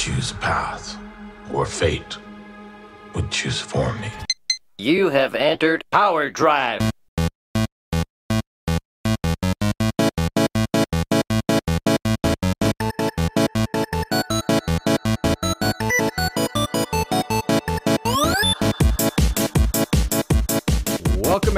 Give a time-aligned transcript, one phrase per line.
[0.00, 0.96] choose path,
[1.52, 2.16] or fate
[3.14, 4.10] would choose for me.
[4.78, 6.89] You have entered Power Drive.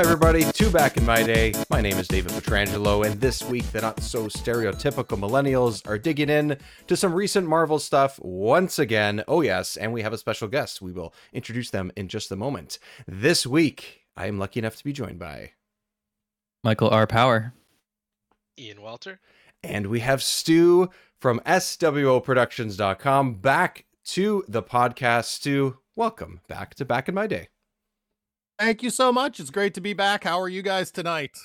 [0.02, 1.54] Everybody, to Back in My Day.
[1.70, 6.28] My name is David Petrangelo, and this week, the not so stereotypical millennials are digging
[6.28, 6.56] in
[6.88, 9.22] to some recent Marvel stuff once again.
[9.28, 10.82] Oh, yes, and we have a special guest.
[10.82, 12.80] We will introduce them in just a moment.
[13.06, 15.52] This week, I am lucky enough to be joined by,
[16.64, 17.06] Michael R.
[17.06, 17.54] Power.
[18.58, 19.20] Ian Walter.
[19.62, 20.90] and we have Stu
[21.20, 25.26] from SWOProductions.com back to the podcast.
[25.26, 27.48] Stu, welcome back to Back in My Day.
[28.62, 29.40] Thank you so much.
[29.40, 30.22] It's great to be back.
[30.22, 31.36] How are you guys tonight?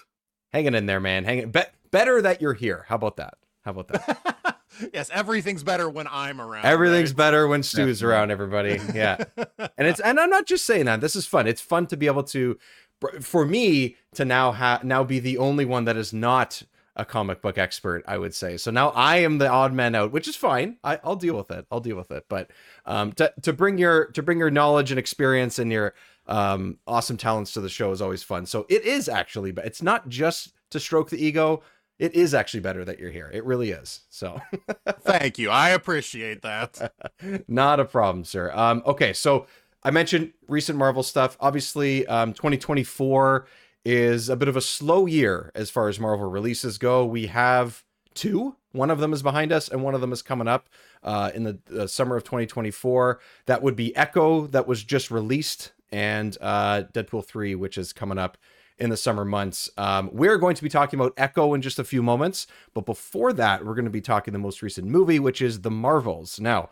[0.53, 1.23] Hanging in there, man.
[1.23, 1.49] Hanging.
[1.49, 2.85] Be- better that you're here.
[2.87, 3.33] How about that?
[3.65, 4.59] How about that?
[4.93, 6.65] yes, everything's better when I'm around.
[6.65, 7.17] Everything's right?
[7.17, 8.15] better when Stu's Definitely.
[8.15, 8.79] around, everybody.
[8.93, 9.23] Yeah.
[9.57, 11.01] and it's and I'm not just saying that.
[11.01, 11.47] This is fun.
[11.47, 12.59] It's fun to be able to
[13.19, 16.61] for me to now have now be the only one that is not
[16.97, 18.57] a comic book expert, I would say.
[18.57, 20.77] So now I am the odd man out, which is fine.
[20.83, 21.65] I, I'll deal with it.
[21.71, 22.25] I'll deal with it.
[22.27, 22.51] But
[22.85, 25.93] um, to to bring your to bring your knowledge and experience and your
[26.25, 28.45] um, awesome talents to the show is always fun.
[28.45, 31.61] So it is actually, but it's not just to stroke the ego.
[31.99, 33.29] It is actually better that you're here.
[33.33, 34.01] It really is.
[34.09, 34.39] So.
[35.01, 35.49] Thank you.
[35.49, 36.93] I appreciate that.
[37.47, 38.51] Not a problem, sir.
[38.53, 39.47] Um, okay, so
[39.81, 41.37] I mentioned recent Marvel stuff.
[41.39, 43.47] Obviously, um, 2024
[43.89, 47.05] is a bit of a slow year as far as Marvel releases go.
[47.05, 48.57] We have two.
[48.73, 50.67] One of them is behind us, and one of them is coming up
[51.03, 53.21] uh, in the, summer of 2024.
[53.45, 58.17] That would be Echo, that was just released, and uh, Deadpool 3, which is coming
[58.17, 58.37] up
[58.77, 59.69] in the summer months.
[59.77, 63.31] Um, we're going to be talking about Echo in just a few moments, but before
[63.33, 66.41] that, we're going to be talking the most recent movie, which is The Marvels.
[66.41, 66.71] Now,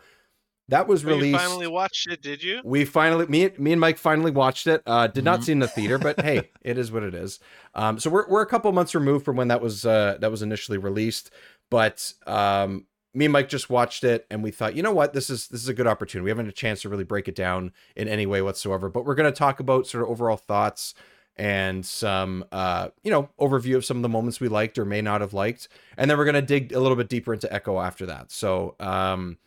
[0.69, 1.37] that was you released.
[1.39, 2.61] finally watched it, did you?
[2.63, 4.81] We finally, me, me and Mike finally watched it.
[4.85, 5.43] Uh, did not Mhm.
[5.43, 7.39] see it in the theater, but hey, it is what it is.
[7.75, 10.41] Um, so we're we're a couple months removed from when that was uh, that was
[10.41, 11.29] initially released,
[11.69, 15.29] but um, me and Mike just watched it and we thought, you know what, this
[15.29, 16.23] is this is a good opportunity.
[16.25, 19.05] We haven't had a chance to really break it down in any way whatsoever, but
[19.05, 20.93] we're going to talk about sort of overall thoughts
[21.37, 25.01] and some uh, you know overview of some of the moments we liked or may
[25.01, 25.67] not have liked,
[25.97, 28.31] and then we're going to dig a little bit deeper into Echo after that.
[28.31, 28.75] So.
[28.79, 29.37] Um,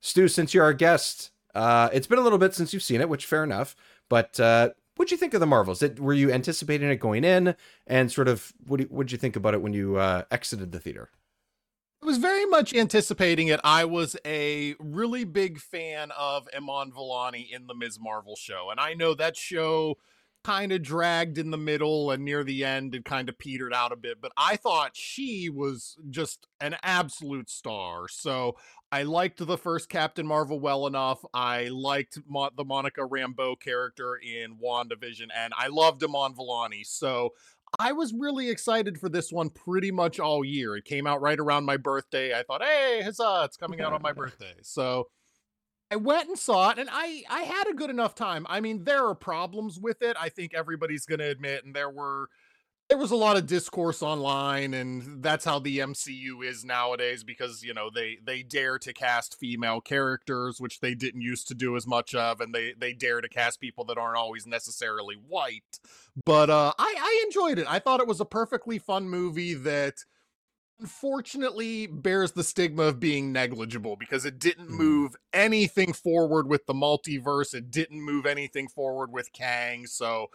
[0.00, 3.08] Stu, since you're our guest, uh, it's been a little bit since you've seen it,
[3.08, 3.74] which fair enough.
[4.08, 5.82] But uh, what'd you think of the Marvels?
[5.98, 9.62] Were you anticipating it going in, and sort of what what'd you think about it
[9.62, 11.10] when you uh, exited the theater?
[12.02, 13.58] I was very much anticipating it.
[13.64, 17.98] I was a really big fan of Iman Vellani in the Ms.
[17.98, 19.96] Marvel show, and I know that show
[20.46, 23.90] kind of dragged in the middle and near the end it kind of petered out
[23.90, 28.06] a bit, but I thought she was just an absolute star.
[28.06, 28.54] So
[28.92, 31.18] I liked the first Captain Marvel well enough.
[31.34, 36.86] I liked Mo- the Monica Rambeau character in WandaVision, and I loved Iman Vellani.
[36.86, 37.30] So
[37.80, 40.76] I was really excited for this one pretty much all year.
[40.76, 42.38] It came out right around my birthday.
[42.38, 44.54] I thought, hey, huzzah, it's coming out on my birthday.
[44.62, 45.08] So
[45.90, 48.46] I went and saw it and I I had a good enough time.
[48.48, 50.16] I mean, there are problems with it.
[50.20, 52.28] I think everybody's going to admit and there were
[52.88, 57.62] there was a lot of discourse online and that's how the MCU is nowadays because,
[57.62, 61.76] you know, they they dare to cast female characters which they didn't used to do
[61.76, 65.80] as much of and they they dare to cast people that aren't always necessarily white.
[66.24, 67.66] But uh I I enjoyed it.
[67.68, 70.04] I thought it was a perfectly fun movie that
[70.80, 74.78] unfortunately bears the stigma of being negligible because it didn't Mm.
[74.78, 77.54] move anything forward with the multiverse.
[77.54, 79.86] It didn't move anything forward with Kang.
[79.86, 80.30] So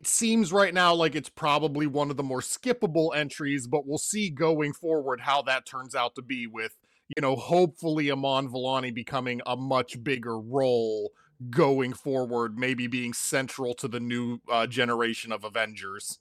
[0.00, 3.98] it seems right now like it's probably one of the more skippable entries, but we'll
[3.98, 6.76] see going forward how that turns out to be with,
[7.16, 11.12] you know, hopefully Iman Vellani becoming a much bigger role
[11.50, 16.18] going forward, maybe being central to the new uh, generation of Avengers.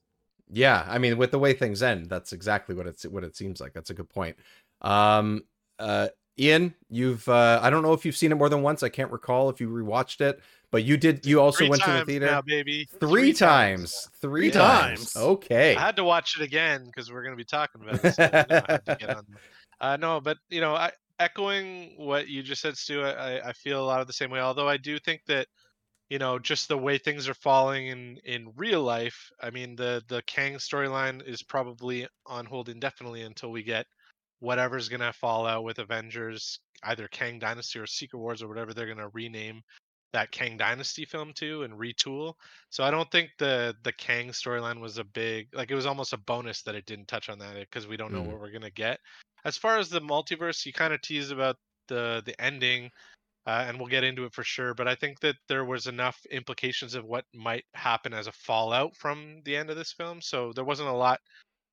[0.51, 3.62] Yeah, I mean, with the way things end, that's exactly what it's what it seems
[3.62, 3.73] like.
[3.73, 4.35] That's a good point.
[4.81, 5.44] Um,
[5.79, 8.83] uh, Ian, you've uh, I don't know if you've seen it more than once.
[8.83, 11.25] I can't recall if you rewatched it, but you did.
[11.25, 12.88] You also Three went to the theater now, baby.
[13.00, 14.09] three, times.
[14.19, 15.13] Three, Three times.
[15.13, 15.15] times.
[15.15, 15.75] Okay.
[15.75, 18.15] I had to watch it again because we're going to be talking about it.
[18.15, 19.25] So, you know, I had to get on.
[19.81, 23.83] Uh, no, but you know, I, echoing what you just said, Stu, I, I feel
[23.83, 24.39] a lot of the same way.
[24.39, 25.47] Although I do think that,
[26.12, 29.31] you know, just the way things are falling in in real life.
[29.42, 33.86] I mean, the the Kang storyline is probably on hold indefinitely until we get
[34.42, 38.74] whatever's going to fall out with Avengers, either Kang Dynasty or Secret Wars or whatever
[38.74, 39.62] they're going to rename
[40.12, 42.34] that Kang Dynasty film to and retool.
[42.72, 46.12] So I don't think the the Kang storyline was a big like it was almost
[46.12, 48.28] a bonus that it didn't touch on that because we don't know Mm.
[48.28, 49.00] what we're gonna get.
[49.46, 51.56] As far as the multiverse, you kind of tease about
[51.88, 52.92] the the ending,
[53.48, 54.74] uh, and we'll get into it for sure.
[54.74, 58.96] But I think that there was enough implications of what might happen as a fallout
[58.96, 60.22] from the end of this film.
[60.22, 61.20] So there wasn't a lot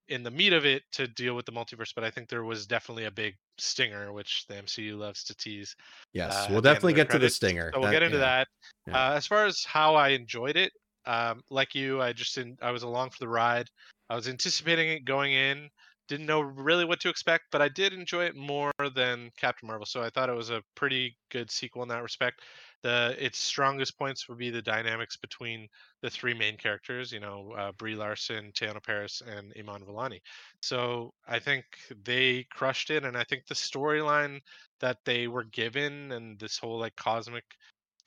[0.09, 2.67] in the meat of it to deal with the multiverse, but I think there was
[2.67, 5.77] definitely a big stinger, which the MCU loves to tease.
[6.15, 7.71] Yes, uh, we'll at the end of definitely get to the stinger.
[7.75, 8.25] So we'll That- get into yeah.
[8.25, 8.49] that.
[8.87, 9.11] Yeah.
[9.11, 10.73] Uh, as far as how I enjoyed it,
[11.05, 13.69] um, like you, I just in, I was along for the ride.
[14.09, 15.69] I was anticipating it going in.
[16.09, 19.85] Didn't know really what to expect, but I did enjoy it more than Captain Marvel.
[19.85, 22.41] So I thought it was a pretty good sequel in that respect.
[22.83, 25.69] The its strongest points would be the dynamics between
[26.01, 27.13] the three main characters.
[27.13, 30.21] You know, uh, Brie Larson, Teyonah Paris, and Iman Vellani.
[30.63, 31.65] So I think
[32.05, 34.41] they crushed it, and I think the storyline
[34.81, 37.45] that they were given and this whole like cosmic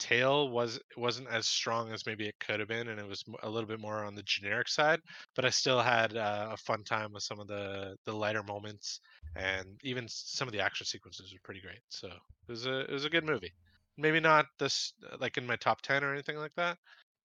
[0.01, 3.49] tale was wasn't as strong as maybe it could have been and it was a
[3.49, 4.99] little bit more on the generic side
[5.35, 8.99] but i still had uh, a fun time with some of the the lighter moments
[9.35, 12.91] and even some of the action sequences were pretty great so it was a it
[12.91, 13.53] was a good movie
[13.95, 16.77] maybe not this like in my top 10 or anything like that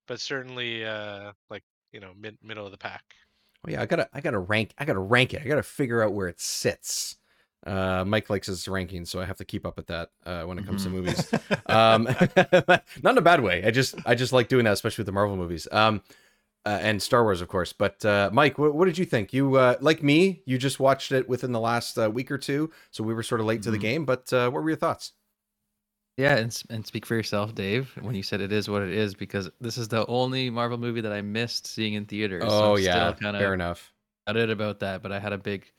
[0.06, 3.02] but certainly uh like you know mid middle of the pack
[3.66, 5.42] Oh yeah, I gotta I gotta rank I gotta rank it.
[5.42, 7.16] I gotta figure out where it sits.
[7.66, 10.58] Uh, Mike likes his rankings, so I have to keep up with that uh, when
[10.58, 10.92] it comes to Mhm.
[10.92, 11.32] movies.
[11.66, 12.04] um,
[13.02, 13.64] not in a bad way.
[13.64, 15.66] I just I just like doing that, especially with the Marvel movies.
[15.72, 16.02] Um,
[16.64, 17.72] uh, and Star Wars, of course.
[17.72, 19.32] But uh, Mike, what, what did you think?
[19.32, 20.42] You uh, like me?
[20.46, 23.40] You just watched it within the last uh, week or two, so we were sort
[23.40, 23.80] of late to the Mhm.
[23.80, 24.04] game.
[24.04, 25.12] But uh, what were your thoughts?
[26.16, 29.14] Yeah, and and speak for yourself, Dave, when you said it is what it is,
[29.14, 32.42] because this is the only Marvel movie that I missed seeing in theaters.
[32.46, 33.92] Oh I'm yeah, fair enough.
[34.26, 35.02] gutted about that.
[35.02, 35.70] But I had a big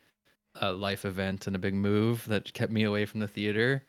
[0.62, 3.86] uh, life event and a big move that kept me away from the theater.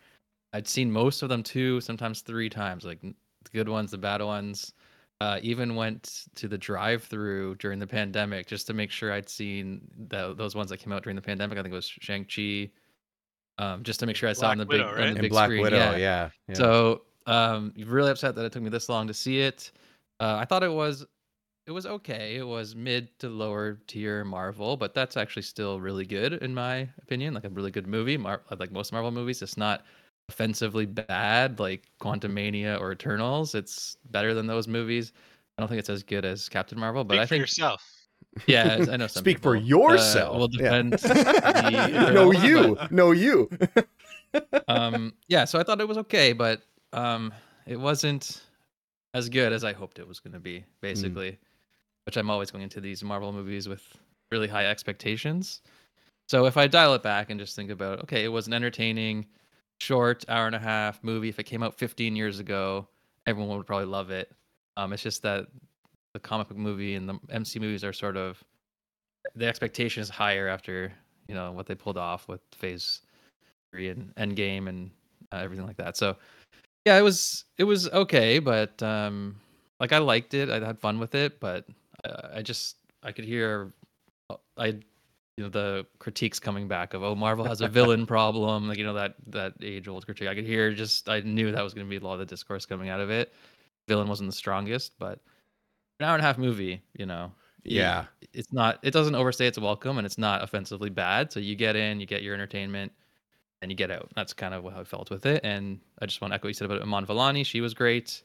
[0.53, 3.15] I'd seen most of them two, sometimes three times, like the
[3.53, 4.73] good ones, the bad ones.
[5.21, 9.81] Uh, even went to the drive-through during the pandemic just to make sure I'd seen
[10.07, 11.59] the, those ones that came out during the pandemic.
[11.59, 12.71] I think it was Shang Chi,
[13.59, 15.19] um, just to make sure I saw on the Black big Widow, on the And
[15.21, 15.63] big Black screen.
[15.63, 15.97] Widow, yeah.
[15.97, 16.31] yeah.
[16.47, 16.55] yeah.
[16.55, 19.73] So um, really upset that it took me this long to see it.
[20.21, 21.05] Uh, I thought it was
[21.69, 22.37] it was okay.
[22.37, 26.89] It was mid to lower tier Marvel, but that's actually still really good in my
[27.03, 27.35] opinion.
[27.35, 28.17] Like a really good movie.
[28.17, 29.85] Mar- like most Marvel movies, it's not
[30.31, 33.55] offensively bad like Quantumania or Eternals.
[33.55, 35.13] It's better than those movies.
[35.57, 37.85] I don't think it's as good as Captain Marvel, but Speak I for think yourself
[38.47, 40.37] yeah, I know some Speak for people, uh, yourself.
[40.39, 40.83] will Yeah.
[40.83, 43.51] defend the no, you, but- no, you.
[44.69, 46.61] um yeah so i thought it was okay but
[46.93, 47.33] um
[47.67, 48.43] it wasn't
[49.15, 51.39] as good as i hoped it was going to be basically
[52.09, 53.83] which i'm always going into these marvel movies with
[54.33, 55.61] really high expectations
[56.29, 59.27] so if i dial it back and just think about okay it was an entertaining
[59.79, 62.89] short hour and a half movie if it came out 15 years ago
[63.27, 64.33] everyone would probably love it
[64.79, 65.47] um it's just that
[66.15, 68.43] the comic book movie and the mc movies are sort of
[69.35, 70.91] the expectation is higher after
[71.29, 73.03] you know what they pulled off with phase
[73.71, 74.91] three and Endgame and
[75.33, 75.97] uh, everything like that.
[75.97, 76.17] So
[76.85, 79.37] yeah, it was it was okay, but um,
[79.81, 80.49] like I liked it.
[80.49, 81.67] I had fun with it, but
[82.05, 83.73] uh, I just I could hear
[84.31, 88.69] uh, I you know the critiques coming back of oh Marvel has a villain problem,
[88.69, 90.29] like you know that that age old critique.
[90.29, 92.27] I could hear just I knew that was going to be a lot of the
[92.27, 93.33] discourse coming out of it.
[93.87, 95.21] Villain wasn't the strongest, but
[96.01, 97.33] an hour and a half movie, you know.
[97.65, 98.07] Yeah.
[98.33, 101.77] it's not it doesn't overstay its welcome and it's not offensively bad so you get
[101.77, 102.93] in you get your entertainment
[103.61, 106.23] and you get out that's kind of how i felt with it and i just
[106.23, 108.23] want to echo what you said about Iman Vellani she was great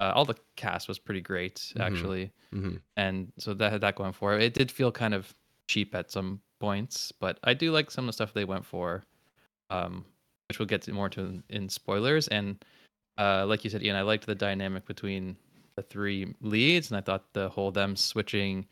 [0.00, 1.80] uh, all the cast was pretty great Mhm.
[1.80, 2.32] actually.
[2.54, 2.80] Mhm.
[2.96, 4.42] and so that had that going for it.
[4.42, 5.34] It did feel kind of
[5.68, 9.04] cheap at some points but i do like some of the stuff they went for
[9.70, 10.04] um
[10.48, 12.28] which we'll get to more to in, in spoilers.
[12.28, 12.64] And
[13.18, 15.36] uh like you said ian i liked the dynamic between
[15.74, 18.66] the three leads and i thought the whole them switching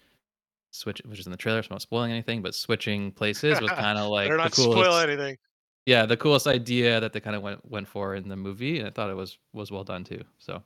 [0.73, 3.71] switch which is in the trailer so i'm not spoiling anything but switching places was
[3.71, 5.37] kind of like better the not coolest spoil anything.
[5.87, 8.89] Yeah the coolest idea that they kind of went went for in the movie and
[8.89, 10.63] i thought it was was well done too so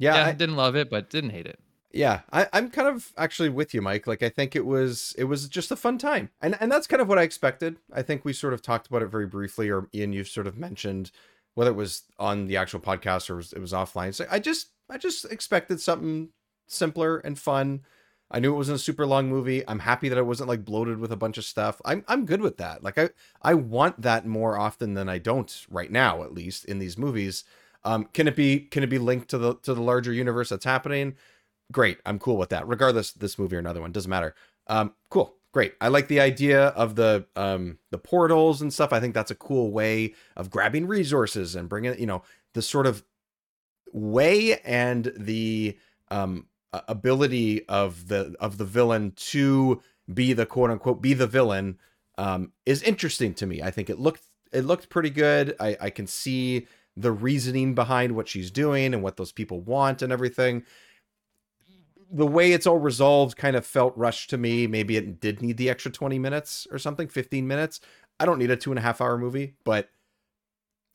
[0.00, 1.60] Yeah, yeah, I- didn't love it but didn't hate it
[1.92, 4.06] Yeah, I, I'm kind of actually with you, Mike.
[4.06, 7.02] Like I think it was it was just a fun time, and and that's kind
[7.02, 7.76] of what I expected.
[7.92, 10.56] I think we sort of talked about it very briefly, or Ian, you sort of
[10.56, 11.10] mentioned
[11.54, 14.14] whether it was on the actual podcast or it was, it was offline.
[14.14, 16.30] So I just I just expected something
[16.68, 17.80] simpler and fun.
[18.30, 19.66] I knew it wasn't a super long movie.
[19.66, 21.80] I'm happy that it wasn't like bloated with a bunch of stuff.
[21.84, 22.84] I'm I'm good with that.
[22.84, 23.10] Like I
[23.42, 27.42] I want that more often than I don't right now, at least in these movies.
[27.84, 30.64] Um, can it be can it be linked to the to the larger universe that's
[30.64, 31.16] happening?
[31.72, 34.34] great i'm cool with that regardless this movie or another one doesn't matter
[34.66, 39.00] um cool great i like the idea of the um the portals and stuff i
[39.00, 42.22] think that's a cool way of grabbing resources and bringing you know
[42.54, 43.04] the sort of
[43.92, 45.76] way and the
[46.10, 46.46] um
[46.88, 49.80] ability of the of the villain to
[50.12, 51.78] be the quote unquote be the villain
[52.18, 54.22] um is interesting to me i think it looked
[54.52, 55.54] it looked pretty good.
[55.60, 56.66] I I can see
[56.96, 60.64] the reasoning behind what she's doing and what those people want and everything.
[62.12, 64.66] The way it's all resolved kind of felt rushed to me.
[64.66, 67.80] Maybe it did need the extra 20 minutes or something, 15 minutes.
[68.18, 69.88] I don't need a two and a half hour movie, but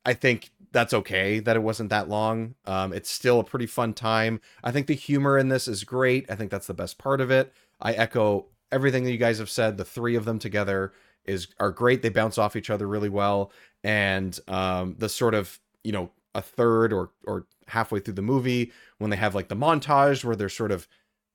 [0.06, 2.56] I think that's okay that it wasn't that long.
[2.66, 4.42] Um, it's still a pretty fun time.
[4.64, 6.30] I think the humor in this is great.
[6.30, 7.54] I think that's the best part of it.
[7.82, 9.78] I echo everything that you guys have said.
[9.78, 12.02] The three of them together is are great.
[12.02, 13.52] They bounce off each other really well,
[13.84, 18.72] and um, the sort of you know a third or or halfway through the movie
[18.98, 20.88] when they have like the montage where they're sort of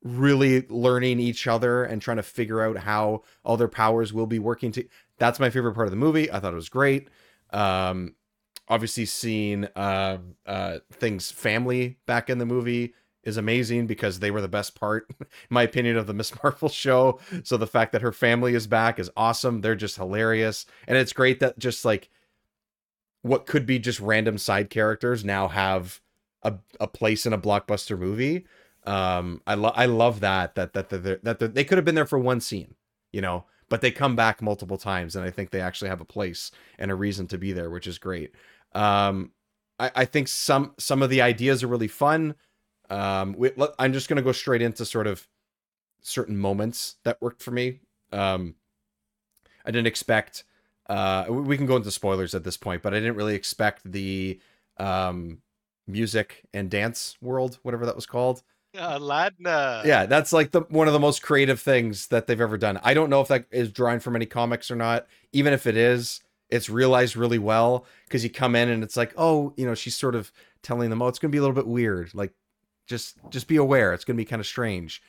[0.03, 4.39] really learning each other and trying to figure out how all their powers will be
[4.39, 4.85] working to
[5.17, 6.31] that's my favorite part of the movie.
[6.31, 7.09] I thought it was great.
[7.51, 8.15] Um
[8.67, 12.93] obviously seeing uh, uh things family back in the movie
[13.23, 16.69] is amazing because they were the best part in my opinion of the miss marvel
[16.69, 17.19] show.
[17.43, 19.61] So the fact that her family is back is awesome.
[19.61, 20.65] They're just hilarious.
[20.87, 22.09] And it's great that just like
[23.21, 26.01] what could be just random side characters now have
[26.43, 28.45] a, a place in a blockbuster movie.
[28.85, 31.95] Um, I love I love that that that that, that, that they could have been
[31.95, 32.75] there for one scene,
[33.11, 36.05] you know, but they come back multiple times, and I think they actually have a
[36.05, 38.33] place and a reason to be there, which is great.
[38.73, 39.31] Um,
[39.79, 42.35] I, I think some some of the ideas are really fun.
[42.89, 45.27] Um, we, I'm just gonna go straight into sort of
[46.01, 47.81] certain moments that worked for me.
[48.11, 48.55] Um,
[49.63, 50.43] I didn't expect
[50.89, 54.39] uh we can go into spoilers at this point but i didn't really expect the
[54.77, 55.37] um
[55.87, 58.43] music and dance world whatever that was called.
[58.77, 59.83] Uh, Ladna.
[59.83, 62.79] yeah that's like the one of the most creative things that they've ever done.
[62.83, 65.07] I don't know if that is drawing from any comics or not.
[65.33, 69.13] Even if it is it's realized really well because you come in and it's like
[69.17, 70.31] oh you know she's sort of
[70.63, 72.13] telling them oh it's gonna be a little bit weird.
[72.13, 72.31] Like
[72.87, 73.93] just just be aware.
[73.93, 75.01] It's gonna be kind of strange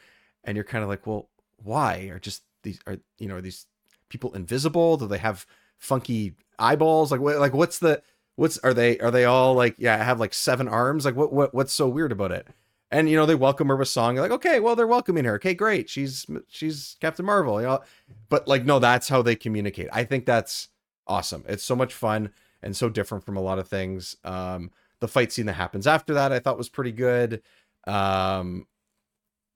[0.43, 1.29] and you're kind of like well
[1.63, 2.09] why?
[2.11, 3.67] Are just these are you know are these
[4.09, 4.97] people invisible?
[4.97, 5.47] Do they have
[5.83, 7.11] funky eyeballs?
[7.11, 8.03] Like what like what's the
[8.37, 11.05] what's are they are they all like yeah I have like seven arms?
[11.05, 12.47] Like what what what's so weird about it?
[12.91, 15.35] And you know they welcome her with song You're like okay well they're welcoming her.
[15.35, 15.91] Okay great.
[15.91, 17.61] She's she's captain marvel.
[17.61, 17.81] You know
[18.29, 19.89] but like no that's how they communicate.
[19.93, 20.69] I think that's
[21.07, 21.45] awesome.
[21.49, 22.31] It's so much fun
[22.63, 24.17] and so different from a lot of things.
[24.25, 24.71] Um
[25.01, 27.43] the fight scene that happens after that i thought was pretty good.
[27.87, 28.67] Um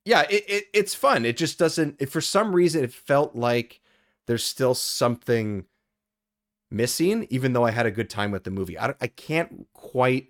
[0.05, 1.25] yeah it, it it's fun.
[1.25, 3.81] It just doesn't it, for some reason it felt like
[4.27, 5.65] there's still something
[6.71, 8.79] missing even though i had a good time with the movie.
[8.79, 10.29] I, I can't quite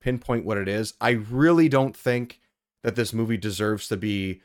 [0.00, 0.94] pinpoint what it is.
[1.00, 2.40] I really don't think
[2.82, 4.42] that this movie deserves to be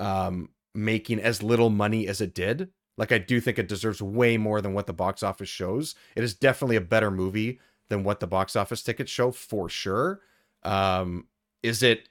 [0.00, 2.70] um making as little money as it did.
[2.96, 5.94] Like i do think it deserves way more than what the box office shows.
[6.16, 10.20] It is definitely a better movie than what the box office tickets show for sure.
[10.62, 11.26] Um
[11.62, 12.08] is it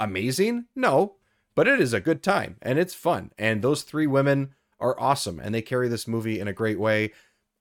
[0.00, 0.66] amazing?
[0.74, 1.16] No
[1.54, 5.40] but it is a good time and it's fun and those three women are awesome
[5.40, 7.10] and they carry this movie in a great way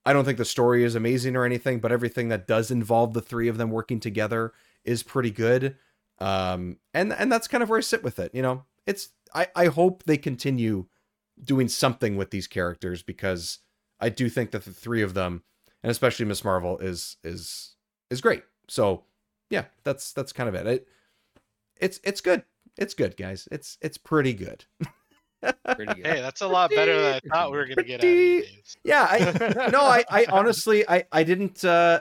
[0.07, 3.19] I don't think the story is amazing or anything, but everything that does involve the
[3.19, 4.53] three of them working together
[4.85, 5.75] is pretty good.
[6.19, 8.33] Um, and and that's kind of where I sit with it.
[8.33, 10.85] You know, it's I I hope they continue
[11.43, 13.59] doing something with these characters because
[13.99, 15.43] I do think that the three of them,
[15.83, 17.75] and especially Miss Marvel, is is
[18.09, 18.43] is great.
[18.69, 19.03] So
[19.49, 20.67] yeah, that's that's kind of it.
[20.67, 20.87] it
[21.81, 22.43] it's it's good.
[22.77, 23.49] It's good, guys.
[23.51, 24.63] It's it's pretty good.
[25.41, 26.05] Pretty good.
[26.07, 28.39] Hey, that's a lot better than I thought we were gonna get out of you.
[28.41, 28.75] Pretty- Dave.
[28.83, 31.99] yeah i no i i honestly i i didn't uh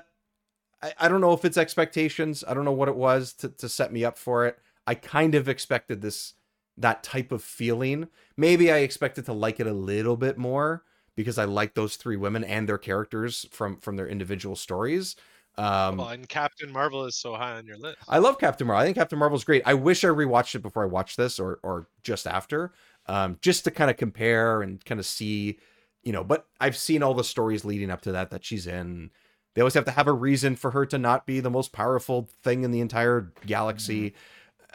[0.82, 3.68] I, I don't know if it's expectations i don't know what it was to, to
[3.68, 6.34] set me up for it i kind of expected this
[6.78, 11.38] that type of feeling maybe i expected to like it a little bit more because
[11.38, 15.14] i like those three women and their characters from from their individual stories
[15.58, 17.96] um well, and Captain Marvel is so high on your list.
[18.06, 18.82] I love Captain Marvel.
[18.82, 19.62] I think Captain Marvel's great.
[19.64, 22.74] I wish I rewatched it before I watched this or or just after.
[23.08, 25.58] Um, just to kind of compare and kind of see,
[26.02, 29.10] you know, but I've seen all the stories leading up to that that she's in.
[29.54, 32.28] They always have to have a reason for her to not be the most powerful
[32.42, 34.14] thing in the entire galaxy.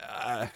[0.01, 0.47] Uh,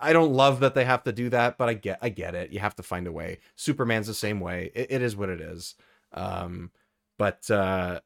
[0.00, 2.50] I don't love that they have to do that, but I get I get it.
[2.50, 3.38] You have to find a way.
[3.54, 4.72] Superman's the same way.
[4.74, 5.76] It, it is what it is.
[6.12, 6.70] Um,
[7.18, 8.00] but uh,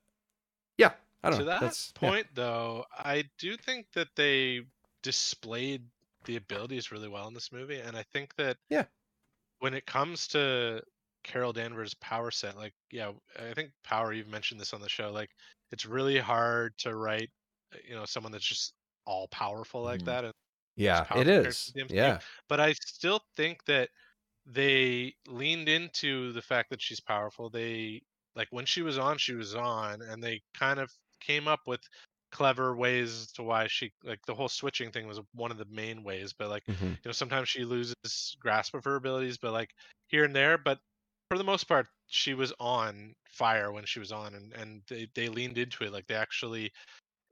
[0.76, 1.50] yeah, I don't to know.
[1.52, 2.10] that That's yeah.
[2.10, 4.62] point, though, I do think that they
[5.02, 5.82] displayed
[6.24, 8.84] the abilities really well in this movie, and I think that Yeah.
[9.60, 10.82] When it comes to
[11.24, 15.10] Carol Danvers' power set, like yeah, I think Power you've mentioned this on the show,
[15.12, 15.30] like
[15.72, 17.30] it's really hard to write,
[17.74, 18.74] uh, you know, someone that's just
[19.06, 20.04] all powerful like Mhm.
[20.04, 20.24] that.
[20.24, 20.34] And
[20.76, 21.74] Yeah, it is.
[21.74, 22.12] in the MCU.
[22.12, 22.22] Yeah.
[22.48, 23.90] but I still think that
[24.46, 27.50] they leaned into the fact that she's powerful.
[27.50, 28.02] They
[28.36, 31.82] like when she was on, she was on, and they kind of came up with
[32.36, 36.02] clever ways to why she like the whole switching thing was one of the main
[36.04, 36.32] ways.
[36.32, 36.96] But like Mhm.
[37.04, 39.70] you know, sometimes she loses grasp of her abilities, but like
[40.08, 40.58] here and there.
[40.58, 40.80] But
[41.30, 45.08] for the most part, she was on fire when she was on, and and they
[45.14, 45.92] they leaned into it.
[45.92, 46.72] Like they actually,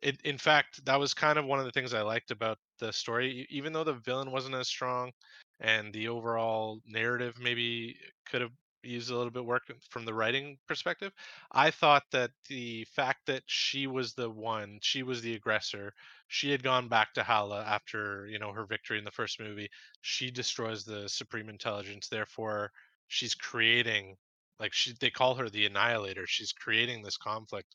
[0.02, 2.92] it in fact, that was kind of one of the things I liked about the
[2.92, 3.46] story.
[3.50, 5.12] Even though the villain wasn't as strong,
[5.61, 8.52] and the overall narrative maybe could have
[8.84, 11.12] used a little bit work from the writing perspective,
[11.52, 15.94] I thought that the fact that she was the one, she was the aggressor.
[16.28, 19.70] She had gone back to Hala after you know her victory in the first movie.
[20.02, 22.72] She destroys the Supreme Intelligence, therefore
[23.08, 24.16] she's creating
[24.60, 27.74] like she they call her the annihilator she's creating this conflict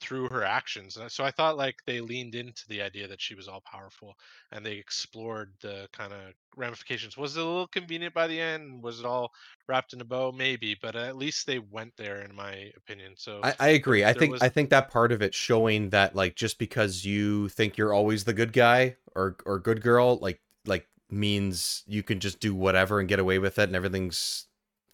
[0.00, 3.34] through her actions and so i thought like they leaned into the idea that she
[3.34, 4.14] was all powerful
[4.52, 6.20] and they explored the kind of
[6.56, 9.30] ramifications was it a little convenient by the end was it all
[9.68, 13.42] wrapped in a bow maybe but at least they went there in my opinion so
[13.42, 14.04] I, I agree.
[14.04, 17.48] I think was- I think that part of it showing that like just because you
[17.50, 22.18] think you're always the good guy or or good girl, like like means you can
[22.18, 24.46] just do whatever and get away with it and everything's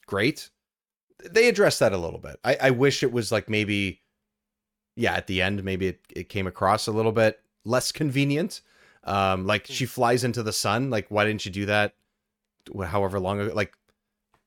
[0.06, 0.50] great.
[1.30, 2.40] They address that a little bit.
[2.44, 4.01] I, I wish it was like maybe
[4.96, 8.60] yeah, at the end maybe it, it came across a little bit less convenient.
[9.04, 9.72] Um like Hmm.
[9.72, 10.90] she flies into the sun.
[10.90, 11.94] Like why didn't you do that
[12.86, 13.74] however long ago like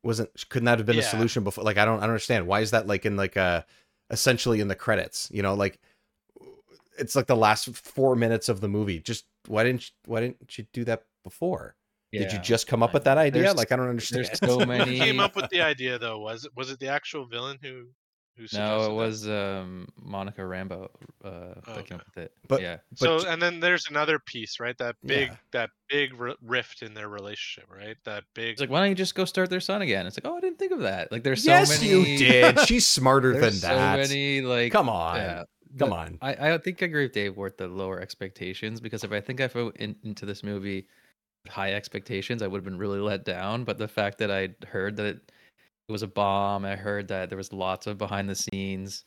[0.04, 2.48] wasn't couldn't that have been a solution before like I don't, I don't understand.
[2.48, 3.66] Why is that like in like a
[4.12, 5.80] essentially in the credits you know like
[7.00, 10.58] it's like the last four minutes of the movie just why didn't you, why didn't
[10.58, 11.76] you do that before
[12.14, 14.60] did you just come up with that idea there's- like i don't understand there's so
[14.60, 17.58] who many- came up with the idea though was it was it the actual villain
[17.64, 17.88] who
[18.38, 18.94] who No, suggested it that?
[18.94, 20.86] was um, Monica Rambeau
[21.24, 21.84] uh, that Okay.
[21.84, 22.32] came up with it.
[22.48, 25.36] But- yeah, so j- and then there's another piece right that big Yeah.
[25.52, 28.96] that big ri- rift in their relationship right that big it's like why don't you
[28.96, 30.06] just go start their sun again?
[30.08, 31.12] It's like oh, I didn't think of that.
[31.12, 31.92] Like there's so yes many.
[32.12, 35.44] you did she's smarter than There's so that many like come on yeah,
[35.80, 39.04] come but on I, I think I agree with Dave with the lower expectations because
[39.04, 40.88] if I think I went in, into this movie
[41.44, 43.64] with high expectations, I would have been really let down.
[43.66, 45.32] But the fact that I heard that it, it
[45.90, 49.04] was a bomb, I heard that there was lots of behind the scenes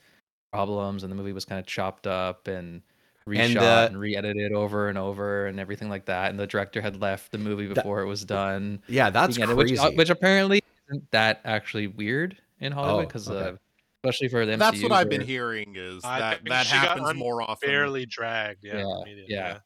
[0.53, 2.83] problems, and the movie was kind of chopped up and
[3.29, 6.31] reshot uh, and, re-edited over and over and everything like that.
[6.31, 8.81] And the director had left the movie before it was done.
[8.89, 13.05] yeah that's being edited, crazy Which, uh, which apparently isn't that actually weird in Hollywood
[13.05, 13.51] Oh, because okay.
[13.51, 13.57] uh,
[14.05, 14.59] especially for the MCU.
[14.59, 17.69] That's what I've been hearing is that think that happens more often.
[17.69, 19.59] barely dragged yeah, Yeah, in the media, yeah.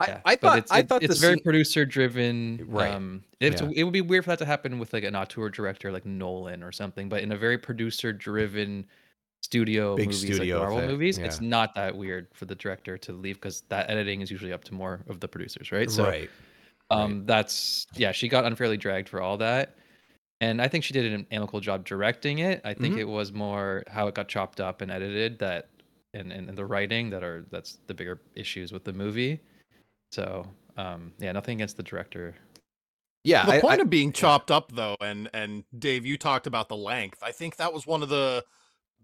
[0.00, 2.64] I, Yeah, I thought it's, i thought it's very producer driven.
[2.68, 2.92] Right.
[2.92, 3.70] Um, it's, Yeah.
[3.74, 6.62] it would be weird for that to happen with like an auteur director like Nolan
[6.62, 8.86] or something, but in a very producer driven
[9.42, 12.98] studio Big movies studio like Marvel thing, movies, it's not that weird for the director
[12.98, 15.90] to leave because that editing is usually up to more of the producers, right?
[15.90, 16.30] So right
[16.90, 19.76] um, that's yeah, she got unfairly dragged for all that.
[20.40, 22.60] And I think she did an amicable job directing it.
[22.64, 23.00] I think Mhm.
[23.00, 25.70] it was more how it got chopped up and edited that
[26.12, 29.40] and, and, and the writing that are that's the bigger issues with the movie.
[30.16, 30.46] So
[30.78, 32.34] um yeah, nothing against the director.
[33.24, 36.46] yeah the I- point I- of being chopped up though and and dave you talked
[36.46, 38.44] about the length i think that was one of the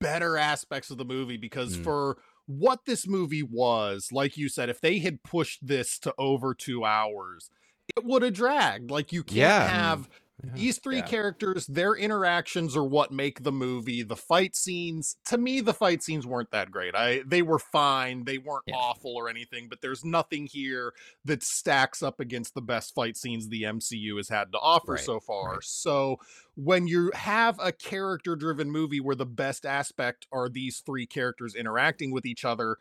[0.01, 1.85] better aspects of the movie because Mm.
[1.85, 6.55] for what this movie was like you said if they had pushed this to over
[6.55, 7.51] two hours
[7.97, 9.69] it would have dragged like you can't Yeah.
[9.69, 10.09] have
[10.45, 10.51] Yeah.
[10.55, 11.07] these three Yeah.
[11.07, 16.03] characters their interactions are what make the movie the fight scenes to me the fight
[16.03, 18.75] scenes weren't that great i they were fine they weren't Yeah.
[18.77, 23.49] awful or anything but there's nothing here that stacks up against the best fight scenes
[23.49, 25.59] the mcu has had to offer Right, so far right.
[25.63, 26.17] so
[26.55, 31.55] when you have a character driven movie where the best aspect are these three characters
[31.55, 32.79] interacting with each other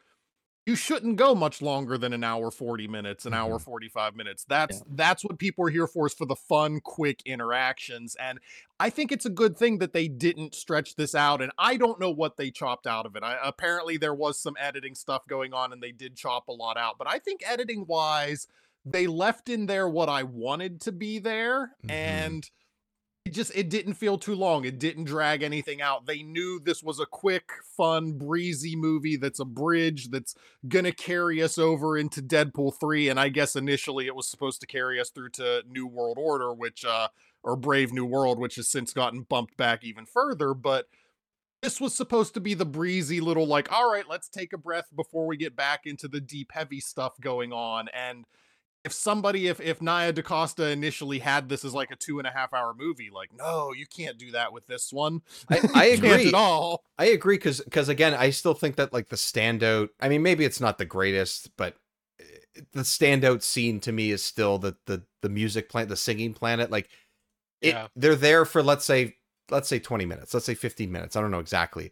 [0.65, 3.62] you shouldn't go much longer than an hour 40 minutes an hour Mhm.
[3.63, 8.15] 45 minutes that's that's what people are here for is for the fun quick interactions
[8.15, 8.39] and
[8.80, 12.00] i think it's a good thing that they didn't stretch this out and i don't
[12.00, 15.54] know what they chopped out of it I, apparently there was some editing stuff going
[15.54, 18.47] on and they did chop a lot out but i think editing wise
[18.86, 21.91] they left in there what i wanted to be there Mhm.
[21.91, 22.50] and
[23.25, 24.65] it just it didn't feel too long.
[24.65, 26.07] It didn't drag anything out.
[26.07, 30.34] They knew this was a quick fun breezy movie that's a bridge that's
[30.67, 34.67] gonna carry us over into deadpool 3 and i guess initially it was supposed to
[34.67, 37.07] carry us through to new world order which uh
[37.43, 40.88] or brave new world which has since gotten bumped back even further but
[41.62, 44.89] this was supposed to be the breezy little like all right let's take a breath
[44.95, 48.25] before we get back into the deep heavy stuff going on and
[48.84, 52.32] if somebody if if Nia DaCosta initially had this as like a two and a
[52.32, 55.22] half hour movie, like no, you can't do that with this one.
[55.50, 56.28] I- I agree.
[56.28, 56.84] at all.
[56.98, 59.89] I agree because because again, I still think that like the standout.
[60.00, 61.76] I mean, maybe it's not the greatest, but
[62.20, 66.34] eh, the standout scene to me is still the the the music plant, the singing
[66.34, 66.72] planet.
[66.72, 66.89] Like,
[67.62, 67.88] it, Yeah.
[67.96, 69.15] they're there for let's say
[69.52, 71.15] let's say twenty minutes, let's say fifteen minutes.
[71.15, 71.91] I don't know exactly,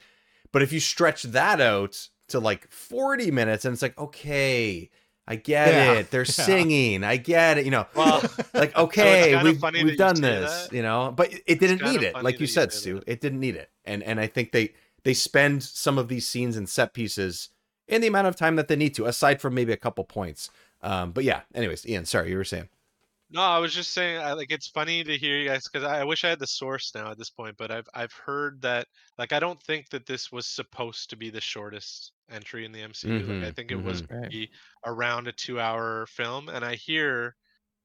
[0.52, 4.90] but if you stretch that out to like forty minutes, and it's like okay.
[5.30, 6.12] I get Yeah, it.
[6.12, 6.32] They're yeah.
[6.32, 7.04] singing.
[7.04, 7.66] I get it.
[7.66, 8.22] You know, Well,
[8.54, 10.76] like okay, kinda we've funny we've done this, that.
[10.76, 12.16] you know, but it- it didn't need it.
[12.22, 13.08] Like you you said, say Stu, that.
[13.08, 13.70] it didn't need it.
[13.86, 17.50] And and I think they they spend some of these scenes and set pieces
[17.88, 20.50] in the amount of time that they need to, aside from maybe a couple points.
[20.82, 21.42] Um, but yeah.
[21.56, 22.70] Anyways, Ian, sorry, you were saying.
[23.32, 26.02] No, I was just saying, I, like it's funny to hear you guys because I,
[26.02, 28.88] I wish I had the source now at this point, but I've I've heard that
[29.20, 32.82] like I don't think that this was supposed to be the shortest entry in the
[32.82, 33.28] MCU.
[33.28, 34.08] Like I Mhm, think it was mhm.
[34.10, 34.34] Right.
[34.86, 37.36] around a two-hour film, and I hear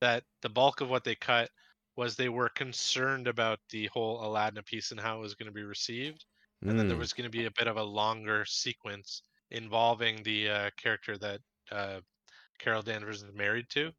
[0.01, 1.51] that the bulk of what they cut
[1.97, 5.53] was they were concerned about the whole Aladna piece and how it was going to
[5.53, 6.25] be received,
[6.67, 6.99] and then there Mm.
[6.99, 11.41] was going to be a bit of a longer sequence involving the uh, character that
[11.71, 12.01] uh,
[12.61, 13.93] Carol Danvers is married to.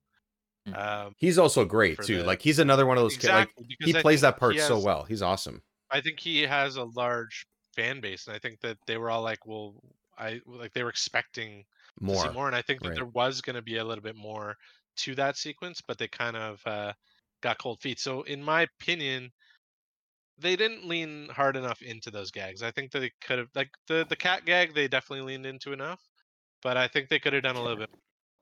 [0.67, 0.77] Mm.
[0.77, 2.23] Um, He's also great too.
[2.23, 3.33] the- Like he's another one of those kids.
[3.33, 5.05] Like Exactly, he I plays that part he so well.
[5.05, 5.63] He's awesome.
[5.89, 9.21] I think he has a large fan base, and I think that they were all
[9.23, 9.79] like, "Well,
[10.17, 11.65] I like they were expecting
[12.07, 12.15] to More.
[12.15, 12.95] see more," and I think that right.
[12.95, 14.57] there was going to be a little bit more
[14.97, 16.93] to that sequence, but they kind of uh,
[17.41, 17.99] got cold feet.
[17.99, 19.31] So, in my opinion,
[20.37, 22.61] they didn't lean hard enough into those gags.
[22.63, 25.71] I think that they could have, like the the cat gag, they definitely leaned into
[25.73, 26.01] enough,
[26.61, 27.89] but I think they could have done a little bit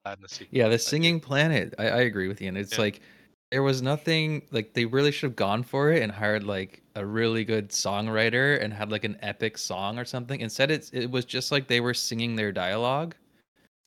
[0.06, 0.52] more in the sequence.
[0.52, 1.74] Yeah, the singing planet.
[1.78, 2.78] I, I agree with you, and It's Yeah.
[2.78, 3.02] like
[3.54, 7.06] there was nothing like they really should have gone for it and hired like a
[7.06, 10.42] really good songwriter and had like an epic song or something.
[10.42, 13.14] Instead, it's it was just like they were singing their dialogue,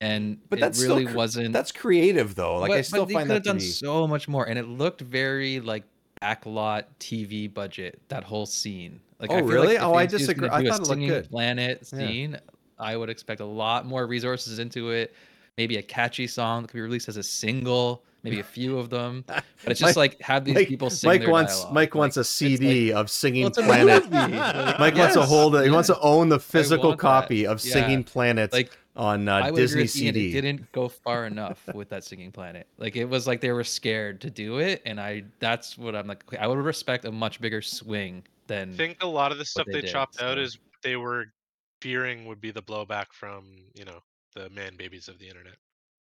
[0.00, 1.52] and But that really wasn't.
[1.52, 2.59] That's creative though.
[2.59, 3.64] Like but, I still but they find could have that done be.
[3.64, 5.83] so much more, and it looked very like
[6.22, 8.00] backlot TV budget.
[8.07, 9.00] That whole scene.
[9.18, 9.74] Like, Oh, oh I feel really?
[9.74, 10.48] Like Oh, I disagree.
[10.48, 11.29] I thought it looked good.
[11.29, 11.98] Planet Yeah.
[11.98, 12.38] scene.
[12.79, 15.12] I would expect a lot more resources into it.
[15.59, 18.05] Maybe a catchy song that could be released as a single.
[18.23, 19.25] Maybe a few of them.
[19.27, 21.75] But it's just like have these Mike, people sing Mike their wants dialogue.
[21.75, 24.05] Mike Like, wants a it's CD of Singing well, Planet.
[24.11, 24.37] movie.
[24.37, 25.64] Like, Mike wants to yes, hold it.
[25.64, 27.03] He wants to own the physical want that.
[27.03, 27.73] copy of Yeah.
[27.73, 30.38] Singing Planet Like on uh, I would Disney agree with Ian, CD.
[30.38, 32.66] It didn't go far enough with that singing planet.
[32.79, 36.07] Like it was like they were scared to do it, and I that's what I'm
[36.07, 36.25] like.
[36.38, 39.66] I would respect a much bigger swing than I think a lot of the stuff
[39.66, 41.27] they they, did, chopped out is they were
[41.83, 44.01] fearing would be the blowback from you know
[44.37, 45.55] the man babies of the internet.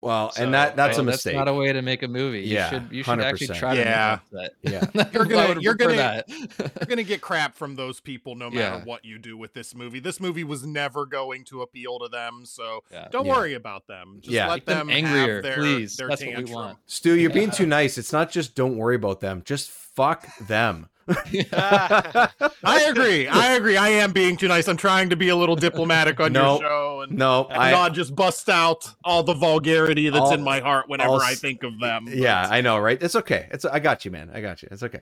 [0.01, 1.33] well, So, and that that's Well, a mistake.
[1.35, 2.41] That's not a way to make a movie.
[2.41, 3.55] You Yeah, should you should actually 100%.
[3.59, 4.19] try Yeah.
[4.29, 4.93] to make that.
[4.95, 5.09] Yeah.
[5.13, 6.27] You're gonna- you're gonna- that.
[6.29, 8.83] You're gonna get crap from those people no matter Yeah.
[8.83, 9.99] what you do with this movie.
[10.01, 13.07] This movie was never going to appeal to them, so Yeah.
[13.11, 13.31] don't Yeah.
[13.31, 14.17] worry about them.
[14.19, 14.47] Just Yeah.
[14.47, 15.95] let Make them them angrier, have their, please.
[15.95, 16.79] Their That's what we want.
[16.85, 17.97] Stu, you're being too nice.
[17.97, 19.41] It's not just don't worry about them.
[19.45, 20.89] Just fuck them.
[21.07, 23.27] I agree.
[23.27, 23.77] I agree.
[23.77, 24.67] I am being too nice.
[24.67, 26.59] I'm trying to be a little diplomatic on No.
[26.59, 30.41] your show and no, I not just bust out all the vulgarity that's All- in
[30.43, 32.07] my heart whenever all I s- think of them.
[32.09, 33.01] yeah, but I know, right?
[33.01, 33.47] It's okay.
[33.51, 34.31] It's I got you, man.
[34.33, 34.69] I got you.
[34.71, 35.01] It's okay.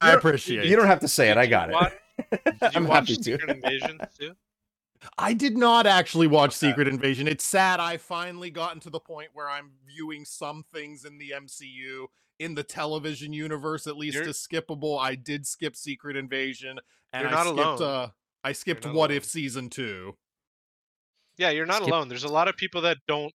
[0.00, 0.64] I appreciate.
[0.64, 0.68] It.
[0.68, 1.36] You don't have to say it.
[1.38, 1.92] I got it.
[2.30, 3.22] Did you I'm watch happy to.
[3.22, 4.34] Secret Invasion too?
[5.18, 6.70] I did not actually watch Okay.
[6.70, 7.28] Secret Invasion.
[7.28, 11.32] It's sad I finally gotten to the point where I'm viewing some things in the
[11.36, 12.06] MCU
[12.38, 14.98] in the television universe at least You're- as skippable.
[15.00, 16.78] I did skip Secret Invasion
[17.12, 17.82] and You're I skipped alone.
[17.82, 18.08] uh
[18.42, 19.10] I skipped What alone.
[19.12, 20.16] If season 2.
[21.38, 22.08] Yeah, you're not Skip- alone.
[22.08, 23.32] There's a lot of people that don't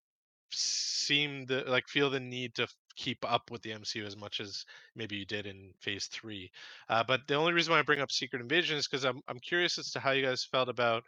[0.51, 4.65] seem to like feel the need to keep up with the MCU as much as
[4.95, 6.51] maybe you did in Phase Three.
[6.89, 9.39] Uh, but the only reason why I bring up Secret Invasion is because I'm I'm
[9.39, 11.03] curious as to how you guys felt about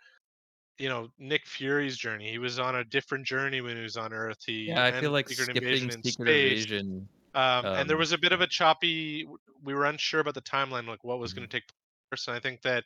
[0.77, 2.29] you know Nick Fury's journey.
[2.31, 4.39] He was on a different journey when he was on Earth.
[4.45, 6.51] He Yeah, I feel like Secret skipping Invasion in Secret space.
[6.63, 7.09] Invasion.
[7.33, 9.27] Um, and there um, was a bit of a choppy.
[9.63, 11.63] We were unsure about the timeline, like what was going to take
[12.09, 12.27] place.
[12.27, 12.83] And I think that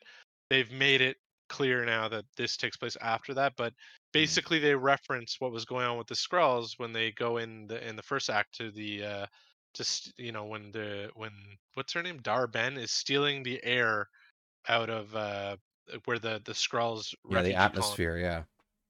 [0.50, 1.16] they've made it
[1.48, 3.54] clear now that this takes place after that.
[3.56, 3.72] But
[4.12, 7.86] basically, they reference what was going on with the Skrulls when they go in the
[7.86, 9.26] in the first act to the uh,
[9.74, 11.32] just you know when the when
[11.74, 14.08] what's her name Dar-Benn is stealing the air
[14.68, 15.56] out of uh,
[16.04, 18.18] where the the Skrulls Yeah, the refugee colony atmosphere.
[18.18, 18.42] Yeah.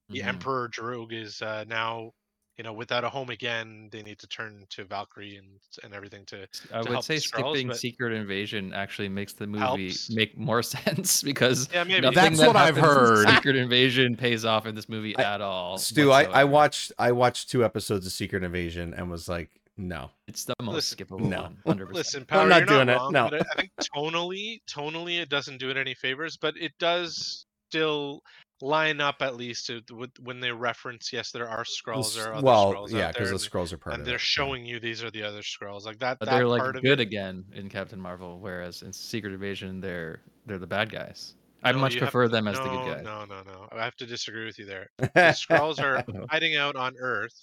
[0.09, 0.27] the mhm.
[0.27, 2.13] Emperor Droog is uh, now,
[2.59, 3.89] you know, without a home again.
[3.93, 5.47] They need to turn to Valkyrie and
[5.85, 6.47] and everything to.
[6.73, 10.11] I would help say the Skrulls, skipping Secret Invasion actually makes the movie Helps.
[10.11, 12.09] make more sense because Yeah, maybe.
[12.15, 13.29] That's that what I've heard.
[13.29, 15.79] Secret Invasion pays off in this movie I- at all.
[15.79, 20.11] Stu, I, I watched I watched two episodes of Secret Invasion and was like, no.
[20.27, 21.43] It's the most Listen- skippable No.
[21.43, 21.57] one.
[21.67, 21.97] Hundred percent.
[22.07, 23.29] Listen, Power, not you're doing not it, wrong, no.
[23.31, 27.45] but I, I think tonally, tonally, it doesn't do it any favors, but it does
[27.69, 28.23] still
[28.63, 31.13] line up at least with, when they reference.
[31.13, 32.15] Yes, there are Skrulls.
[32.17, 34.21] There are other well, Skrulls yeah, because the Skrulls are part and of they're it.
[34.21, 35.85] showing you these are the other Skrulls.
[35.85, 36.19] Like that.
[36.19, 39.81] But that they're like part good it, again in Captain Marvel, whereas in Secret Invasion
[39.81, 41.35] they're they're the bad guys.
[41.63, 43.05] I No, much prefer to- them as no, the good guys.
[43.05, 43.69] No, no, no.
[43.73, 44.91] I have to disagree with you there.
[44.99, 47.35] The Skrulls are hiding out on Earth,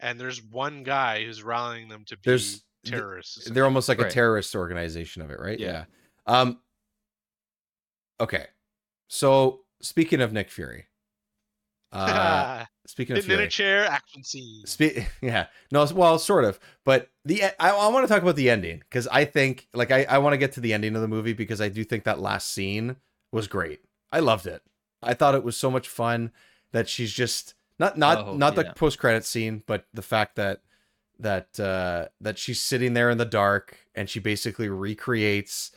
[0.00, 3.48] and there's one guy who's rallying them to be There's- terrorists.
[3.48, 5.58] They're almost like a terrorist organization of it, right?
[5.58, 5.84] Yeah.
[6.26, 6.60] Um
[8.20, 8.46] Okay.
[9.08, 10.86] So speaking of Nick Fury,
[11.92, 14.64] Uh, speaking of Sitting Fury, chair, action scene.
[14.64, 18.48] Spe- yeah, no, well, sort of, but the I, I want to talk about the
[18.48, 21.08] ending because I think like I, I want to get to the ending of the
[21.08, 22.96] movie because I do think that last scene
[23.30, 23.80] was great.
[24.10, 24.62] I loved it.
[25.02, 26.32] I thought it was so much fun
[26.72, 30.62] that she's just not not Oh, not the post credit scene, but the fact that
[31.18, 35.72] that uh that she's sitting there in the dark and she basically recreates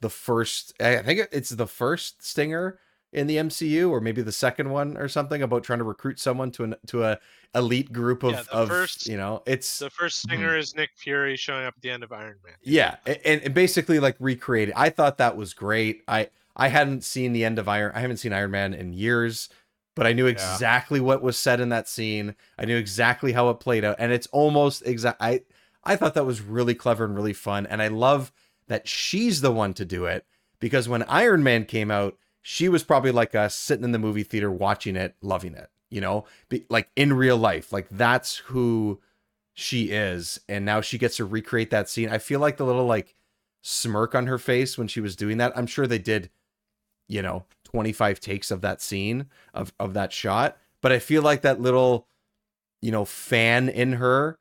[0.00, 2.80] the first I think it's the first stinger
[3.12, 6.50] in the MCU or maybe the second one or something about trying to recruit someone
[6.52, 7.18] to an to a
[7.54, 10.34] elite group of Yeah, of first- you know it's The first mm-hmm.
[10.34, 12.54] stinger is Nick Fury showing up at the end of Iron Man.
[12.62, 17.32] yeah and, and basically like recreated i thought that was great i i hadn't seen
[17.32, 19.48] the end of iron i haven't seen iron man in years
[19.96, 23.58] but i knew exactly what was said in that scene i knew exactly how it
[23.58, 25.40] played out and it's almost exact i
[25.82, 28.30] i thought that was really clever and really fun and i love
[28.68, 30.24] that she's the one to do it
[30.60, 34.22] because when iron man came out she was probably like us sitting in the movie
[34.22, 36.24] theater watching it loving it you know?
[36.48, 39.00] Be, like in real life like that's who
[39.52, 42.08] she is and now she gets to recreate that scene.
[42.08, 43.14] I feel like the little like
[43.62, 46.30] smirk on her face when she was doing that i'm sure they did
[47.08, 51.42] you know 25 takes of that scene of of that shot but i feel like
[51.42, 52.06] that little
[52.80, 54.38] you know fan in her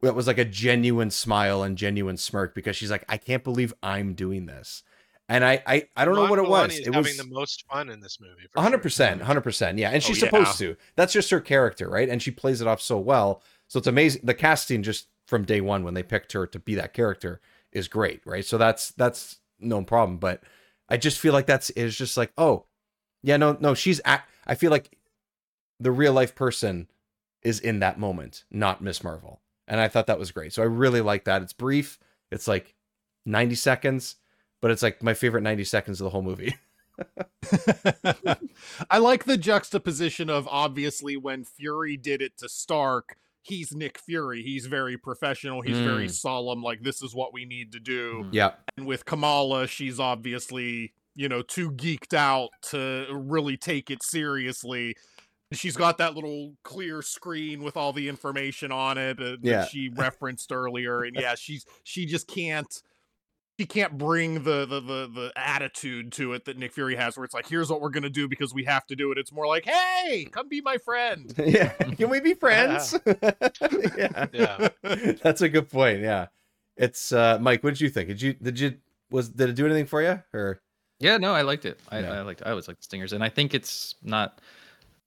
[0.00, 3.74] that was like a genuine smile and genuine smirk because she's like i can't believe
[3.82, 4.82] i'm doing this
[5.32, 7.88] and i i, I don't know what it was it having was the most fun
[7.88, 8.48] in this movie.
[8.56, 9.88] Hundred percent, hundred percent, yeah.
[9.90, 10.30] And oh, she's Oh, yeah.
[10.30, 10.76] supposed to.
[10.96, 12.08] That's just her character, right?
[12.08, 13.42] And she plays it off so well.
[13.68, 14.22] So it's amazing.
[14.24, 17.40] The casting just from day one when they picked her to be that character
[17.72, 18.44] is great, right?
[18.44, 20.18] So that's that's no problem.
[20.18, 20.42] But
[20.88, 22.66] I just feel like that's is just like, oh,
[23.22, 24.00] yeah, no, no, she's.
[24.04, 24.98] Act- I feel like
[25.80, 26.88] the real life person
[27.42, 30.52] is in that moment, not Miss Marvel, and I thought that was great.
[30.52, 31.40] So I really like that.
[31.42, 31.98] It's brief.
[32.30, 32.74] It's like
[33.24, 34.16] ninety seconds,
[34.62, 36.54] but it's like my favorite ninety seconds of the whole movie.
[38.90, 44.42] I like the juxtaposition of obviously when Fury did it to Stark, he's Nick Fury.
[44.42, 45.60] He's very professional.
[45.62, 46.10] He's very Mm.
[46.12, 46.62] solemn.
[46.62, 48.24] Like, this is what we need to do.
[48.24, 48.28] Mhm.
[48.32, 54.02] yeah, And with Kamala, she's obviously, you know, too geeked out to really take it
[54.02, 54.94] seriously.
[55.52, 59.64] She's got that little clear screen with all the information on it uh, that Yeah.
[59.66, 61.02] she referenced earlier.
[61.02, 62.80] And yeah, she's she just can't
[63.62, 67.24] she can't bring the, the the the attitude to it that Nick Fury has, where
[67.24, 69.18] it's like, here's what we're gonna do because we have to do it.
[69.18, 71.32] It's more like, hey, come be my friend.
[71.38, 71.72] yeah.
[71.74, 72.98] Can we be friends?
[73.06, 74.26] yeah.
[74.32, 74.68] Yeah.
[75.22, 76.00] That's a good point.
[76.00, 76.26] Yeah.
[76.76, 78.08] It's uh Mike, what did you think?
[78.08, 78.74] Did you did you
[79.10, 80.20] was did it do anything for you?
[80.34, 80.60] Or
[80.98, 81.78] Yeah, no, I liked it.
[81.88, 82.12] I, Yeah.
[82.14, 82.42] I liked.
[82.44, 84.40] I always liked stingers, and I think it's not.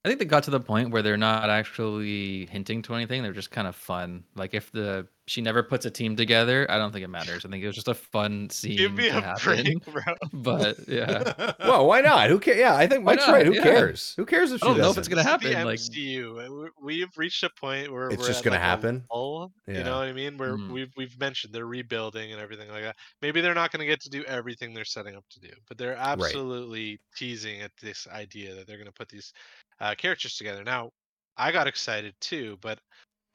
[0.05, 3.23] I think they got to the point where they're not actually hinting to anything.
[3.23, 4.23] They're just kind of fun.
[4.35, 7.43] Like if the she never puts a team together, I don't think it matters.
[7.45, 9.63] I think it was just a fun scene Give me to a happen.
[9.63, 10.13] break, bro.
[10.33, 12.29] But yeah, well, why not?
[12.29, 12.59] Who cares?
[12.59, 13.43] Yeah, I think Mike's right.
[13.43, 13.63] Who Yeah.
[13.63, 14.13] cares?
[14.17, 15.51] Who cares if she I don't know if it's gonna happen.
[15.51, 16.35] The Like MCU.
[16.53, 19.03] we- We've reached a point where It's we're just gonna like, happen?
[19.11, 19.79] lull, Yeah.
[19.79, 20.37] You know what I mean?
[20.37, 20.69] Where Mhm.
[20.69, 22.95] we've we've mentioned they're rebuilding and everything like that.
[23.23, 25.79] Maybe they're not going to get to do everything they're setting up to do, but
[25.79, 29.33] they're absolutely teasing at this idea that they're going to put these
[29.79, 30.63] uh, characters together.
[30.63, 30.91] Now,
[31.37, 32.79] I got excited too, but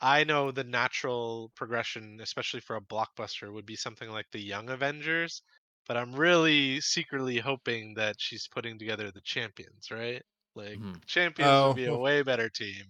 [0.00, 4.70] I know the natural progression, especially for a blockbuster, would be something like the Young
[4.70, 5.42] Avengers.
[5.86, 10.22] But I'm really secretly hoping that she's putting together the champions, right?
[10.54, 11.04] Like Mhm.
[11.06, 11.98] champions would be a Oh.
[11.98, 12.84] way better team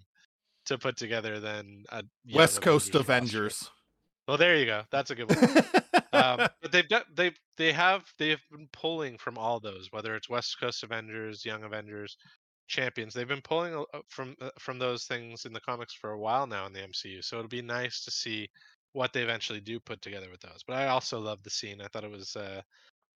[0.67, 3.01] to put together than a Young West Coast roster.
[3.01, 3.71] Avengers.
[4.29, 4.85] Well, there you go.
[4.91, 5.65] That's a good one.
[6.13, 10.15] um, but they've done they they have they have been pulling from all those, whether
[10.15, 12.17] it's West Coast Avengers, Young Avengers,
[12.71, 13.15] Champions.
[13.15, 16.67] They've been pulling from uh, from those things in the comics for a while now
[16.67, 17.23] in the MCU.
[17.23, 18.49] So it'll be nice to see
[18.93, 20.63] what they eventually do put together with those.
[20.67, 21.81] But I also love the scene.
[21.83, 22.63] I thought it was uh,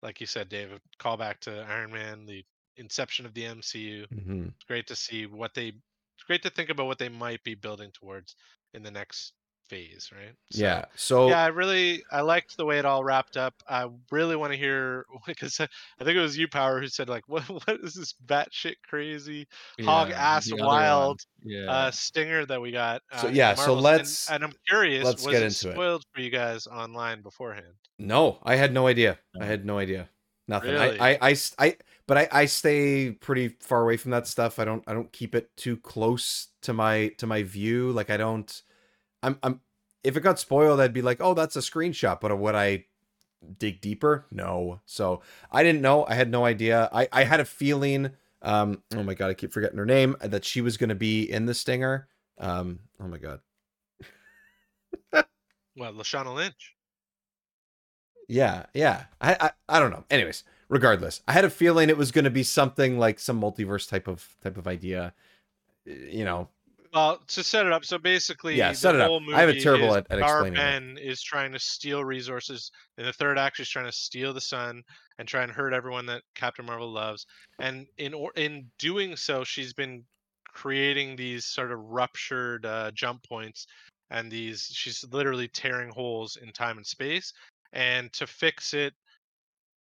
[0.04, 2.44] like you said, Dave, a callback to Iron Man, the
[2.78, 4.08] inception of the MCU.
[4.08, 4.48] Mhm.
[4.48, 5.68] It's great to see what they.
[5.68, 8.36] It's great to think about what they might be building towards
[8.74, 9.34] in the next
[9.72, 10.36] phase, right?
[10.52, 10.86] So- Yeah.
[10.96, 13.54] So yeah, I really I liked the way it all wrapped up.
[13.68, 15.68] I really want to hear because I
[16.00, 19.48] I think it was you, Power, who said like, "What what is this batshit crazy
[19.82, 20.76] hog yeah, ass the other one.
[20.76, 21.72] wild Yeah.
[21.72, 25.24] uh, stinger that we got?" So, uh, in yeah, so let's- and, I'm curious, let's
[25.24, 25.74] was get it into it.
[25.74, 27.74] spoiled for you guys online beforehand?
[27.98, 29.18] No, I had no idea.
[29.40, 30.10] I had no idea.
[30.48, 30.72] Nothing.
[30.72, 31.00] Really?
[31.00, 34.60] I I I but I, I stay pretty far away from that stuff.
[34.60, 37.92] I don't, I don't keep it too close to my, to my view.
[37.94, 38.52] Like I don't,
[39.24, 39.62] I'm, I'm,
[40.04, 42.20] if it got spoiled, I'd be like, oh, that's a screenshot.
[42.22, 42.86] But would I
[43.58, 44.26] dig deeper?
[44.32, 44.82] No.
[44.86, 46.06] So I didn't know.
[46.06, 46.90] I had no idea.
[46.94, 48.12] I, I had a feeling.
[48.42, 50.16] Um, oh my god, I keep forgetting her name.
[50.22, 52.08] That she was going to be in the stinger.
[52.40, 53.40] Um, oh my god.
[55.76, 56.76] Well, Lashana Lynch.
[58.28, 59.06] Yeah, yeah.
[59.20, 60.06] I, I I don't know.
[60.10, 63.90] Anyways, regardless, I had a feeling it was going to be something like some multiverse
[63.90, 65.14] type of type of idea.
[65.86, 66.50] you know,
[66.94, 69.08] Well, to set it up, so basically, Yeah, set it up.
[69.08, 70.54] whole I have a terrible at- at explaining.
[70.56, 74.42] Ben is trying to steal resources, and the third act is trying to steal the
[74.42, 74.84] sun
[75.18, 77.26] and try and hurt everyone that Captain Marvel loves.
[77.60, 80.06] And in or in doing so, she's been
[80.48, 83.68] creating these sort of ruptured uh, jump points,
[84.10, 87.32] and these she's literally tearing holes in time and space.
[87.72, 88.94] And to fix it,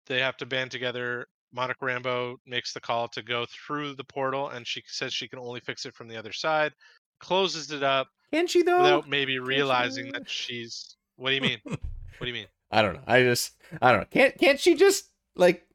[0.05, 1.27] they have to band together.
[1.53, 5.39] Monica Rambeau makes the call to go through the portal, and she says she can
[5.39, 6.71] only fix it from the other side.
[7.21, 8.81] Closes it up can she though?
[8.81, 10.95] without maybe realizing do that she's.
[11.17, 11.59] What do you mean?
[11.65, 11.79] what
[12.21, 12.47] do you mean?
[12.71, 13.01] I don't know.
[13.07, 14.07] I just I don't know.
[14.11, 15.05] Can't can't she just
[15.35, 15.65] like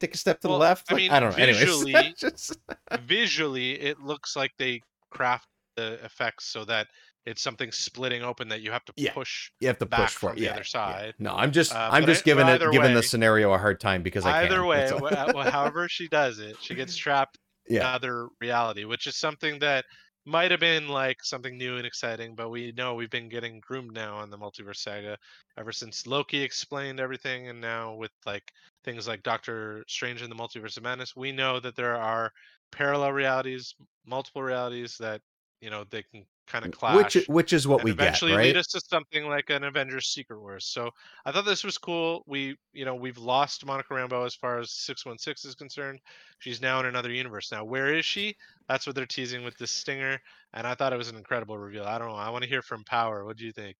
[0.00, 0.90] take a step to Well, the left?
[0.92, 1.42] I mean, I don't know.
[1.42, 2.56] Anyways, visually- just
[3.02, 5.46] Visually, it looks like they craft
[5.76, 6.86] the effects so that
[7.26, 9.12] it's something splitting open that you have to Yeah.
[9.12, 9.50] push.
[9.60, 10.34] you have to back push for from it.
[10.36, 10.64] the Yeah, other yeah.
[10.64, 11.14] side.
[11.18, 13.80] No, I'm just Uh, I'm just I- giving it either giving the scenario a hard
[13.80, 14.66] time because I Either can.
[14.66, 15.00] way, That's all.
[15.00, 17.88] wha- wha- however she does it, she gets trapped in Yeah.
[17.88, 19.84] another reality, which is something that
[20.26, 23.92] might have been like something new and exciting, but we know we've been getting groomed
[23.92, 25.18] now on the multiverse saga
[25.58, 28.50] ever since Loki explained everything, and now with like
[28.84, 32.32] things like Doctor Strange in the Multiverse of Madness, we know that there are
[32.72, 33.74] parallel realities,
[34.06, 35.20] multiple realities that
[35.60, 38.36] you know they can kind of clash which which is what and we eventually get,
[38.36, 38.46] right?
[38.46, 40.66] lead us to something like an Avengers Secret Wars.
[40.66, 40.90] So
[41.24, 42.22] I thought this was cool.
[42.26, 46.00] We, you know, we've lost Monica Rambeau as far as 616 is concerned.
[46.38, 47.50] She's now in another universe.
[47.50, 48.36] Now, where is she?
[48.68, 50.20] That's what they're teasing with this stinger.
[50.52, 51.84] And I thought it was an incredible reveal.
[51.84, 52.14] I don't know.
[52.14, 53.24] I want to hear from Power.
[53.24, 53.76] What do you think?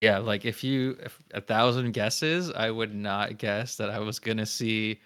[0.00, 4.18] Yeah, like if you if a thousand guesses, I would not guess that I was
[4.18, 5.00] gonna see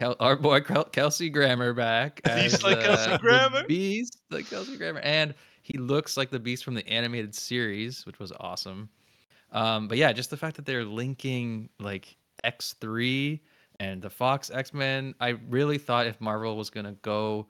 [0.00, 2.22] Kel- our boy Kel- Kelsey Grammer back.
[2.24, 3.64] Beast as, like Kelsey uh, the Grammer?
[3.66, 5.34] Beast like Kelsey Grammer, and
[5.68, 8.88] he looks like the Beast from the animated series, which was awesome.
[9.52, 13.42] Um, but yeah, just the fact that they're linking like X three
[13.78, 15.14] and the Fox X Men.
[15.20, 17.48] I really thought if Marvel was gonna go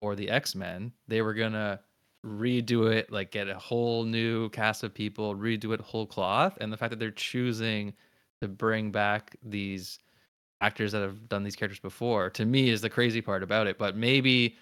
[0.00, 1.78] for the X Men, they were gonna
[2.26, 6.58] redo it, like get a whole new cast of people, redo it whole cloth.
[6.60, 7.92] And the fact that they're choosing
[8.40, 10.00] to bring back these
[10.60, 13.78] actors that have done these characters before, to me, is the crazy part about it.
[13.78, 14.56] But maybe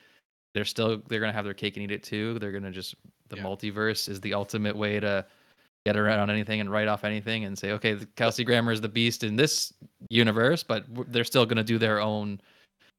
[0.54, 2.38] they're still they're gonna have their cake and eat it too.
[2.38, 2.94] They're gonna just
[3.28, 3.42] the Yeah.
[3.44, 5.24] multiverse is the ultimate way to
[5.86, 8.80] get around on anything and write off anything and say, okay, the Kelsey Grammer is
[8.80, 9.72] the beast in this
[10.10, 12.40] universe, but they're still gonna do their own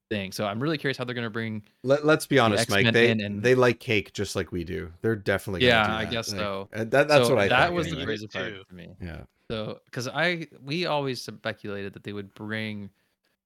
[0.10, 0.32] thing.
[0.32, 2.92] So I'm really curious how they're gonna bring Let, let's be honest, Mike.
[2.92, 4.92] They and- they like cake just like we do.
[5.02, 6.70] They're definitely gonna Yeah, do I guess Like, so.
[6.72, 7.76] That that's So what I that think.
[7.76, 8.06] was the anyway.
[8.06, 8.64] crazy part too.
[8.68, 8.90] to me.
[9.02, 9.22] Yeah.
[9.50, 12.90] So, because I we always speculated that they would bring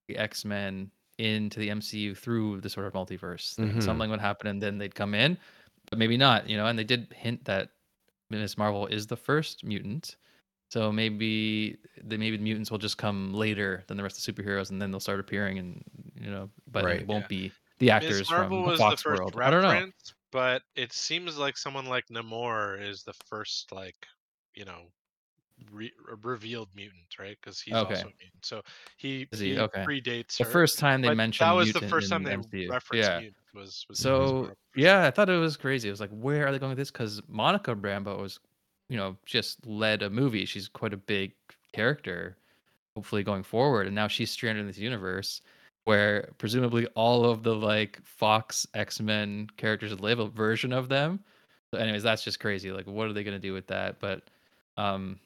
[0.08, 3.56] the X Men into the MCU through the sort of multiverse.
[3.56, 3.76] thing.
[3.76, 3.82] Mhm.
[3.82, 5.38] Something would happen, and then they'd come in,
[5.90, 6.50] but maybe not.
[6.50, 7.72] You know, and they did hint that
[8.32, 10.18] Miss Marvel is the first mutant.
[10.72, 14.44] So maybe the maybe the mutants will just come later than the rest of the
[14.44, 15.84] superheroes, and then they'll start appearing, and
[16.16, 17.02] you know, but Right.
[17.02, 17.30] it won't Yeah.
[17.30, 18.30] be the actors Ms.
[18.30, 19.36] Marvel from the was Fox the first world.
[19.42, 19.82] I don't know.
[20.32, 24.08] but it seems like someone like Namor is the first, like,
[24.56, 24.92] you know,
[25.76, 27.38] re- revealed mutant, right?
[27.42, 27.94] Because he's Okay.
[27.94, 28.46] also a mutant.
[28.46, 28.62] So
[28.98, 29.54] he, he?
[29.54, 29.86] he Okay.
[29.86, 30.50] predates The her.
[30.52, 32.70] first time they mentioned that was the first time they MCU.
[32.70, 33.18] referenced yeah.
[33.20, 35.88] mutant was, was So yeah, I thought it was crazy.
[35.88, 36.92] It was like, where are they going with this?
[36.92, 38.40] Because Monica Rambeau was,
[38.90, 40.46] you know, just led a movie.
[40.46, 41.34] She's quite a big
[41.74, 42.38] character,
[42.96, 45.42] hopefully going forward, and now she's stranded in this universe
[45.86, 51.24] where presumably all of the like Fox X Men characters live a version of them.
[51.74, 52.72] So, anyways, that's just crazy.
[52.72, 54.00] Like, what are they gonna do with that?
[54.00, 54.30] But,
[54.78, 55.20] um.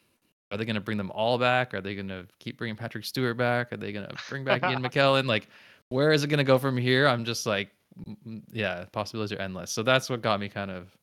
[0.52, 1.74] Are they going to bring them all back?
[1.74, 3.72] Are they going to keep bringing Patrick Stewart back?
[3.72, 5.26] Are they going to bring back Ian McKellen?
[5.26, 5.48] Like,
[5.90, 7.08] where is it going to go from here?
[7.08, 7.70] I'm just like,
[8.08, 9.72] mm, mm, yeah, possibilities are endless.
[9.72, 10.98] So that's what got me kind of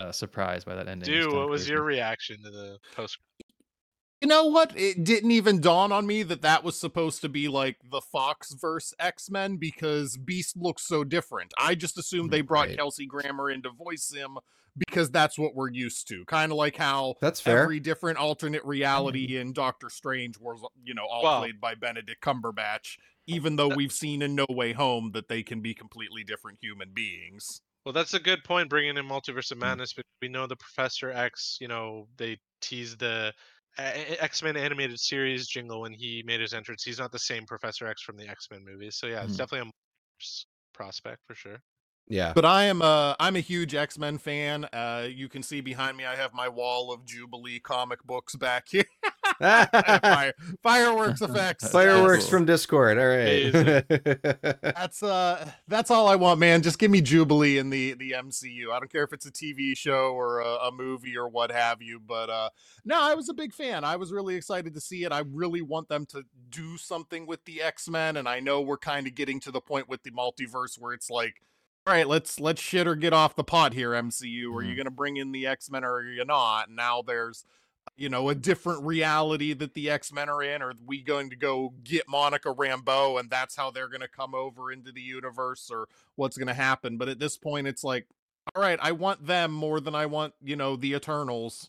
[0.00, 1.08] uh, surprised by that ending.
[1.08, 3.18] Dude, what was your reaction to the post?
[4.20, 4.72] You know what?
[4.74, 8.54] It didn't even dawn on me that that was supposed to be like the Fox
[8.54, 11.52] verse X Men because Beast looks so different.
[11.58, 12.76] I just assumed they brought Right.
[12.76, 14.38] Kelsey Grammer in to voice him
[14.76, 16.24] because that's what we're used to.
[16.26, 17.62] Kind of like how That's fair.
[17.62, 22.22] every different alternate reality in Doctor Strange was, you know, all Well- played by Benedict
[22.22, 22.96] Cumberbatch.
[23.26, 26.92] Even though we've seen in No Way Home that they can be completely different human
[26.92, 27.62] beings.
[27.86, 28.68] Well, that's a good point.
[28.68, 29.52] Bringing in Multiverse Mm.
[29.52, 31.56] of Madness, because we know the Professor X.
[31.60, 33.32] You know, they tease the
[33.78, 36.84] X Men animated series jingle when he made his entrance.
[36.84, 38.96] He's not the same Professor X from the X Men movies.
[38.96, 39.38] So yeah, it's Mm.
[39.38, 39.72] definitely a
[40.74, 41.62] prospect for sure.
[42.08, 42.32] Yeah.
[42.34, 44.64] But I am a I'm a huge X Men fan.
[44.66, 48.68] Uh, you can see behind me I have my wall of Jubilee comic books back
[48.68, 48.84] here.
[49.40, 50.32] Fire,
[50.62, 51.68] fireworks effects.
[51.70, 52.30] Fireworks Cool.
[52.30, 52.98] from Discord.
[52.98, 53.52] All right.
[54.62, 56.62] That's uh that's all I want, man.
[56.62, 58.70] Just give me Jubilee in the the MCU.
[58.72, 61.82] I don't care if it's a TV show or a, a movie or what have
[61.82, 62.00] you.
[62.06, 62.50] But uh
[62.84, 63.82] no, I was a big fan.
[63.82, 65.10] I was really excited to see it.
[65.12, 68.76] I really want them to do something with the X Men, and I know we're
[68.78, 71.40] kind of getting to the point with the multiverse where it's like
[71.86, 74.54] all right, let's let's shit or get off the pot here, MCU.
[74.54, 74.76] Are you Mhm.
[74.78, 76.70] gonna bring in the X Men or are you not?
[76.70, 77.44] Now there's
[77.96, 80.62] you know a different reality that the X Men are in.
[80.62, 84.72] Are we going to go get Monica Rambeau and that's how they're gonna come over
[84.72, 86.96] into the universe, or what's gonna happen?
[86.96, 88.06] But at this point, it's like,
[88.54, 91.68] all right, I want them more than I want you know the Eternals.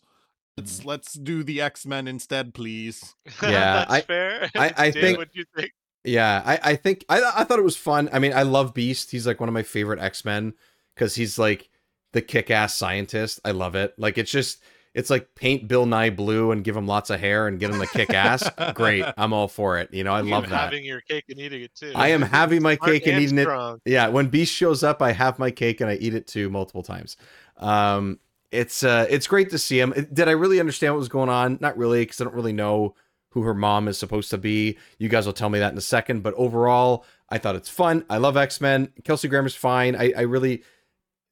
[0.57, 0.87] Let's Mm-hmm.
[0.87, 3.13] let's do the X Men instead, please.
[3.25, 4.49] Yeah, that's I- fair.
[4.55, 5.73] I- I think- What you think?
[6.05, 8.09] Yeah, I, I think I I thought it was fun.
[8.13, 9.11] I mean, I love Beast.
[9.11, 10.53] He's like one of my favorite X Men
[10.93, 11.69] because he's like
[12.13, 13.39] the kick ass scientist.
[13.43, 13.93] I love it.
[13.97, 14.61] Like it's just
[14.93, 17.79] it's like paint Bill Nye blue and give him lots of hair and get him
[17.79, 18.49] the kick ass.
[18.73, 19.93] Great, I'm all for it.
[19.93, 20.73] You know, I You love that.
[20.73, 21.91] Having your cake and eating it too.
[21.93, 23.47] I am having my Smart cake and eating it.
[23.85, 26.81] Yeah, when Beast shows up, I have my cake and I eat it too multiple
[26.81, 27.17] times.
[27.57, 28.19] Um,
[28.51, 29.93] it's uh, it's great to see him.
[30.13, 31.57] Did I really understand what was going on?
[31.59, 32.95] Not really, because I don't really know
[33.35, 34.77] who her mom is supposed to be.
[34.97, 36.23] You guys will tell me that in a second.
[36.23, 38.05] But overall, I thought it's fun.
[38.09, 38.93] I love X Men.
[39.03, 39.93] Kelsey Grammer's fine.
[39.93, 40.63] I, I really,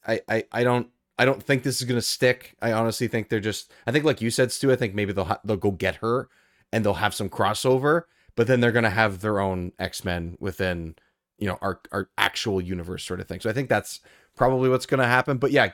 [0.05, 0.89] I, I, I don't.
[1.17, 2.55] I don't think this is gonna stick.
[2.61, 3.71] I honestly think they're just.
[3.87, 4.69] I think, like you said, Stu.
[4.71, 6.27] I think maybe they'll ha- they'll go get her,
[6.73, 8.03] and they'll have some crossover.
[8.35, 10.95] But then they're gonna have their own X Men within,
[11.37, 13.39] you know, our our actual universe sort of thing.
[13.39, 14.01] So I think that's
[14.35, 15.37] probably what's gonna happen.
[15.37, 15.71] But yeah,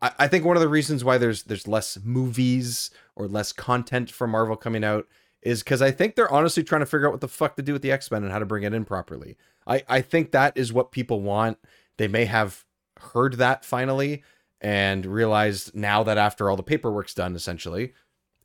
[0.00, 4.10] I, I think one of the reasons why there's there's less movies or less content
[4.10, 5.06] from Marvel coming out
[5.42, 7.72] is because I think they're honestly trying to figure out what the fuck to do
[7.72, 9.36] with the X Men and how to bring it in properly.
[9.66, 11.58] I I think that is what people want.
[11.96, 12.64] They may have
[12.98, 14.22] heard that finally
[14.60, 17.94] and realized now that after all the paperwork's done, essentially,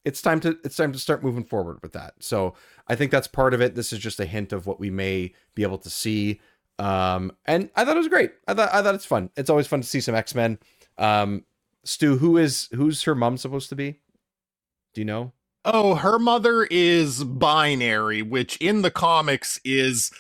[0.06, 2.14] it's time to it's time to start moving forward with that.
[2.20, 2.54] So
[2.88, 3.76] I think that's part of it.
[3.76, 6.40] This is just a hint of what we may be able to see.
[6.78, 8.32] Um, and I thought it was great.
[8.48, 9.30] I thought I thought it's fun.
[9.36, 10.60] It's always fun to see some X Men.
[10.98, 11.46] Um,
[11.84, 14.00] Stu, who is who's her mom supposed to be?
[14.94, 15.34] Do you know?
[15.66, 20.12] Oh, her mother is binary, which in the comics is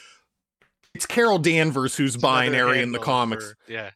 [0.94, 3.46] it's Carol Danvers who's It's binary in the comics.
[3.52, 3.92] for- yeah.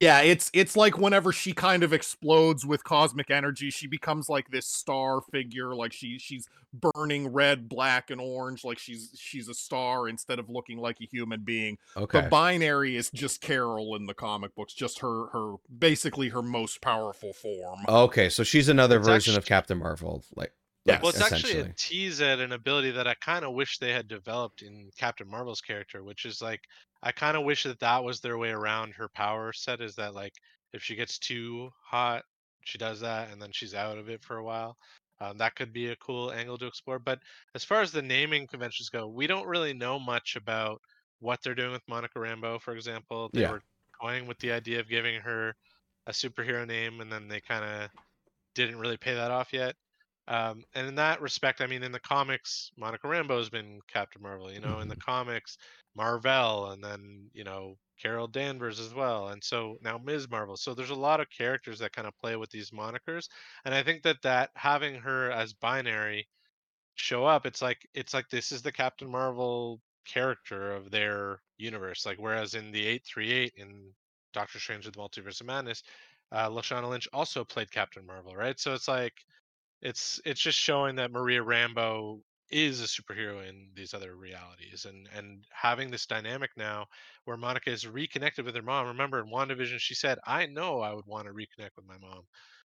[0.00, 4.48] Yeah, it's it's like whenever she kind of explodes with cosmic energy, she becomes like
[4.48, 9.52] this star figure, like she she's burning red, black, and orange, like she's she's a
[9.54, 11.76] star instead of looking like a human being.
[11.98, 12.22] Okay.
[12.22, 16.80] The binary is just Carol in the comic books, just her her basically her most
[16.80, 17.80] powerful form.
[17.86, 20.54] Okay, so she's another It's version of Captain Marvel, like
[20.84, 21.00] Yes.
[21.02, 24.08] Well, it's actually a tease at an ability that I kind of wish they had
[24.08, 26.60] developed in Captain Marvel's character, which is like
[27.02, 29.80] I kind of wish that that was their way around her power set.
[29.80, 30.32] Is that like
[30.72, 32.24] if she gets too hot,
[32.64, 34.76] she does that, and then she's out of it for a while.
[35.20, 36.98] Um, that could be a cool angle to explore.
[36.98, 37.20] But
[37.54, 40.80] as far as the naming conventions go, we don't really know much about
[41.18, 43.30] what they're doing with Monica Rambeau, for example.
[43.34, 43.46] They Yeah.
[43.46, 43.60] were
[44.00, 45.54] toying with the idea of giving her
[46.06, 47.90] a superhero name, and then they kind of
[48.54, 49.76] didn't really pay that off yet.
[50.30, 54.22] Um, and in that respect, I mean, in the comics, Monica Rambeau has been Captain
[54.22, 54.52] Marvel.
[54.52, 55.58] You know, in the comics,
[55.96, 60.30] Marvel, and then you know Carol Danvers as well, and so now Ms.
[60.30, 60.56] Marvel.
[60.56, 63.28] So there's a lot of characters that kind of play with these monikers,
[63.64, 66.28] and I think that that having her as binary
[66.94, 72.06] show up, it's like it's like this is the Captain Marvel character of their universe.
[72.06, 73.92] Like whereas in the 838 in
[74.32, 75.82] Doctor Strange with the Multiverse of Madness,
[76.30, 78.60] uh, Lashana Lynch also played Captain Marvel, right?
[78.60, 79.14] So it's like
[79.82, 82.20] it's it's just showing that Maria Rambeau
[82.50, 86.86] is a superhero in these other realities and and having this dynamic now
[87.24, 88.88] where Monica is reconnected with her mom.
[88.88, 92.22] Remember in WandaVision she said, I know I would want to reconnect with my mom.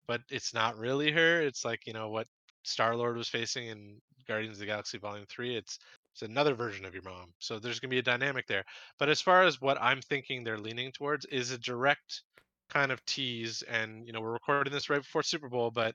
[0.07, 1.41] But it's not really her.
[1.41, 2.27] It's like, you know, what
[2.65, 5.57] Star Lord was facing in Guardians of the Galaxy Volume 3.
[5.57, 5.79] It's
[6.13, 7.33] it's another version of your mom.
[7.39, 8.65] So there's gonna be a dynamic there.
[8.99, 12.23] But as far as what I'm thinking they're leaning towards is a direct
[12.71, 15.95] kind of tease and you know we're recording this right before super bowl but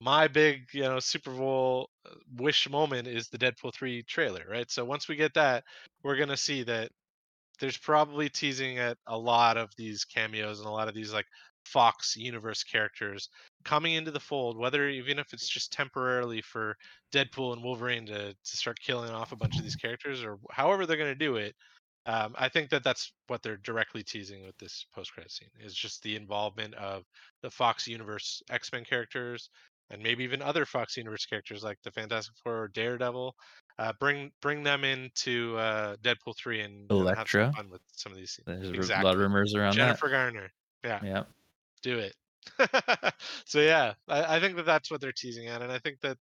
[0.00, 4.70] my big you know super bowl uh, wish moment is the deadpool 3 trailer right?
[4.70, 5.64] So once we get that
[6.02, 6.90] we're going to see that
[7.60, 11.26] there's probably teasing at a lot of these cameos and a lot of these like
[11.64, 13.30] fox universe characters
[13.64, 16.76] coming into the fold whether even if it's just temporarily for
[17.10, 20.84] deadpool and wolverine to, to start killing off a bunch of these characters or however
[20.84, 21.54] they're going to do it
[22.06, 26.02] um, I think that that's what they're directly teasing with this post-credit scene is just
[26.02, 27.04] the involvement of
[27.42, 29.48] the Fox Universe X-Men characters
[29.90, 33.34] and maybe even other Fox Universe characters like the Fantastic Four or Daredevil.
[33.78, 38.38] Uh, bring bring them into uh, Deadpool three and, some fun with some of these.
[38.46, 38.70] scenes.
[38.70, 40.50] There's a lot of rumors around Jennifer Garner.
[40.84, 41.00] Yeah.
[41.02, 41.22] Yeah.
[41.82, 42.14] do it.
[43.46, 46.18] so yeah, I, I think that that's what they're teasing at, and I think that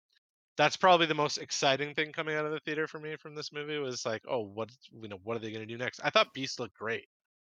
[0.57, 3.53] that's probably the most exciting thing coming out of the theater for me from this
[3.53, 4.69] movie was like, oh, what
[5.01, 6.01] you know, what are they going to do next?
[6.03, 7.05] I thought Beast looked great.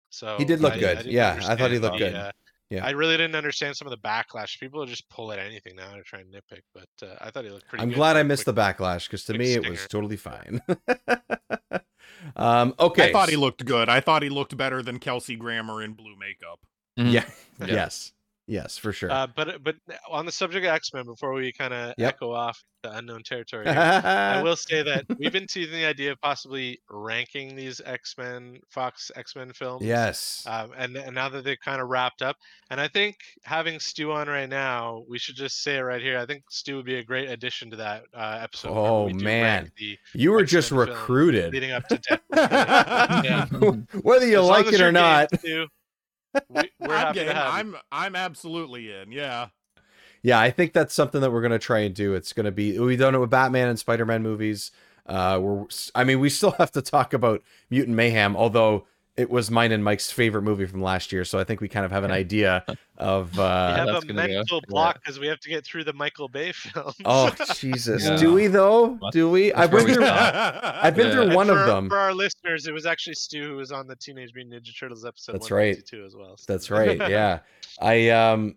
[0.09, 0.97] So He did look I- I good.
[0.97, 2.15] didn't Yeah, I thought he looked the, good.
[2.15, 2.31] uh,
[2.69, 2.85] Yeah.
[2.85, 4.59] I really didn't understand some of the backlash.
[4.59, 7.49] People just pull at anything now to try and nitpick, but uh, I thought he
[7.49, 7.83] looked pretty.
[7.83, 9.87] I'm good glad I I a missed the backlash because to quick me it was
[9.87, 10.61] totally fine.
[12.35, 13.09] Um, okay.
[13.09, 13.89] I thought he looked good.
[13.89, 16.59] I thought he looked better than Kelsey Grammer in blue makeup.
[16.99, 17.13] Mhm.
[17.13, 17.25] Yeah.
[17.59, 17.73] Yeah.
[17.73, 18.11] Yes.
[18.49, 19.11] Yes, for sure.
[19.11, 19.75] Uh, but but
[20.09, 22.15] on the subject of X Men, before we kind of Yep.
[22.15, 26.13] echo off the unknown territory, here, I will say that we've been teasing the idea
[26.13, 29.83] of possibly ranking these X Men, Fox X Men films.
[29.83, 30.45] yes.
[30.47, 32.37] Um, and, and now that they've kind of wrapped up,
[32.69, 36.17] and I think having Stu on right now, we should just say it right here.
[36.17, 38.69] I think Stu would be a great addition to that uh, episode.
[38.71, 39.69] Oh, we man.
[40.13, 41.53] you were just X-Men film recruited.
[41.53, 42.21] leading up to Death.
[42.31, 43.45] Yeah.
[44.01, 45.37] Whether you As like it or game, not.
[45.39, 45.67] Stu,
[46.49, 47.53] we, we're I'm happy to have.
[47.53, 49.11] I'm I'm absolutely in.
[49.11, 49.47] Yeah.
[50.23, 52.13] Yeah, I think that's something that we're gonna try and do.
[52.13, 54.71] It's gonna be we've done it with Batman and Spider Man movies.
[55.05, 55.65] Uh, we're
[55.95, 59.83] I mean we still have to talk about Mutant Mayhem, although it was mine and
[59.83, 61.25] Mike's favorite movie from last year.
[61.25, 62.63] So I think we kind of have an idea
[62.97, 63.37] of.
[63.37, 64.69] Uh, We have that's a gonna be a- mental yeah.
[64.69, 66.95] block because we have to get through the Michael Bay films.
[67.03, 68.15] oh Jesus, Yeah.
[68.17, 68.99] do we though?
[69.11, 69.51] Do we?
[69.53, 70.05] I've been through.
[70.05, 71.13] I've been Yeah.
[71.13, 71.89] through And one of them.
[71.89, 75.03] For our listeners, it was actually Stu who was on the Teenage Mutant Ninja Turtles
[75.03, 75.33] episode.
[75.33, 75.75] That's right.
[75.75, 76.37] 152 as well.
[76.37, 76.97] so- That's right.
[77.09, 77.39] Yeah,
[77.81, 78.55] I um,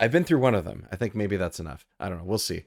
[0.00, 0.86] I've been through one of them.
[0.90, 1.84] I think maybe that's enough.
[2.00, 2.24] I don't know.
[2.24, 2.64] We'll see.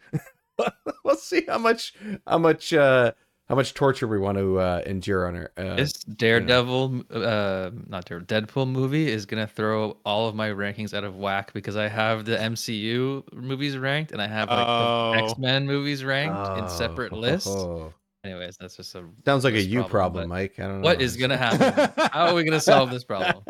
[1.04, 1.94] we'll see how much
[2.26, 3.12] how much uh
[3.50, 5.52] how much torture we want to uh, endure on our.
[5.58, 10.94] Uh, This Daredevil, uh, not Daredevil, Deadpool movie is gonna throw all of my rankings
[10.94, 15.12] out of whack because I have the MCU movies ranked and I have like Oh.
[15.16, 17.48] the X Men movies ranked in oh, separate ho, ho, lists.
[17.48, 17.94] ho.
[18.24, 20.60] Anyways, that's just a Sounds like a you problem, but Mike.
[20.60, 20.84] I don't know.
[20.86, 21.90] What is gonna happen?
[22.12, 23.42] How are we gonna solve this problem?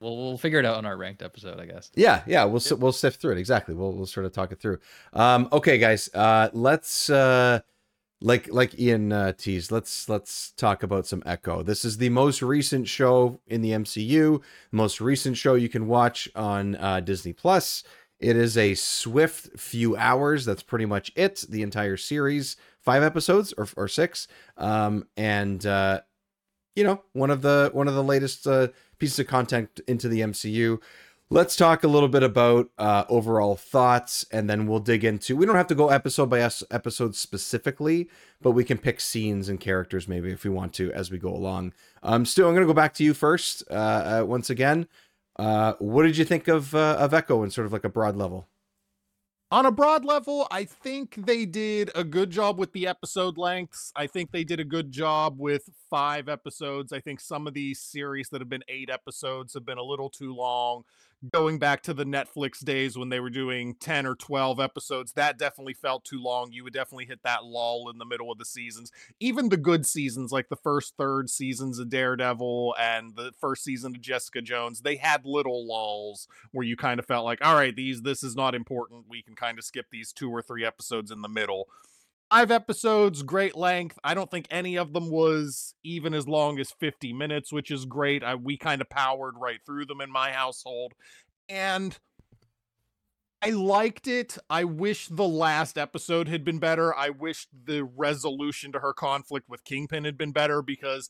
[0.00, 1.90] Well, we'll figure it out on our ranked episode, I guess.
[1.94, 3.74] Yeah, yeah, we'll si- we'll sift through it exactly.
[3.74, 4.78] We'll we'll sort of talk it through.
[5.14, 7.60] Um, okay, guys, uh, let's uh,
[8.20, 9.70] like like Ian uh, teased.
[9.70, 11.62] Let's let's talk about some Echo.
[11.62, 14.40] This is the most recent show in the MCU.
[14.70, 17.84] The most recent show you can watch on uh, Disney Plus.
[18.18, 20.44] It is a swift few hours.
[20.44, 21.44] That's pretty much it.
[21.48, 26.00] The entire series, five episodes or or six, um, and uh,
[26.74, 30.20] you know one of the one of the latest uh, pieces of content into the
[30.20, 30.80] MCU.
[31.30, 35.36] Let's talk a little bit about uh, overall thoughts, and then we'll dig into.
[35.36, 38.08] We don't have to go episode by episode specifically,
[38.40, 41.28] but we can pick scenes and characters maybe if we want to as we go
[41.28, 41.74] along.
[42.02, 43.62] Um, Stu, I'm going to go back to you first.
[43.70, 43.74] Uh,
[44.22, 44.88] uh, once again,
[45.38, 48.16] uh, what did you think of uh, of Echo in sort of like a broad
[48.16, 48.48] level?
[49.50, 53.92] On a broad level, I think they did a good job with the episode lengths.
[53.96, 56.92] I think they did a good job with five episodes.
[56.92, 60.10] I think some of these series that have been eight episodes have been a little
[60.10, 60.84] too long.
[61.32, 65.36] Going back to the Netflix days when they were doing 10 or 12 episodes, that
[65.36, 66.52] definitely felt too long.
[66.52, 68.92] You would definitely hit that lull in the middle of the seasons.
[69.18, 73.96] Even the good seasons, like the first third seasons of Daredevil and the first season
[73.96, 77.74] of Jessica Jones, they had little lulls where you kind of felt like, all right,
[77.74, 79.06] these this is not important.
[79.08, 81.68] We can kind of skip these two or three episodes in the middle.
[82.30, 83.98] Five episodes, great length.
[84.04, 87.86] I don't think any of them was even as long as 50 minutes, which is
[87.86, 88.22] great.
[88.22, 90.92] I, we kind of powered right through them in my household.
[91.48, 91.98] And
[93.40, 94.36] I liked it.
[94.50, 96.94] I wish the last episode had been better.
[96.94, 101.08] I wish the resolution to her conflict with Kingpin had been better because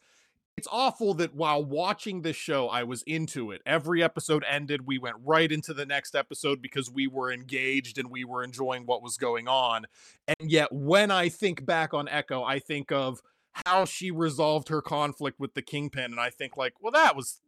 [0.58, 3.62] it's awful that while watching this show, I was into it.
[3.64, 8.10] Every episode ended, we went right into the next episode because we were engaged and
[8.10, 9.86] we were enjoying what was going on.
[10.26, 13.22] And yet, when I think back on Echo, I think of
[13.66, 17.40] how she resolved her conflict with the Kingpin, and I think, like, well, that was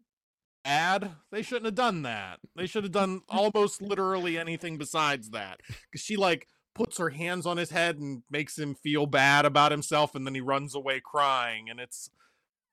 [0.63, 1.11] bad.
[1.33, 2.39] They shouldn't have done that.
[2.55, 5.59] They should have done almost literally anything besides that.
[5.67, 6.47] Because she, like,
[6.77, 10.37] puts her hands on his head and makes him feel bad about himself, and then
[10.37, 12.09] he runs away crying, and it's.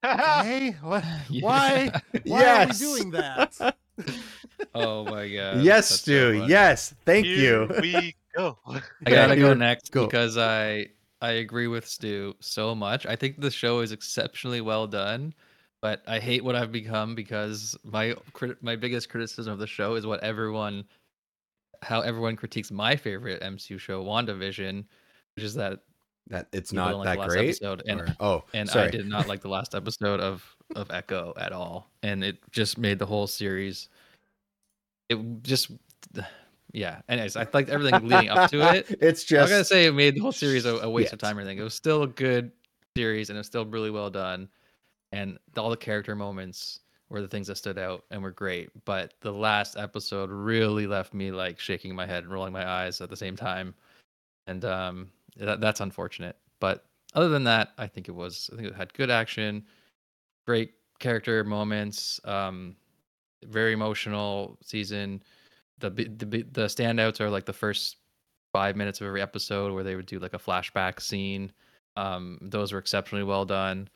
[0.03, 1.03] Hey, what?
[1.29, 1.41] Yeah.
[1.45, 1.91] Why?
[2.25, 2.81] Why Yes.
[2.81, 3.75] are we doing that?
[4.75, 5.63] Oh my god.
[5.63, 6.39] yes, that's Stu.
[6.39, 6.51] funny.
[6.51, 7.81] yes, thank Here you.
[7.81, 8.59] we go.
[8.67, 10.05] I gotta go next go.
[10.05, 10.87] because I
[11.19, 13.07] I agree with Stu so much.
[13.07, 15.33] I think the show is exceptionally well done,
[15.81, 19.95] but I hate what I've become because my crit- my biggest criticism of the show
[19.95, 20.83] is what everyone
[21.81, 24.85] how everyone critiques my favorite MCU show, WandaVision,
[25.35, 25.79] which is that
[26.29, 27.49] That it's not like that the last great.
[27.49, 28.87] episode, and or- oh, and sorry.
[28.87, 30.43] I did not like the last episode of
[30.75, 33.89] of Echo at all, and it just made the whole series.
[35.09, 35.71] It just,
[36.73, 37.01] yeah.
[37.07, 38.97] Anyways, I liked everything leading up to it.
[38.99, 41.19] it's just I just gotta say, it made the whole series a, a waste of
[41.19, 41.37] time.
[41.37, 41.59] or anything.
[41.59, 42.51] It was still a good
[42.97, 44.49] series, and it's still really well done,
[45.13, 48.69] and all the character moments were the things that stood out and were great.
[48.83, 52.99] But the last episode really left me like shaking my head and rolling my eyes
[52.99, 53.73] at the same time,
[54.47, 56.37] and um, that, that's unfortunate.
[56.59, 58.49] But other than that, I think it was.
[58.51, 59.65] I think it had good action,
[60.45, 62.75] great character moments, um,
[63.45, 65.23] very emotional season.
[65.79, 67.97] The the the standouts are like the first
[68.53, 71.51] five minutes of every episode where they would do like a flashback scene.
[71.95, 73.89] Um, those were exceptionally well done.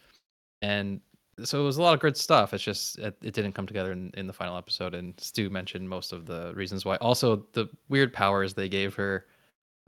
[0.61, 1.01] and
[1.43, 2.53] so it was a lot of good stuff.
[2.53, 4.93] It's just it, it didn't come together in, in the final episode.
[4.93, 6.97] And Stu mentioned most of the reasons why.
[6.97, 9.25] Also, the weird powers they gave her,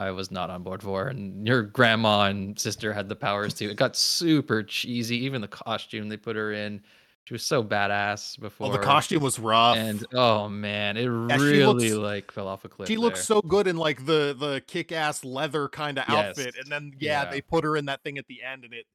[0.04, 1.08] I was not on board for.
[1.08, 3.70] And your grandma and sister had the powers too.
[3.70, 5.18] It got super cheesy.
[5.26, 6.82] Even the costume they put her in,
[7.26, 8.68] she was so badass before.
[8.68, 9.78] Oh, the costume was rough.
[9.78, 12.88] and oh man, it Yeah, really looks- like fell off a cliff.
[12.90, 16.94] she looks so good in like the the kick-ass leather kind of outfit and then
[17.00, 17.30] yeah, Yeah.
[17.32, 18.86] they put her in that thing at the end and it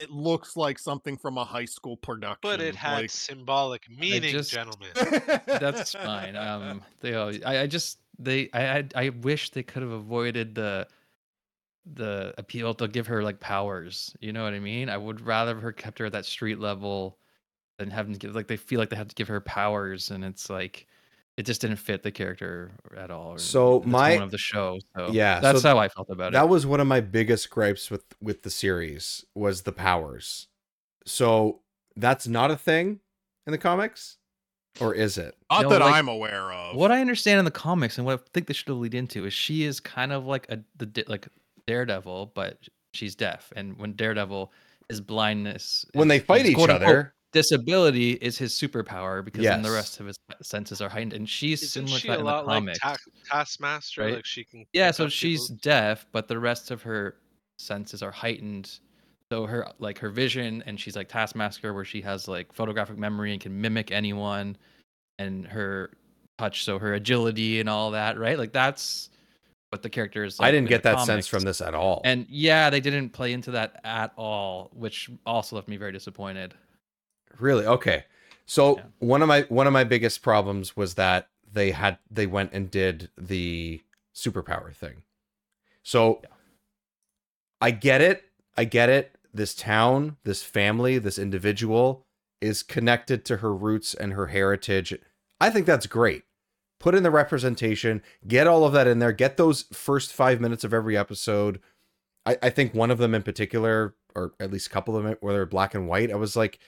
[0.00, 4.32] it looks like something from a high school production But it had like- symbolic meaning,
[4.32, 4.90] just- gentlemen.
[5.46, 6.36] that's fine.
[6.36, 10.54] Um, they always, I, I just they I, I I wish they could have avoided
[10.54, 10.88] the
[11.94, 14.14] the appeal to give her like powers.
[14.20, 14.88] You know what I mean?
[14.88, 17.18] I would rather have her kept her at that street level
[17.78, 20.24] than having to give like they feel like they have to give her powers, and
[20.24, 20.86] it's like
[21.36, 23.38] it just didn't fit the character at all.
[23.38, 24.78] So my- of the show.
[24.96, 26.40] So Yeah, that's so how I felt about that it.
[26.40, 30.48] That was one of my biggest gripes with with the series was the powers.
[31.06, 31.62] So
[31.96, 33.00] that's not a thing
[33.46, 34.17] in the comics,
[34.80, 35.34] or is it?
[35.50, 38.20] not No, that like, i'm aware of What I understand in the comics and what
[38.20, 41.04] I think they should have lead into is she is kind of like a the
[41.08, 41.28] like
[41.66, 42.58] Daredevil, but
[42.94, 44.52] she's deaf, and when Daredevil
[44.88, 49.70] is blindness, when they fight each quote-unquote other, disability is his superpower because then the
[49.70, 52.24] rest of his senses are heightened, and she's Isn't similar she to that a in
[52.24, 52.74] the lot like.
[52.80, 52.96] Ta-
[53.30, 54.00] Taskmaster?
[54.02, 54.14] right?
[54.14, 54.64] Like she can.
[54.72, 57.16] yeah, so she's people's- deaf, but the rest of her
[57.58, 58.78] senses are heightened.
[59.30, 63.32] So her like her vision, and she's like Taskmaster, where she has like photographic memory
[63.32, 64.56] and can mimic anyone,
[65.18, 65.90] and her
[66.38, 68.38] touch, so her agility and all that, right?
[68.38, 69.10] Like that's
[69.70, 70.40] what the character is.
[70.40, 72.00] like I didn't get that sense from this at all.
[72.04, 76.54] And yeah, they didn't play into that at all, which also left me very disappointed.
[77.38, 77.66] Really?
[77.66, 78.04] Okay.
[78.46, 78.84] So Yeah.
[79.00, 82.70] one of my one of my biggest problems was that they had they went and
[82.70, 83.82] did the
[84.14, 85.02] superpower thing.
[85.82, 86.22] So
[87.60, 88.24] I get it.
[88.56, 89.14] I get it.
[89.38, 92.04] This town, this family, this individual
[92.40, 94.92] is connected to her roots and her heritage.
[95.40, 96.24] I think that's great.
[96.80, 100.64] Put in the representation, get all of that in there, get those first five minutes
[100.64, 101.60] of every episode.
[102.26, 105.14] I, I think one of them in particular, or at least a couple of them,
[105.20, 106.10] where they're black and white.
[106.10, 106.58] I was like,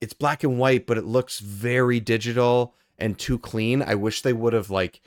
[0.00, 3.82] it's black and white, but it looks very digital and too clean.
[3.82, 5.00] I wish they would have like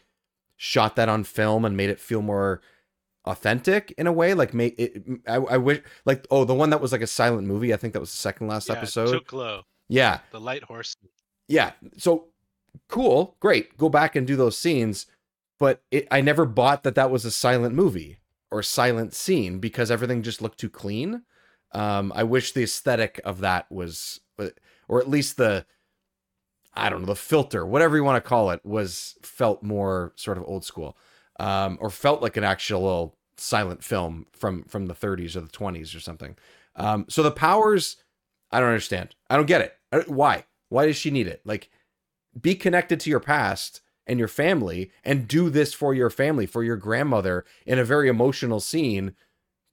[0.56, 2.62] shot that on film and made it feel more
[3.26, 4.34] authentic in a way.
[4.34, 5.04] Like, may it.
[5.28, 7.74] I, I wish, like, oh, the one that was like a silent movie.
[7.74, 9.26] I think that was the second last Yeah, episode.
[9.26, 10.96] Tuklo, yeah, the light horse.
[11.48, 11.72] yeah.
[11.98, 12.28] So
[12.88, 13.78] cool, great.
[13.78, 15.08] Go back and do those scenes,
[15.60, 18.20] but it, I never bought that that was a silent movie
[18.52, 21.24] or silent scene because everything just looked too clean.
[21.72, 24.48] Um, I wish the aesthetic of that was, uh,
[24.88, 25.66] or at least the,
[26.74, 30.38] I don't know, the filter, whatever you want to call it, was felt more sort
[30.38, 30.98] of old school,
[31.40, 35.96] um, or felt like an actual silent film from from the 30s or the 20s
[35.96, 36.36] or something.
[36.76, 37.98] Um, so the powers,
[38.52, 39.16] I don't understand.
[39.30, 39.62] I don't get
[39.92, 40.10] it.
[40.10, 40.46] Why?
[40.70, 41.42] Why does she need it?
[41.46, 41.70] Like,
[42.40, 46.64] be connected to your past and your family and do this for your family, for
[46.64, 49.16] your grandmother in a very emotional scene.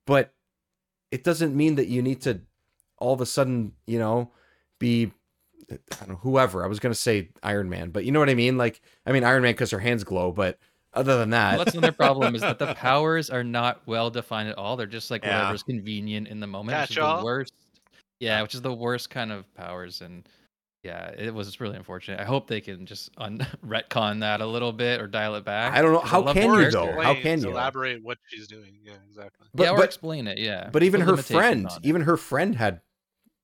[0.07, 0.33] But
[1.11, 2.41] it doesn't mean that you need to
[2.99, 4.31] all of a sudden, you know,
[4.79, 5.13] be
[5.71, 6.65] I don't know, whoever.
[6.65, 8.57] I was gonna say Iron Man, but you know what I mean?
[8.57, 10.59] Like, I mean Iron Man because her hands glow, but
[10.97, 14.49] other than that, Well, that's another problem is that the powers are not well defined
[14.49, 14.77] at all.
[14.77, 15.39] They're just like Yeah.
[15.41, 17.19] whatever's convenient in the moment, which is Catch-all?
[17.19, 17.53] the worst.
[18.21, 20.27] Yeah, which is the worst kind of powers, and
[20.83, 22.19] yeah, it was really unfortunate.
[22.21, 25.75] I hope they can just un- retcon that a little bit or dial it back.
[25.75, 26.71] I don't know How love can you, character.
[26.79, 27.03] though?
[27.03, 27.51] How can you?
[27.51, 28.79] elaborate what she's doing?
[28.85, 29.47] Yeah, exactly.
[29.55, 30.39] But- yeah, or but- explain it.
[30.39, 32.81] Yeah, but even her friend, even her friend had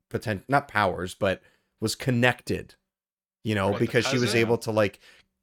[0.09, 1.43] potential, not powers, but
[1.81, 2.77] was connected.
[3.45, 5.01] You know, Right, because she was able to like,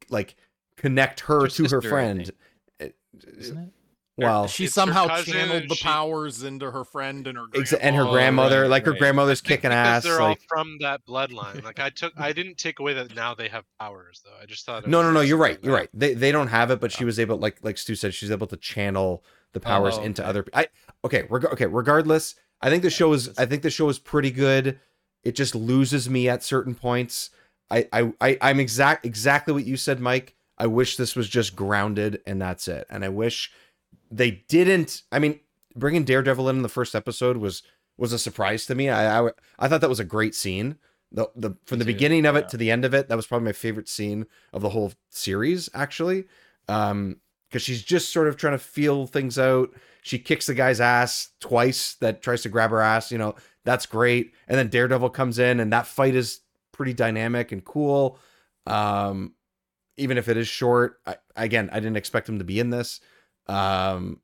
[0.10, 0.38] like
[0.80, 2.32] connect her Her to her friend.
[2.80, 2.94] think.
[3.38, 3.70] Isn't it?
[4.18, 7.96] Well, she somehow cousin, channeled the she- powers into her friend and her exa- and
[7.96, 10.04] her Oh, grandmother, right, like her grandmother's I kicking because ass.
[10.04, 11.64] They're Like, all from that bloodline.
[11.64, 14.34] Like I took, I didn't take away that now they have powers though.
[14.42, 14.86] I just thought.
[14.88, 15.22] no, no, no.
[15.22, 15.64] You're like right.
[15.64, 15.90] You're right.
[15.94, 17.08] They they don't have it, but she oh.
[17.08, 19.24] was able, like like Stu said, she's able to channel
[19.54, 20.30] the oh, powers Oh, into okay.
[20.30, 20.46] other.
[20.54, 20.68] I
[21.06, 21.26] okay.
[21.30, 21.66] Reg- okay.
[21.68, 23.30] Regardless, I think the show is.
[23.38, 24.80] I think the show is pretty good.
[25.24, 27.30] It just loses me at certain points.
[27.72, 30.36] I I, I I'm exact exactly what you said, Mike.
[30.60, 32.86] I wish this was just grounded and that's it.
[32.90, 33.52] And I wish
[34.12, 35.04] they didn't.
[35.12, 35.40] I mean,
[35.76, 37.64] bringing Daredevil in in the first episode was
[37.98, 38.90] was a surprise to me.
[38.90, 40.78] I I, I thought that was a great scene.
[41.12, 42.42] The the from the beginning of yeah.
[42.42, 44.94] it to the end of it, that was probably my favorite scene of the whole
[45.10, 46.26] series, actually.
[46.68, 47.18] Um,
[47.50, 49.72] because she's just sort of trying to feel things out.
[50.04, 53.12] She kicks the guy's ass twice that tries to grab her ass.
[53.12, 53.34] You know,
[53.66, 54.34] that's great.
[54.48, 56.42] And then Daredevil comes in, and that fight is
[56.72, 58.20] pretty dynamic and cool.
[58.68, 59.34] Um,
[60.00, 63.00] even if it is short, I, again, I didn't expect him to be in this.
[63.48, 64.22] Um,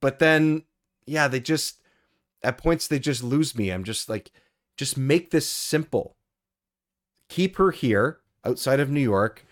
[0.00, 0.64] but then,
[1.06, 1.80] yeah, they just
[2.42, 3.70] at points they just lose me.
[3.70, 4.30] I'm just like,
[4.76, 6.16] just make this simple.
[7.28, 9.46] Keep her here outside of New York.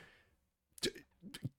[0.82, 0.90] D-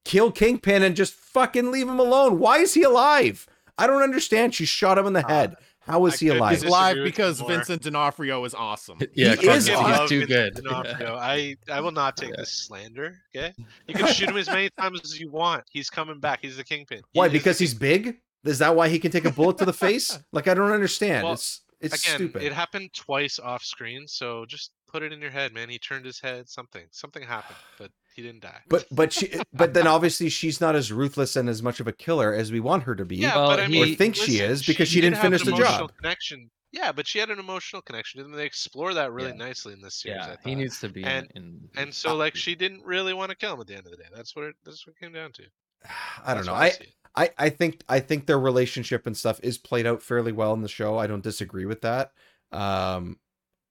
[0.06, 2.40] kill Kingpin and just fucking leave him alone.
[2.40, 3.48] Why is he alive?
[3.78, 4.54] I don't understand.
[4.54, 5.56] She shot him in the head.
[5.86, 6.52] How is I he alive?
[6.52, 7.50] He's disagree live with you because more.
[7.50, 9.00] Vincent D'Onofrio is awesome.
[9.14, 10.02] Yeah, He is awesome.
[10.02, 10.56] he's too good.
[10.56, 11.16] D'Onofrio.
[11.20, 13.18] I I will not take this slander.
[13.36, 13.54] Okay,
[13.88, 15.64] you can shoot him as many times as you want.
[15.72, 16.40] He's coming back.
[16.42, 17.00] He's the kingpin.
[17.12, 17.28] He Why?
[17.30, 18.18] Because he's big?
[18.46, 20.18] Is that why he can take a bullet to the face?
[20.32, 21.24] Like I don't understand.
[21.26, 22.44] Well, it's it's Again, stupid.
[22.44, 25.68] it happened twice off screen, so just put it in your head, man.
[25.70, 26.48] He turned his head.
[26.48, 28.62] Something, something happened, but he didn't die.
[28.70, 31.92] But but she but then obviously she's not as ruthless and as much of a
[31.94, 33.18] killer as we want her to be.
[33.18, 35.44] yeah, Well, but I mean, Or think she is because she did didn't have finish
[35.44, 35.92] the job.
[35.98, 36.50] Connection.
[36.72, 39.36] Yeah, but she had an emotional connection, and they explore that really Yeah.
[39.36, 40.22] nicely in this series.
[40.26, 41.44] Yeah, he needs to be And- in.
[41.44, 43.92] in And so, like, she didn't really want to kill him at the end of
[43.92, 44.10] the day.
[44.16, 44.56] That's what it.
[44.66, 45.44] That's what it came down to.
[46.26, 46.54] I don't That's know.
[46.54, 46.72] I.
[47.16, 50.62] I I think I think their relationship and stuff is played out fairly well in
[50.64, 50.98] the show.
[50.98, 52.12] I don't disagree with that.
[52.52, 53.20] Um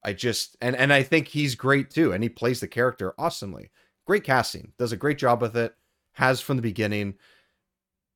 [0.04, 3.72] I just and and I think he's great too and he plays the character awesomely.
[4.06, 4.72] Great casting.
[4.78, 5.74] Does a great job with it.
[6.14, 7.14] Has from the beginning.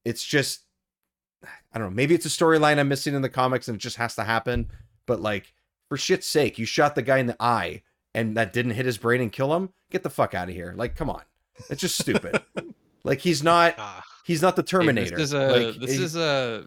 [0.04, 0.62] It's just
[1.72, 1.94] I don't know.
[1.94, 4.68] Maybe it's a storyline I'm missing in the comics and it just has to happen,
[5.06, 5.52] but like
[5.88, 7.82] for shit's sake, you shot the guy in the eye
[8.14, 9.70] and that didn't hit his brain and kill him?
[9.90, 10.74] Get the fuck out of here.
[10.76, 11.22] Like come on.
[11.70, 12.42] It's just stupid.
[13.04, 15.16] like he's not Ah, he's not the Hey, Terminator.
[15.16, 16.66] This is a Like, this he- is a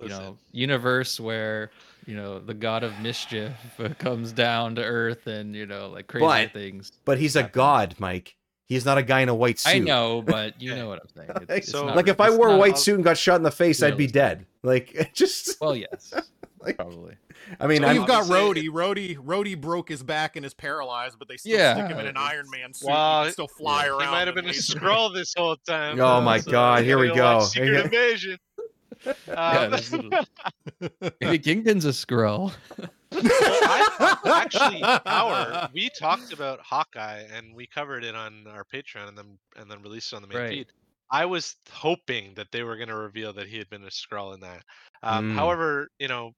[0.00, 0.22] you Listen.
[0.24, 1.70] know universe where
[2.06, 6.06] you know the god of mischief uh, comes down to earth and you know like
[6.06, 6.92] crazy But- things.
[7.04, 8.35] but he's a god, Mike.
[8.68, 9.70] He's not a guy in a white suit.
[9.74, 11.30] I know, but you know what I'm saying.
[11.30, 13.04] It's- Like, it's So- not- like if I it's wore a not- white suit and
[13.04, 14.46] got shot in the face, I'd be dead.
[14.62, 16.12] Like just Well, yes,
[16.60, 17.14] Like- probably.
[17.60, 19.16] I mean, So So you've got obviously- Rhodey.
[19.16, 21.74] Rhodey, Rhodey broke his back and is paralyzed, but they still Yeah.
[21.74, 22.88] stick him in an Iron Man suit.
[22.88, 24.10] Well, he can still fly he around.
[24.10, 26.00] might have been a laser- Skrull this whole time.
[26.00, 27.44] Oh uh, my so God, here we gotta go.
[27.46, 28.38] Secret Here- Invasion.
[29.04, 29.12] Yeah,
[29.60, 29.92] Um, there's
[31.20, 32.52] Maybe Kingpin's a Skrull.
[33.24, 39.18] I, actually, our we talked about Hawkeye and we covered it on our Patreon and
[39.18, 40.50] then and then released it on the main Right.
[40.50, 40.66] feed.
[41.10, 44.34] I was hoping that they were going to reveal that he had been a Skrull
[44.34, 44.62] in that.
[45.02, 45.34] Um, Mm.
[45.36, 46.32] However, you know,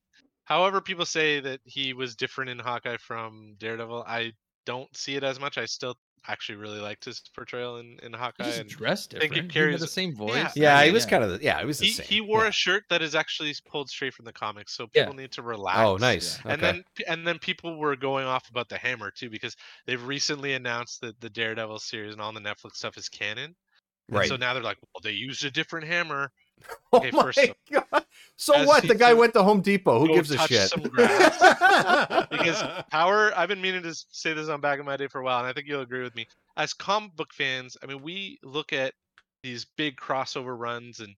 [0.44, 4.32] however people say that he was different in Hawkeye from Daredevil, I
[4.68, 5.56] don't see it as much.
[5.56, 5.96] I still
[6.26, 8.44] actually really liked his portrayal in, in He Hawkeye.
[8.44, 9.52] just and dressed think it different.
[9.52, 10.34] He had the same voice.
[10.34, 12.06] Yeah, yeah, I he mean, was kind of the, yeah, he was the he, same.
[12.06, 12.48] he wore yeah.
[12.48, 15.04] a shirt that is actually pulled straight from the comics, so Yeah.
[15.04, 15.78] people need to oh, relax.
[15.78, 16.38] Oh, nice.
[16.44, 16.60] And okay.
[16.60, 19.56] then and then people were going off about the hammer too because
[19.86, 23.54] they've recently announced that the Daredevil series and all the Netflix stuff is canon.
[24.08, 24.28] And right.
[24.28, 26.30] So now they're like, well, they used a different hammer.
[26.92, 28.04] oh okay, my first of- god.
[28.36, 28.86] So as what?
[28.86, 29.98] The guy went to Home Depot.
[29.98, 30.72] Who gives a shit?
[30.82, 35.24] because Power, I've been meaning to say this on Back in My Day for a
[35.24, 36.26] while, and I think you'll agree with me.
[36.56, 38.94] As comic book fans, I mean, we look at
[39.42, 41.14] these big crossover runs, and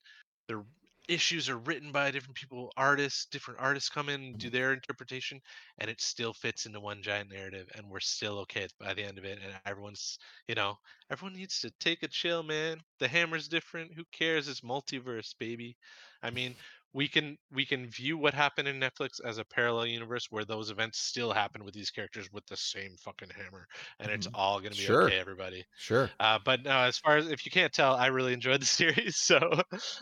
[0.49, 0.63] their
[1.11, 3.27] issues are written by different people, artists.
[3.27, 4.57] Different artists come in do mm-hmm.
[4.57, 5.41] their interpretation,
[5.79, 9.19] and it still fits into one giant narrative, and we're still okay by the end
[9.19, 9.39] of it.
[9.45, 10.79] And everyone's, you know,
[11.11, 12.81] everyone needs to take a chill, man.
[13.01, 13.93] The hammer's different.
[13.95, 14.49] Who cares?
[14.49, 15.77] It's multiverse, baby.
[16.23, 16.55] I mean,
[16.93, 20.71] we can we can view what happened in Netflix as a parallel universe where those
[20.71, 23.67] events still happen with these characters with the same fucking hammer,
[24.01, 24.91] and it's all gonna be Sure.
[24.91, 25.65] okay, everybody.
[25.75, 26.13] Sure.
[26.21, 29.17] Uh, but no, as far as if you can't tell, I really enjoyed the series,
[29.19, 29.39] so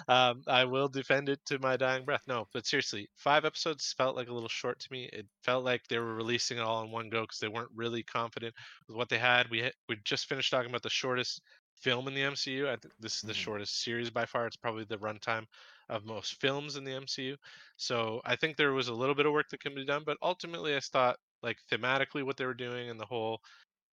[0.09, 2.23] um, I will defend it to my dying breath.
[2.27, 5.09] No, but seriously, five episodes felt like a little short to me.
[5.13, 8.03] It felt like they were releasing it all in one go because they weren't really
[8.03, 8.55] confident
[8.87, 9.51] with what they had.
[9.51, 11.41] We we just finished talking about the shortest
[11.77, 12.69] film in the MCU.
[12.69, 13.35] I think this is the Mhm.
[13.35, 14.47] shortest series by far.
[14.47, 15.45] It's probably the runtime
[15.89, 17.37] of most films in the MCU.
[17.77, 20.19] So I think there was a little bit of work that can be done, but
[20.23, 23.41] ultimately I thought like thematically what they were doing and the whole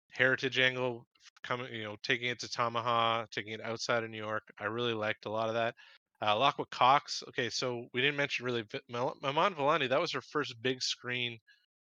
[0.09, 1.05] heritage angle
[1.43, 4.43] coming, you know, taking it to Tamaha, taking it outside of New York.
[4.59, 5.75] I really liked a lot of that.
[6.21, 7.23] Uh, Alaqua Cox.
[7.29, 9.89] Okay, so we didn't mention really Iman Vellani.
[9.89, 11.39] That was her first big screen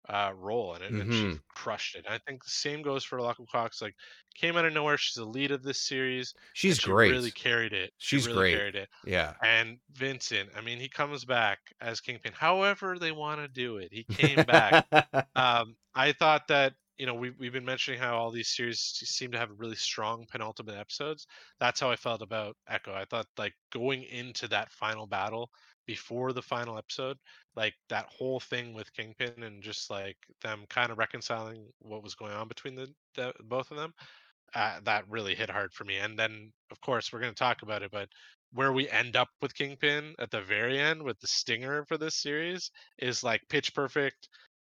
[0.09, 1.41] uh, role in it, and she Mhm.
[1.55, 2.05] crushed it.
[2.09, 3.81] I think the same goes for Alaqua Cox.
[3.81, 3.95] Like,
[4.35, 4.97] came out of nowhere.
[4.97, 6.33] She's the lead of this series.
[6.53, 7.11] She's she great.
[7.11, 7.93] Really carried it.
[7.97, 8.55] She She's really great.
[8.57, 8.89] Carried it.
[9.05, 9.33] Yeah.
[9.43, 12.33] And Vincent, I mean, he comes back as Kingpin.
[12.33, 14.87] However they want to do it, he came back.
[15.35, 19.31] um, I thought that you know we we've been mentioning how all these series seem
[19.31, 21.25] to have really strong penultimate episodes.
[21.59, 22.93] That's how I felt about Echo.
[22.93, 25.51] I thought like going into that final battle
[25.91, 27.17] before the final episode,
[27.57, 32.15] like that whole thing with Kingpin and just like them kind of reconciling what was
[32.15, 33.93] going on between the, the both of them.
[34.55, 35.97] Uh, that really hit hard for me.
[35.97, 38.07] And then, of course, we're going to talk about it, but
[38.53, 42.15] where we end up with Kingpin at the very end with the stinger for this
[42.15, 44.29] series is like pitch perfect.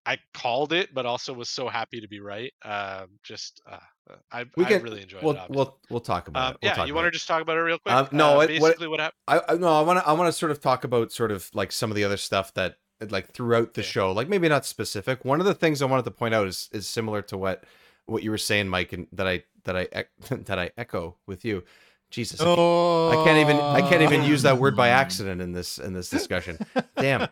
[0.05, 2.53] I called it, but also was so happy to be right.
[2.63, 3.77] Um, just uh,
[4.09, 5.39] uh, I, We I really enjoyed we'll it.
[5.39, 5.55] obviously.
[5.55, 6.57] we'll we'll talk about Um, it.
[6.61, 7.93] We'll yeah, you want to just talk about it real quick?
[7.95, 9.19] Um, no, Uh, it- what- basically what happened.
[9.27, 11.49] I, I no, I want to I want to sort of talk about sort of
[11.53, 12.77] like some of the other stuff that
[13.09, 13.87] like throughout the Yeah.
[13.87, 14.11] show.
[14.11, 15.25] Like maybe not specific.
[15.25, 17.63] One of the things I wanted to point out is is similar to what
[18.05, 19.87] what you were saying, Mike, and that I that I
[20.35, 21.63] that I echo with you.
[22.11, 25.41] Jesus, I can't- Oh, I can't even I can't even use that word by accident
[25.41, 26.59] in this in this discussion.
[26.95, 27.27] Damn.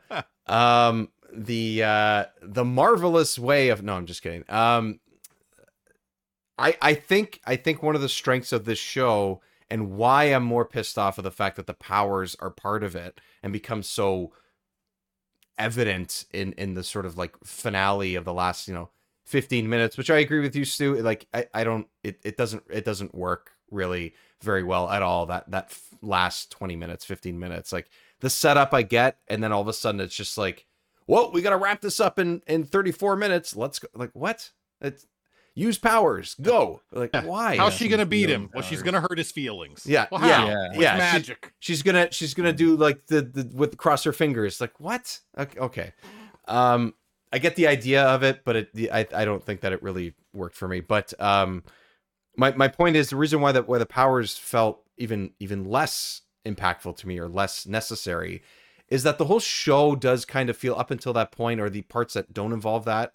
[0.48, 4.44] Um the uh the marvelous way of no, I'm just kidding.
[4.50, 5.00] Um
[6.58, 10.44] I I think I think one of the strengths of this show and why I'm
[10.44, 13.84] more pissed off of the fact that the powers are part of it and become
[13.84, 14.34] so
[15.58, 18.90] evident in in the sort of like finale of the last, you know,
[19.26, 20.96] 15 minutes, which I agree with you, Stu.
[21.02, 25.26] Like I, I don't it, it doesn't it doesn't work really very well at all.
[25.26, 27.72] That that last 20 minutes, 15 minutes.
[27.72, 30.66] Like the setup I get, and then all of a sudden it's just like,
[31.06, 33.56] whoa, we gotta wrap this up in in 34 minutes.
[33.56, 33.88] Let's go.
[33.94, 34.52] Like what?
[34.82, 35.06] It's
[35.56, 36.36] use powers.
[36.42, 36.82] Go.
[36.92, 37.26] Like Yeah.
[37.26, 37.58] why?
[37.58, 38.50] How's she gonna beat no him?
[38.54, 39.86] Well, she's gonna hurt his feelings.
[39.86, 40.46] Yeah, Well, yeah.
[40.48, 40.68] Yeah.
[40.70, 41.54] With yeah, she- magic.
[41.60, 45.60] she's gonna she's gonna do like the the with cross her fingers like what okay,
[45.60, 45.94] okay.
[46.48, 46.94] um
[47.32, 49.82] i get the idea of it but it the, i i don't think that it
[49.84, 51.64] really worked for me but um
[52.36, 56.22] my my point is the reason why that why the powers felt even even less
[56.46, 58.42] impactful to me or less necessary
[58.94, 61.82] is that the whole show does kind of feel up until that point or the
[61.84, 63.14] parts that don't involve that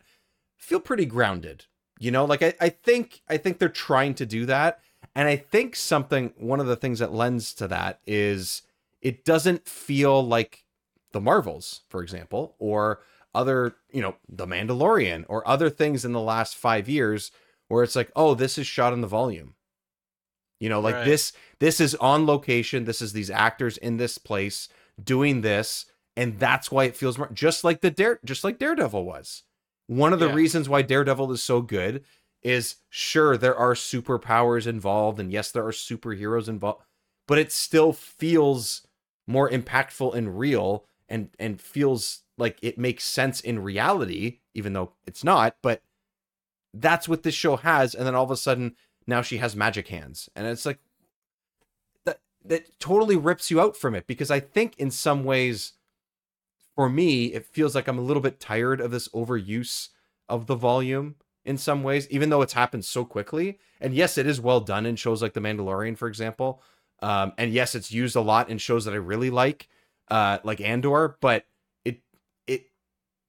[0.56, 1.66] feel pretty grounded
[1.98, 2.24] you know?
[2.24, 4.80] Like i, I think i think they're trying to do that.
[5.14, 8.62] And i think something one of the things that lends to that is
[9.00, 10.64] it doesn't feel like
[11.12, 13.00] the marvels for example or
[13.34, 17.30] other you know the mandalorian or other things in the last five years
[17.68, 19.54] where it's like oh this is shot in the volume.
[20.60, 21.04] You know like Right.
[21.04, 22.84] this this is on location.
[22.84, 24.68] This is these actors in this place
[25.02, 25.86] doing this
[26.16, 29.44] and that's why it feels more just like the dare just like daredevil was
[29.86, 30.34] one of the Yeah.
[30.34, 32.04] reasons why daredevil is so good
[32.42, 36.82] is sure there are superpowers involved and yes there are superheroes involved
[37.26, 38.86] but it still feels
[39.26, 44.92] more impactful and real and and feels like it makes sense in reality even though
[45.06, 45.82] it's not but
[46.74, 48.74] that's what this show has and then all of a sudden
[49.06, 50.78] now she has magic hands and it's like
[52.48, 55.74] that totally rips you out from it because i think in some ways
[56.74, 59.88] for me it feels like i'm a little bit tired of this overuse
[60.28, 64.26] of the volume in some ways even though it's happened so quickly and yes it
[64.26, 66.62] is well done in shows like the mandalorian for example
[67.00, 69.68] um, and yes it's used a lot in shows that i really like
[70.10, 71.44] uh, like andor but
[71.84, 72.00] it
[72.46, 72.66] it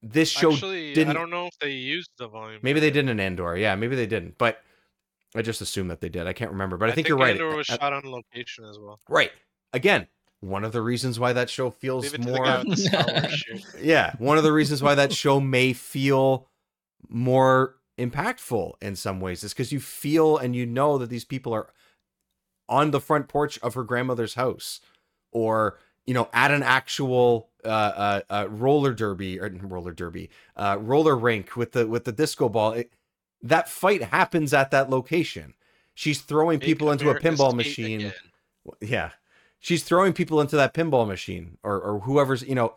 [0.01, 2.59] this show Actually, didn't- I don't know if they used the volume.
[2.63, 3.57] Maybe they didn't in Andor.
[3.57, 4.37] Yeah, maybe they didn't.
[4.37, 4.61] But
[5.35, 6.25] I just assume that they did.
[6.27, 6.75] I can't remember.
[6.77, 7.31] But I, think, you're right.
[7.31, 8.99] Andor was Uh, shot on location as well.
[9.07, 9.31] right.
[9.73, 10.07] Again,
[10.39, 12.45] one of the reasons why that show feels Leave it to the more.
[12.45, 13.61] guy with the Star Wars shirt.
[13.83, 16.47] yeah, one of the reasons why that show may feel
[17.07, 21.53] more impactful in some ways is because you feel and you know that these people
[21.53, 21.67] are
[22.67, 24.79] on the front porch of her grandmother's house,
[25.31, 30.77] or you know, at an actual uh, uh, uh, roller derby or roller derby, uh,
[30.79, 32.71] roller rink with the with the disco ball.
[32.73, 32.91] It,
[33.41, 35.53] that fight happens at that location.
[35.93, 37.99] She's throwing Make people into a pinball machine.
[38.01, 38.13] again.
[38.81, 39.11] Yeah.
[39.59, 42.75] She's throwing people into that pinball machine or or whoever's, you know,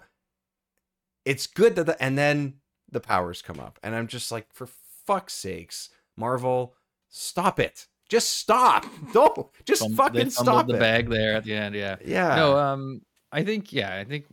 [1.24, 2.54] it's good that the and then
[2.90, 3.78] the powers come up.
[3.82, 4.66] And I'm just like, for
[5.06, 6.74] fuck's sakes, Marvel,
[7.08, 7.86] stop it.
[8.08, 8.84] Just stop.
[9.12, 10.80] Don't just Fum- fucking they fumbled stop the it.
[10.80, 11.74] bag there at the end.
[11.74, 11.96] Yeah.
[12.04, 12.34] Yeah.
[12.36, 14.26] No, um, I think yeah, I think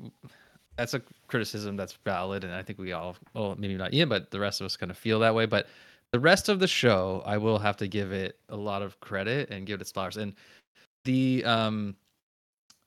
[0.75, 4.31] that's a criticism that's valid, and I think we all, well, maybe not Ian, but
[4.31, 5.45] the rest of us kind of feel that way.
[5.45, 5.67] But
[6.11, 9.49] the rest of the show, I will have to give it a lot of credit
[9.51, 10.17] and give it its flowers.
[10.17, 10.35] And
[11.05, 11.97] the um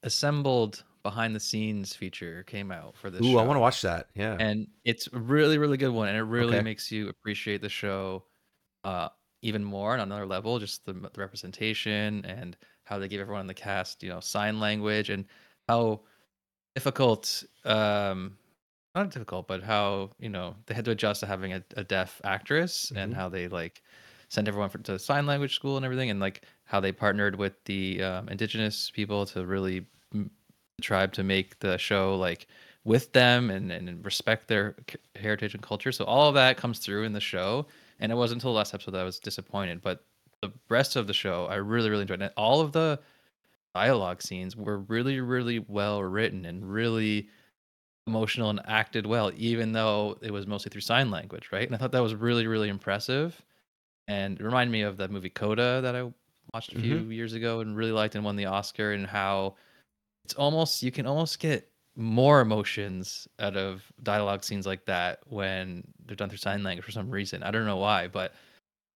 [0.02, 3.24] assembled behind the scenes feature came out for this.
[3.24, 4.10] Ooh, show I want to watch that.
[4.14, 4.40] Yeah.
[4.40, 6.60] and it's a really really good one and it really Okay.
[6.60, 8.26] makes you appreciate the show
[8.84, 9.08] uh
[9.42, 13.46] even more on another level just the, the representation and how they give everyone in
[13.46, 15.26] the cast you know sign language and
[15.68, 16.02] how
[16.76, 18.38] difficult um
[18.94, 22.20] not difficult but how you know they had to adjust to having a, a deaf
[22.24, 23.16] actress and Mhm.
[23.16, 23.82] how they like
[24.28, 27.52] send everyone for, to sign language school and everything and like how they partnered with
[27.64, 30.30] the um, indigenous people to really m-
[30.80, 32.46] tribe to make the show like
[32.84, 34.74] with them and, and respect their
[35.14, 35.92] heritage and culture.
[35.92, 37.68] So all of that comes through in the show.
[38.00, 39.80] And it wasn't until the last episode that I was disappointed.
[39.82, 40.04] But
[40.40, 42.22] the rest of the show, I really, really enjoyed.
[42.22, 42.98] And all of the
[43.74, 47.28] dialogue scenes were really, really well written and really
[48.06, 51.66] emotional and acted well, even though it was mostly through sign language, right?
[51.66, 53.40] And I thought that was really, really impressive.
[54.08, 56.10] And it reminded me of that movie Coda that I
[56.52, 57.12] watched a few mm-hmm.
[57.12, 59.54] years ago and really liked and won the Oscar and how
[60.24, 65.84] it's almost you can almost get more emotions out of dialogue scenes like that when
[66.06, 67.42] they're done through sign language for some reason.
[67.42, 68.32] I don't know why, but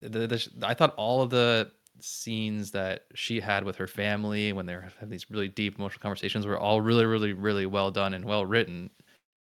[0.01, 1.71] the, the, I thought all of the
[2.01, 6.03] scenes that she had with her family when they were having these really deep emotional
[6.03, 8.91] conversations were all really, really, really well done and well written.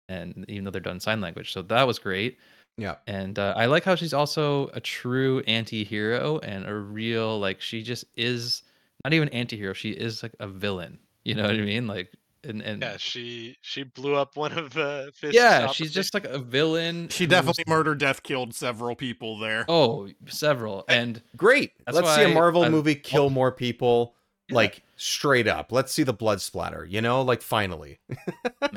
[0.10, 2.38] and even though they're done sign language, so that was great.
[2.78, 2.96] Yeah.
[3.08, 7.84] And uh, I like how she's also a true anti-hero and a real like she
[7.84, 8.64] just is
[9.04, 9.74] not even anti-hero.
[9.74, 11.00] She is like a villain.
[11.24, 11.88] You know what I mean?
[11.88, 12.14] Like
[12.44, 16.26] and and Yeah, she she blew up one of the Fisk's yeah, she's just like
[16.26, 17.10] a villain.
[17.10, 19.66] She who's- definitely murdered, death killed several people there.
[19.68, 20.84] Oh, several.
[20.88, 21.72] And Great.
[21.92, 24.16] Let's see a Marvel I- movie kill more people,
[24.50, 24.56] Yeah.
[24.56, 25.72] like straight up.
[25.72, 26.86] Let's see the blood splatter.
[26.86, 28.00] You know, like finally.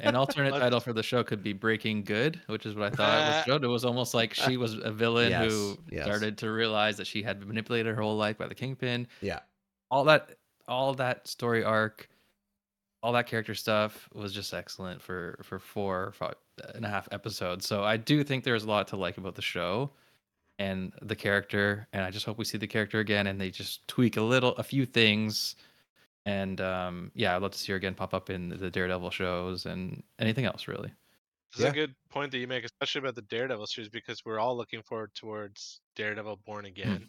[0.02, 3.18] an alternate title for the show could be Breaking Good, which is what I thought
[3.18, 3.64] it was showed.
[3.64, 6.04] It was almost like uh, she was a villain Yes, who yes.
[6.04, 9.06] started to realize that she had been manipulated her whole life by the Kingpin.
[9.20, 9.40] Yeah.
[9.90, 10.30] All that
[10.66, 12.08] all that story arc,
[13.04, 16.36] all that character stuff was just excellent for for four five
[16.74, 17.66] and a half episodes.
[17.66, 19.90] So I do think there's a lot to like about the show
[20.58, 23.86] and the character, and I just hope we see the character again and they just
[23.88, 25.56] tweak a little a few things.
[26.24, 29.66] And um, yeah, I'd love to see her again pop up in the Daredevil shows
[29.66, 30.90] and anything else really.
[31.52, 34.40] This is a good point that you make, especially about the Daredevil series, because we're
[34.40, 37.08] all looking forward towards Daredevil Born Again,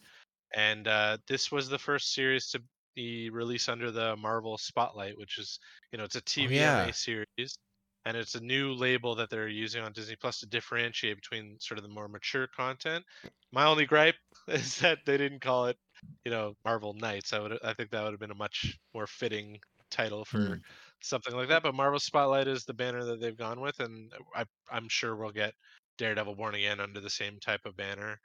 [0.54, 2.62] and uh, this was the first series to
[2.96, 5.60] be release under the Marvel Spotlight, which is
[5.92, 6.92] you know it's a TVMA yeah.
[6.92, 7.58] series,
[8.06, 11.78] and it's a new label that they're using on Disney Plus to differentiate between sort
[11.78, 13.04] of the more mature content.
[13.52, 14.16] My only gripe
[14.48, 15.78] is that they didn't call it,
[16.26, 17.34] you know, Marvel Knights.
[17.34, 20.62] I would I think that would have been a much more fitting title for Mm.
[21.02, 21.64] something like that.
[21.64, 25.32] But Marvel Spotlight is the banner that they've gone with, and I, I'm sure we'll
[25.32, 25.54] get
[25.98, 28.20] Daredevil Born Again under the same type of banner,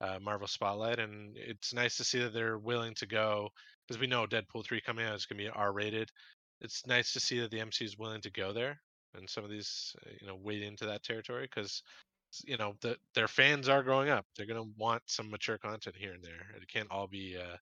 [0.00, 0.98] uh, Marvel Spotlight.
[0.98, 3.50] And it's nice to see that they're willing to go
[3.86, 6.10] because we know Deadpool three coming out is going to be R-rated.
[6.60, 8.80] It's nice to see that the MCU is willing to go there,
[9.14, 11.82] and some of these, uh, you know, wade into that territory because.
[12.44, 14.26] You know, the, their fans are growing up.
[14.36, 16.46] They're gonna want some mature content here and there.
[16.60, 17.56] It can't all be uh,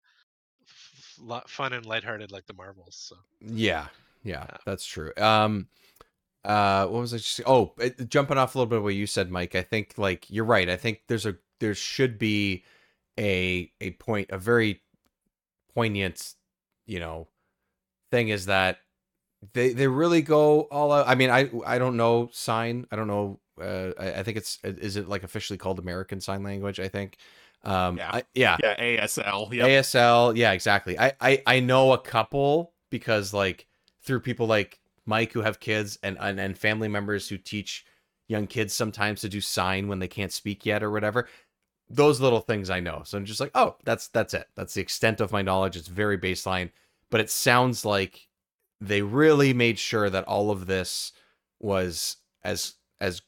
[0.67, 2.97] f- lot fun and lighthearted like the Marvels.
[2.97, 3.89] So Yeah,
[4.23, 4.57] yeah, Yeah.
[4.65, 5.13] that's true.
[5.19, 5.69] Um,
[6.45, 7.41] uh, what was I just?
[7.47, 9.55] Oh, it, jumping off a little bit of what you said, Mike.
[9.55, 10.69] I think like you're right.
[10.69, 12.65] I think there's a there should be
[13.19, 14.81] a a point, a very
[15.75, 16.35] poignant,
[16.87, 17.29] you know,
[18.11, 18.79] thing is that
[19.55, 21.09] they they really go all out.
[21.09, 22.87] I mean, I I don't know sign.
[22.91, 23.41] I don't know.
[23.61, 26.81] Uh, I, I think it's is it like officially called American Sign Language?
[26.81, 27.17] I think.
[27.65, 28.11] Um, Yeah.
[28.13, 28.57] I, yeah.
[28.63, 29.53] Yeah, ASL.
[29.53, 29.67] Yeah.
[29.67, 30.99] ASL, yeah, exactly.
[30.99, 33.67] I, I I know a couple because like
[34.05, 37.85] through people like Mike who have kids and, and and family members who teach
[38.29, 41.29] young kids sometimes to do sign when they can't speak yet or whatever.
[41.91, 43.03] Those little things I know.
[43.05, 44.49] So I'm just like, oh, that's that's it.
[44.55, 45.77] That's the extent of my knowledge.
[45.77, 46.71] It's very baseline,
[47.11, 48.29] but it sounds like
[48.81, 51.13] they really made sure that all of this
[51.61, 53.23] was as as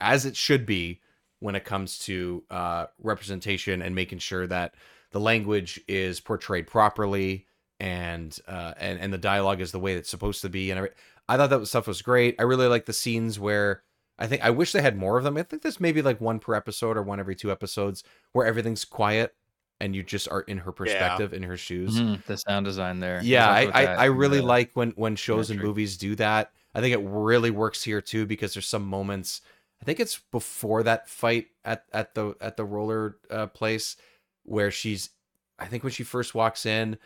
[0.00, 1.00] as it should be
[1.40, 4.74] when it comes to uh, representation and making sure that
[5.10, 7.46] the language is portrayed properly
[7.80, 10.70] and uh, and and the dialogue is the way it's supposed to be.
[10.70, 10.90] And every-
[11.28, 12.36] I thought that stuff was great.
[12.38, 13.82] I really like the scenes where
[14.18, 15.36] I think I wish they had more of them.
[15.36, 18.84] I think there's maybe like one per episode or one every two episodes where everything's
[18.84, 19.34] quiet
[19.80, 21.98] and you just are in her perspective, in her shoes.
[22.00, 23.20] Mhm, The sound design there.
[23.22, 26.52] Yeah, I, I, I really the like when when shows and movies do that.
[26.74, 29.40] I think it really works here too because there's some moments.
[29.82, 33.96] I think it's before that fight at at the at the roller uh, place
[34.44, 35.10] where she's.
[35.58, 36.98] I think when she first walks in,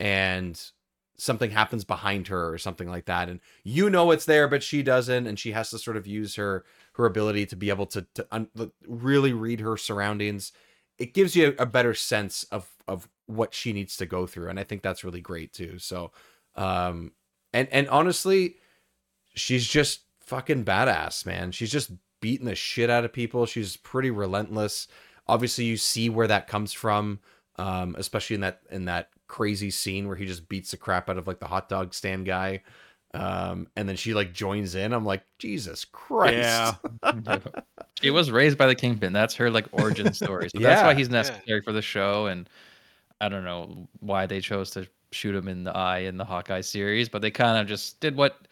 [0.00, 0.60] and
[1.16, 4.82] something happens behind her or something like that, and you know it's there, but she
[4.82, 8.06] doesn't, and she has to sort of use her her ability to be able to
[8.14, 8.48] to un-
[8.86, 10.52] really read her surroundings.
[10.98, 14.48] It gives you a, a better sense of of what she needs to go through,
[14.48, 15.78] and I think that's really great too.
[15.78, 16.12] So,
[16.56, 17.12] um,
[17.52, 18.56] and and honestly,
[19.34, 21.52] she's just fucking badass, man.
[21.52, 23.46] She's just beating the shit out of people.
[23.46, 24.88] She's pretty relentless.
[25.26, 27.20] Obviously, you see where that comes from,
[27.56, 31.16] um, especially in that in that crazy scene where he just beats the crap out
[31.16, 32.60] of like the hot dog stand guy.
[33.14, 34.92] Um, and then she like joins in.
[34.92, 36.36] I'm like, Jesus Christ.
[37.02, 37.38] Yeah.
[38.00, 39.12] She was raised by the Kingpin.
[39.12, 40.48] That's her like origin story.
[40.50, 42.26] So that's why he's necessary for the show.
[42.26, 42.48] And
[43.20, 46.62] I don't know why they chose to shoot him in the eye in the Hawkeye
[46.62, 48.48] series, but they kind of just did what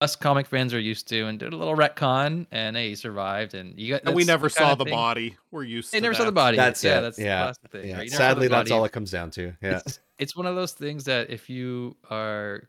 [0.00, 2.46] us comic fans are used to and did a little retcon.
[2.50, 3.54] And hey, he survived.
[3.54, 5.36] And you got And we never the saw the thing- body.
[5.50, 6.56] We're used They to never saw the body.
[6.56, 7.02] That's yeah, it.
[7.02, 7.38] That's Yeah.
[7.40, 7.88] the last thing.
[7.88, 7.96] Yeah.
[7.96, 8.04] right?
[8.04, 9.52] You never saw the Sadly, that's all it comes down to.
[9.62, 9.80] Yeah.
[10.18, 12.68] It's, it's one of those things that if you are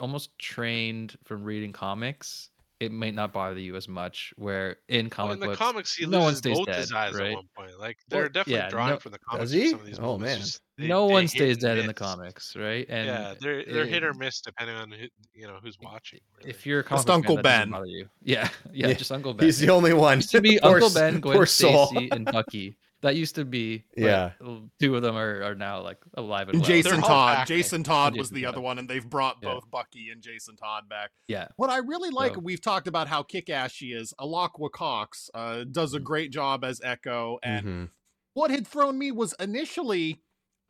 [0.00, 4.32] almost trained from reading comics, it might not bother you as much.
[4.36, 6.92] Where in Well, comic in the books, comics, he no one stays both dead, his
[6.92, 7.30] eyes right?
[7.30, 7.78] at one point.
[7.80, 9.50] Like they're Well, definitely yeah, drawn no- from the comics.
[9.50, 9.70] he?
[9.70, 10.38] Some of these Oh, moments, man.
[10.40, 12.86] just they- no they one stays and dead in the comics, right?
[12.88, 16.20] And yeah, they're they're hit or miss depending on who you know who's watching.
[16.38, 16.50] really.
[16.50, 17.70] If you're a comic Just book Uncle fan, Ben.
[17.70, 18.08] bother you.
[18.22, 19.46] Yeah, yeah, Yeah, just Uncle Ben.
[19.46, 20.18] He's the only one.
[20.18, 21.46] used to be Poor Uncle Ben, Gwen poor.
[21.46, 22.76] Stacy, and Bucky.
[23.00, 23.84] That used to be.
[23.96, 24.32] Yeah.
[24.80, 26.68] two of them are, are now like alive and And well.
[26.68, 27.46] Jason They're Todd.
[27.46, 28.54] Jason Todd was Jason the Todd.
[28.54, 29.54] other one, and they've brought Yeah.
[29.54, 31.10] both Bucky and Jason Todd back.
[31.28, 34.12] Yeah, What I really like, So- we've talked about how kick-ass she is.
[34.20, 37.90] Alaqua Cox uh, does a great job as Echo, and Mhm.
[38.34, 40.20] what had thrown me was initially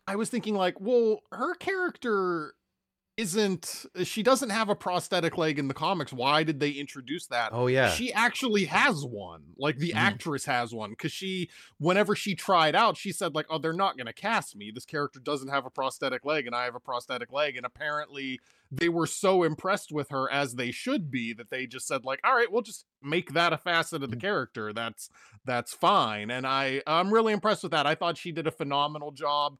[0.06, 2.54] I was thinking like, well, her character
[3.18, 6.12] isn't she doesn't have a prosthetic leg in the comics.
[6.12, 7.50] Why did they introduce that?
[7.52, 7.90] Oh yeah.
[7.90, 9.42] She actually has one.
[9.58, 9.96] Like the Mhm.
[9.96, 13.96] actress has one cuz she whenever she tried out, she said like, "Oh, they're not
[13.96, 14.70] going to cast me.
[14.70, 18.38] This character doesn't have a prosthetic leg and I have a prosthetic leg." And apparently
[18.70, 22.20] they were so impressed with her as they should be that they just said like,
[22.22, 24.72] "All right, we'll just make that a facet of the character.
[24.72, 25.10] That's
[25.44, 27.84] that's fine." And I I'm really impressed with that.
[27.86, 29.58] I thought she did a phenomenal job.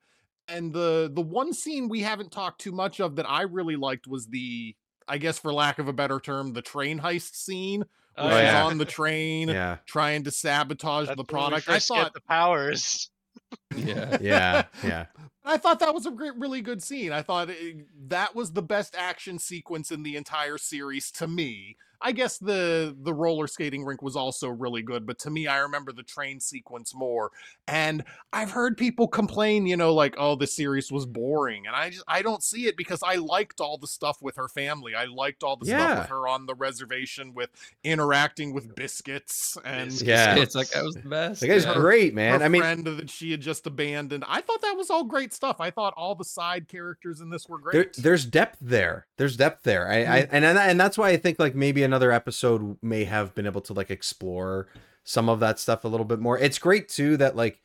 [0.48, 4.06] And the the one scene we haven't talked too much of that I really liked
[4.06, 4.74] was the
[5.06, 7.84] I guess for lack of a better term, the train heist scene
[8.18, 8.64] Oh, where she's yeah.
[8.64, 9.76] on the train yeah.
[9.86, 11.68] trying to sabotage That's the product.
[11.68, 13.10] I first get thought the powers.
[13.76, 14.18] yeah.
[14.20, 14.64] Yeah.
[14.82, 15.06] Yeah.
[15.44, 17.12] I thought that was a great, really good scene.
[17.12, 21.76] I thought it, that was the best action sequence in the entire series to me.
[22.00, 25.58] I guess the the roller skating rink was also really good, but to me, I
[25.58, 27.30] remember the train sequence more.
[27.66, 31.90] And I've heard people complain, you know, like, "Oh, the series was boring," and I
[31.90, 34.94] just I don't see it because I liked all the stuff with her family.
[34.94, 37.50] I liked all the stuff with her on the reservation, with
[37.84, 40.08] interacting with biscuits and Biscuits.
[40.08, 40.36] Yeah.
[40.36, 41.40] It's like that was the best.
[41.40, 41.74] The guy's yeah.
[41.74, 42.42] great, her man.
[42.42, 44.24] I mean, friend that she had just abandoned.
[44.26, 45.56] I thought that was all great stuff.
[45.60, 47.96] I thought all the side characters in this were there, great.
[47.96, 49.06] there's depth there.
[49.16, 49.88] There's depth there.
[49.88, 50.28] I, I mm.
[50.32, 53.60] and and and that's why I think like maybe another episode may have been able
[53.62, 54.68] to like explore
[55.04, 56.38] some of that stuff a little bit more.
[56.38, 57.62] It's great too that like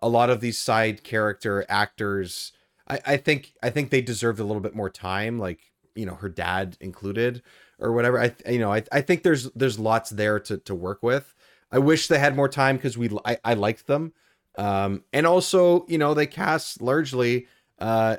[0.00, 2.52] a lot of these side character actors.
[2.88, 5.38] I, I think I think they deserved a little bit more time.
[5.38, 5.60] Like
[5.94, 7.42] you know her dad included
[7.78, 8.20] or whatever.
[8.20, 11.34] I you know I I think there's there's lots there to to work with.
[11.72, 14.12] I wish they had more time because we I, I liked them.
[14.56, 17.48] Um, and also, you know, they cast largely
[17.80, 18.18] uh,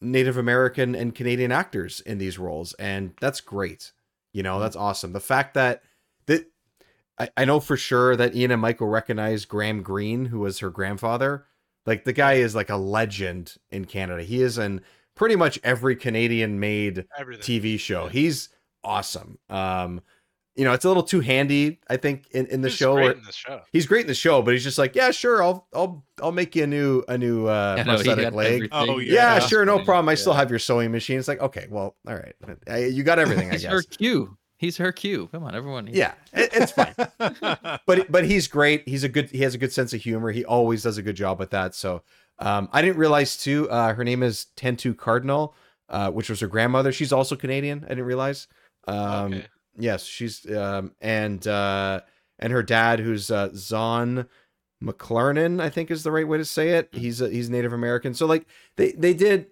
[0.00, 3.92] Native American and Canadian actors in these roles, and that's great.
[4.36, 5.14] You know, that's awesome.
[5.14, 5.82] The fact that
[6.26, 6.44] that
[7.18, 10.68] I, I know for sure that Ian and Michael recognize Graham Greene, who was her
[10.68, 11.46] grandfather.
[11.86, 14.22] Like the guy is like a legend in Canada.
[14.22, 14.82] He is in
[15.14, 17.06] pretty much every Canadian made
[17.40, 18.08] TV show.
[18.08, 18.50] He's
[18.84, 19.38] awesome.
[19.48, 20.02] Um,
[20.56, 22.94] you know, it's a little too handy, I think, in, in the He's show.
[22.94, 23.60] great Where, in the show.
[23.72, 26.56] he's great in the show, but he's just like, yeah, sure, I'll I'll I'll make
[26.56, 28.54] you a new a new uh I prosthetic got leg.
[28.54, 28.70] everything.
[28.72, 29.38] Oh, Yeah, Yeah.
[29.40, 30.08] sure, no problem.
[30.08, 31.18] I still have your sewing machine.
[31.18, 32.34] It's like, okay, well, all right,
[32.70, 33.96] Uh, you got everything, I He's her guess.
[33.98, 34.36] cue.
[34.58, 35.28] He's her cue.
[35.32, 35.86] Come on, everyone.
[35.92, 36.94] Yeah, it, it's fine.
[37.86, 38.88] but but he's great.
[38.88, 39.28] He's a good.
[39.30, 40.30] He has a good sense of humor.
[40.32, 41.74] He always does a good job with that.
[41.74, 42.02] So
[42.38, 43.68] um, I didn't realize too.
[43.70, 45.54] Uh, her name is Tantoo Cardinal,
[45.90, 46.90] uh, which was her grandmother.
[46.90, 47.84] She's also Canadian.
[47.84, 48.48] I didn't realize.
[48.88, 49.46] Um, Okay.
[49.78, 52.00] Yes, she's um, and uh,
[52.38, 54.26] and her dad, who's uh, Zahn
[54.82, 56.88] McClarnon, I think is the right way to say it.
[56.92, 58.14] He's a, he's Native American.
[58.14, 58.46] So like
[58.76, 59.46] they they did.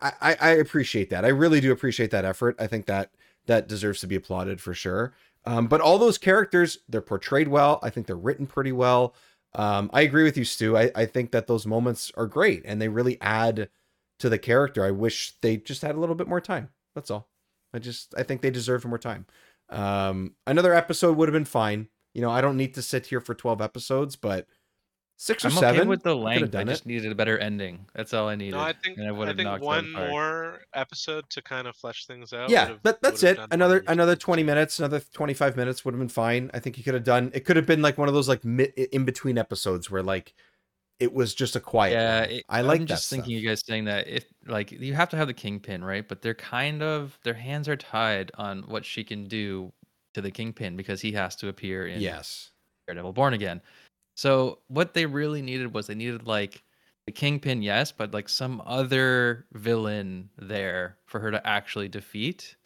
[0.00, 1.24] I, I I appreciate that.
[1.24, 2.56] I really do appreciate that effort.
[2.60, 3.10] I think that
[3.46, 5.14] that deserves to be applauded for sure.
[5.44, 7.80] Um, but all those characters, they're portrayed well.
[7.82, 9.14] I think they're written pretty well.
[9.54, 10.76] Um, I agree with you, Stu.
[10.76, 13.70] I, I think that those moments are great and they really add
[14.18, 14.84] to the character.
[14.84, 16.68] I wish they just had a little bit more time.
[16.94, 17.28] That's all.
[17.72, 19.26] I just I think they deserve more time.
[19.70, 21.88] Um, another episode would have been fine.
[22.14, 24.46] You know, I don't need to sit here for twelve episodes, but
[25.20, 26.40] six or I'm seven okay with the I could length.
[26.40, 26.88] have I done just it.
[26.88, 27.86] needed a better ending.
[27.94, 28.52] That's all I needed.
[28.56, 32.06] No, I think and I I, have think one more episode to kind of flesh
[32.06, 32.50] things out.
[32.50, 33.38] yeah, would've- that, that's it.
[33.50, 36.50] Another another twenty minutes, another twenty five minutes would have been fine.
[36.54, 37.30] I think you could have done.
[37.34, 40.34] It could have been like one of those like mid, in between episodes where like
[41.00, 41.92] it was just a quiet.
[41.92, 43.42] yeah, it- I like I'm that just thinking stuff.
[43.42, 46.06] you guys saying that if like you have to have the kingpin, right?
[46.06, 49.72] But they're kind of their hands are tied on what she can do
[50.14, 52.50] to the kingpin because he has to appear in Yes.
[52.86, 53.60] Daredevil Born Again.
[54.14, 56.62] So what they really needed was they needed like
[57.06, 62.56] the Kingpin, yes, but like some other villain there for her to actually defeat.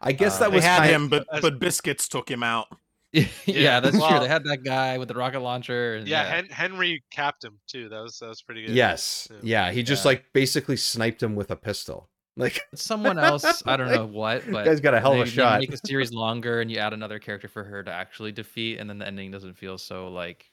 [0.00, 2.68] I guess Uh, that they was had kind him, but but biscuits took him out.
[3.22, 4.20] yeah, Yeah, that's true.
[4.20, 5.96] They had that guy with the rocket launcher.
[5.96, 7.88] And, Yeah, Hen- Henry capped him too.
[7.88, 8.74] That was that was pretty good.
[8.74, 9.28] Yes.
[9.30, 9.38] Yeah.
[9.66, 9.72] Yeah.
[9.72, 10.08] He just Yeah.
[10.10, 12.08] like basically sniped him with a pistol.
[12.36, 13.62] Like someone else.
[13.64, 15.60] I don't know what, but guy's got a hell of a they- they shot.
[15.60, 18.90] Make the series longer, and you add another character for her to actually defeat, and
[18.90, 20.50] then the ending doesn't feel so like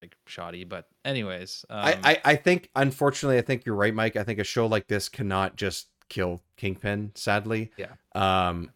[0.00, 0.62] like shoddy.
[0.62, 4.14] But anyways, um, I, I I think unfortunately I think you're right, Mike.
[4.14, 7.10] I think a show like this cannot just kill Kingpin.
[7.16, 7.72] Sadly.
[7.76, 7.94] Yeah.
[8.14, 8.70] Um,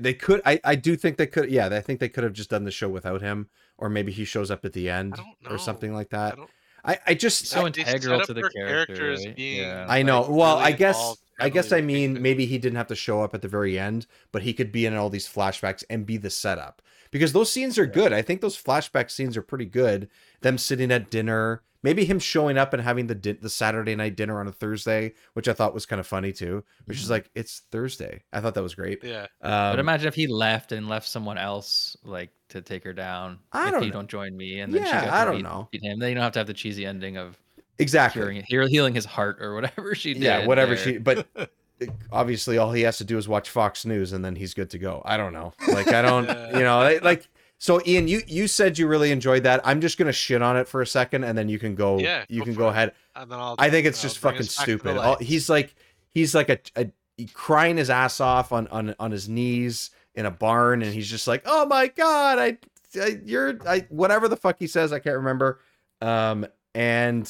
[0.00, 0.40] they could.
[0.46, 1.50] I I do think they could.
[1.50, 4.24] Yeah, I think they could have just done the show without him, or maybe he
[4.24, 5.18] shows up at the end
[5.48, 6.36] or something like that.
[6.36, 6.50] don't-
[6.84, 8.94] I I just so they set integral to the her character.
[8.94, 9.36] character right?
[9.36, 9.84] being- yeah.
[9.88, 10.20] I know.
[10.22, 13.22] like, well, really I guess I guess I mean maybe he didn't have to show
[13.22, 16.16] up at the very end, but he could be in all these flashbacks and be
[16.16, 16.80] the setup
[17.10, 18.12] because those scenes are good.
[18.12, 20.08] I think those flashback scenes are pretty good.
[20.40, 24.14] Them sitting at dinner, maybe him showing up and having the di- the Saturday night
[24.14, 26.62] dinner on a Thursday, which I thought was kind of funny too.
[26.84, 28.22] Which is like it's Thursday.
[28.32, 29.02] I thought that was great.
[29.02, 29.22] Yeah.
[29.40, 33.38] Um, but imagine if he left and left someone else like to take her down.
[33.52, 33.94] I if don't you know.
[33.94, 35.68] don't join me, and then she Yeah, I don't meet- know.
[35.72, 35.98] meet him.
[35.98, 37.38] Then you don't have to have the cheesy ending of
[37.78, 38.20] exactly.
[38.20, 40.22] curing, heal- healing his heart or whatever she did.
[40.24, 40.84] yeah, whatever there.
[40.84, 40.98] she.
[40.98, 41.26] But
[42.12, 44.78] obviously, all he has to do is watch Fox News, and then he's good to
[44.78, 45.02] go.
[45.04, 45.54] I don't know.
[45.68, 46.26] Like I don't.
[46.28, 46.56] Yeah.
[46.58, 47.28] You know, like.
[47.58, 49.60] So Ian, you you said you really enjoyed that.
[49.64, 51.98] I'm just gonna shit on it for a second, and then you can go.
[51.98, 52.92] Yeah, you go can go ahead.
[53.16, 53.56] And then I'll.
[53.58, 54.96] I think it's just fucking us back to the stupid.
[54.96, 55.74] All, he's like
[56.08, 56.90] he's like a, a
[57.32, 61.26] crying his ass off on on on his knees in a barn, and he's just
[61.26, 62.58] like, "Oh my god, I,
[63.00, 65.60] I you're I whatever the fuck he says, I can't remember."
[66.00, 67.28] Um, and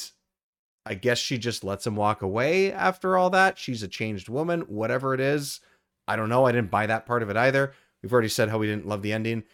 [0.85, 3.59] I guess she just lets him walk away after all that.
[3.59, 5.61] She's a changed woman, whatever it is.
[6.07, 6.47] I don't know.
[6.47, 7.73] I didn't buy that part of it either.
[8.03, 9.45] We've already said how we didn't love the ending,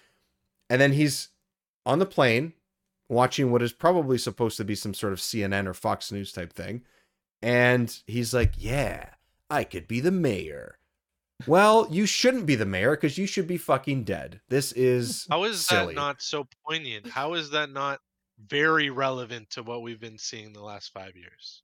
[0.70, 1.28] and then he's
[1.86, 2.55] on the plane
[3.09, 6.53] watching what is probably supposed to be some sort of CNN or Fox News type
[6.53, 6.82] thing.
[7.43, 9.11] And he's like, Yeah,
[9.51, 10.78] I could be the mayor.
[11.47, 14.41] Well, you shouldn't be the mayor because you should be fucking dead.
[14.49, 15.95] This is How is silly.
[15.95, 17.09] that not so poignant?
[17.09, 18.01] How is that not
[18.49, 21.62] very relevant to what we've been seeing the last five years?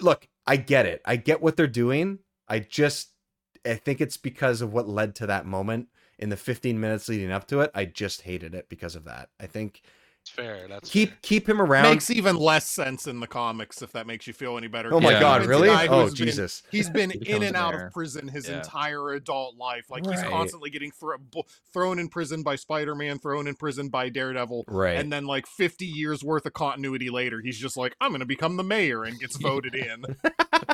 [0.00, 1.00] look, I get it.
[1.04, 2.18] I get what they're doing.
[2.48, 3.10] I just
[3.64, 5.88] I think it's because of what led to that moment
[6.18, 7.70] in the 15 minutes leading up to it.
[7.74, 9.28] I just hated it because of that.
[9.40, 9.82] I think
[10.22, 10.66] It's fair.
[10.68, 11.18] That's keep fair.
[11.20, 11.82] keep him around.
[11.82, 14.92] Makes even less sense in the comics if that makes you feel any better.
[14.94, 15.20] oh my Yeah.
[15.20, 15.68] god, It's really?
[15.68, 16.62] Oh who's been- Jesus.
[16.70, 18.56] He's been He in and out of prison his Yeah.
[18.58, 19.90] entire adult life.
[19.90, 21.18] Like he's constantly getting thro-
[21.74, 24.96] thrown in prison by Spider-Man, thrown in prison by Daredevil, Right.
[24.96, 28.24] and then like 50 years worth of continuity later, he's just like, "I'm going to
[28.26, 30.06] become the mayor," and gets voted in.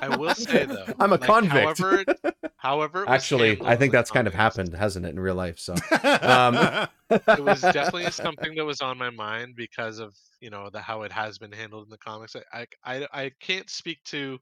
[0.01, 1.49] I will say though, I'm a like, convict.
[1.49, 2.05] However,
[2.57, 5.59] however, Actually, I think that's kind of happened, hasn't it, in real life?
[5.59, 5.75] So
[6.23, 6.57] um,
[7.37, 11.03] It was definitely something that was on my mind because of you know the how
[11.03, 12.37] it has been handled in the comics.
[12.37, 14.39] I I I, I can't speak to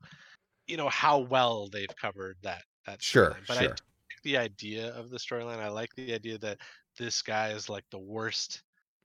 [0.66, 4.88] you know how well they've covered that that Sure, storyline, but I like the idea
[4.94, 5.58] of the storyline.
[5.60, 6.58] I like the idea that
[6.98, 8.62] this guy is like the worst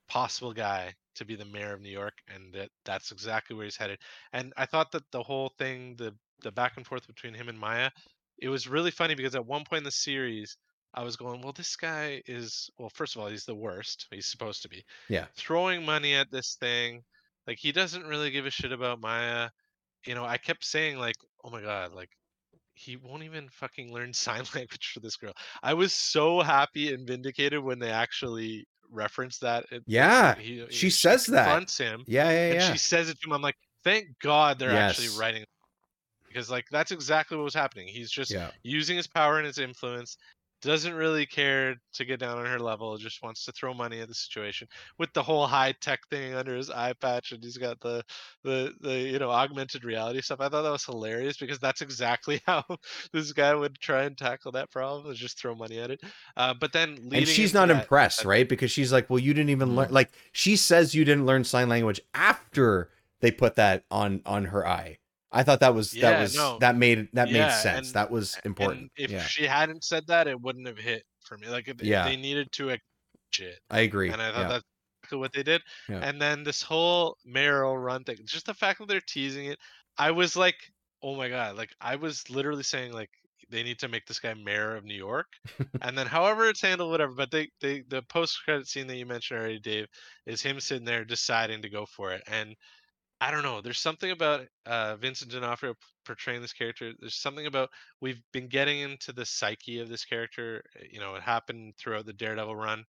[0.10, 3.78] possible guy to be the mayor of New York, and that that's exactly where he's
[3.78, 4.00] headed.
[4.34, 7.58] And I thought that the whole thing, the the back and forth between him and
[7.60, 7.90] Maya,
[8.40, 10.58] it was really funny because at one point in the series,
[10.94, 12.90] I was going, well, this guy is well.
[12.94, 14.08] First of all, he's the worst.
[14.12, 14.84] He's supposed to be.
[15.10, 15.26] Yeah.
[15.36, 17.02] Throwing money at this thing,
[17.48, 19.50] like he doesn't really give a shit about Maya.
[20.06, 22.10] You know, I kept saying like, oh my god, like
[22.76, 25.34] he won't even fucking learn sign language for this girl.
[25.64, 29.66] I was so happy and vindicated when they actually referenced that.
[29.72, 31.72] it- Yeah, he- she says that.
[31.80, 32.72] him yeah, yeah, and yeah.
[32.72, 33.34] she says it to him.
[33.34, 34.92] I'm like, thank God they're Yes.
[35.00, 35.44] actually writing
[36.34, 37.88] because like that's exactly what was happening.
[37.88, 38.50] He's just yeah.
[38.64, 40.18] using his power and his influence.
[40.62, 42.96] Doesn't really care to get down on her level.
[42.98, 44.66] Just wants to throw money at the situation
[44.98, 48.02] with the whole high tech thing under his eye patch, and he's got the
[48.46, 50.40] the the you know augmented reality stuff.
[50.40, 52.64] I thought that was hilarious because that's exactly how
[53.12, 56.02] this guy would try and tackle that problem: is just throw money at it.
[56.38, 58.48] Uh, but then And she's not that- impressed, that- right?
[58.48, 61.68] Because she's like, "Well, you didn't even learn." Like she says, you didn't learn sign
[61.68, 62.90] language after
[63.20, 64.98] they put that on on her eye.
[65.34, 66.58] I thought that was that was no.
[66.60, 67.88] that made that made sense.
[67.88, 68.82] and- that was important.
[68.82, 71.48] And if yeah, she hadn't said that, it wouldn't have hit for me.
[71.48, 72.06] Like Yeah.
[72.06, 73.60] they needed to acknowledge it.
[73.70, 74.10] I agree.
[74.10, 74.48] and I thought yeah.
[74.48, 74.66] that's
[75.02, 75.62] exactly what they did.
[75.90, 76.00] Yeah.
[76.00, 79.60] And then this whole mayoral run thing, just the fact that they're teasing it,
[79.98, 80.56] I was like,
[81.02, 81.58] oh my god!
[81.58, 83.10] Like I was literally saying like
[83.50, 85.28] they need to make this guy mayor of New York,
[85.82, 87.14] and then however it's handled, whatever.
[87.14, 89.88] But they they the post credit scene that you mentioned already, Dave,
[90.26, 92.56] is him sitting there deciding to go for it, and
[93.24, 93.62] I don't know.
[93.62, 95.76] There's something about uh, Vincent D'Onofrio
[96.06, 96.92] portraying this character.
[97.00, 97.70] There's something about
[98.02, 100.64] we've been getting into the psyche of this character.
[100.76, 102.84] uh, You know, it happened throughout the Daredevil run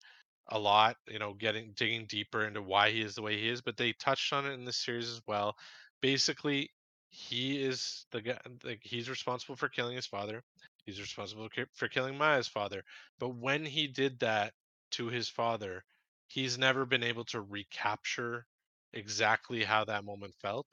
[0.48, 0.96] a lot.
[1.06, 3.62] You know, getting digging deeper into why he is the way he is.
[3.62, 5.54] But they touched on it in this series as well.
[6.02, 6.70] Basically,
[7.10, 8.38] he is the guy.
[8.64, 10.42] Like he's responsible for killing his father.
[10.84, 12.82] He's responsible for killing Maya's father.
[13.20, 14.52] But when he did that
[14.92, 15.84] to his father,
[16.26, 18.46] he's never been able to recapture
[18.94, 20.66] exactly how that moment felt.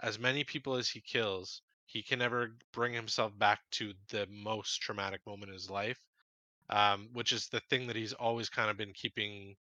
[0.00, 4.80] As many people as he kills, he can never bring himself back to the most
[4.80, 5.98] traumatic moment in his life,
[6.70, 9.54] um, which is the thing that he's always kind of been keeping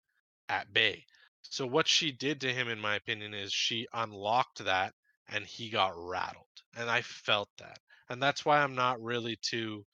[0.49, 1.05] at bay.
[1.43, 4.95] So, what she did to him, in my opinion, is she unlocked that
[5.29, 6.47] and he got rattled.
[6.77, 7.79] And I felt that.
[8.09, 9.85] And that's why I'm not really too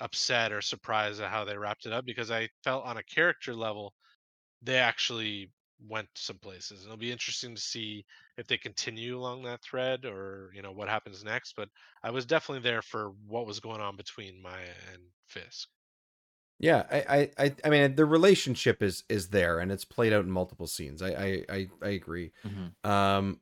[0.00, 3.54] upset or surprised at how they wrapped it up because I felt on a character
[3.54, 3.94] level,
[4.62, 5.50] they actually
[5.88, 6.84] went some places.
[6.84, 8.04] It'll be interesting to see
[8.36, 11.54] if they continue along that thread or you know what happens next.
[11.56, 11.68] But
[12.02, 15.68] I was definitely there for what was going on between Maya and Fisk.
[16.58, 20.30] Yeah, I, I, I, mean, the relationship is is there, and it's played out in
[20.30, 21.02] multiple scenes.
[21.02, 22.32] I, I, I, I agree.
[22.46, 22.88] Mhm.
[22.88, 23.40] Um,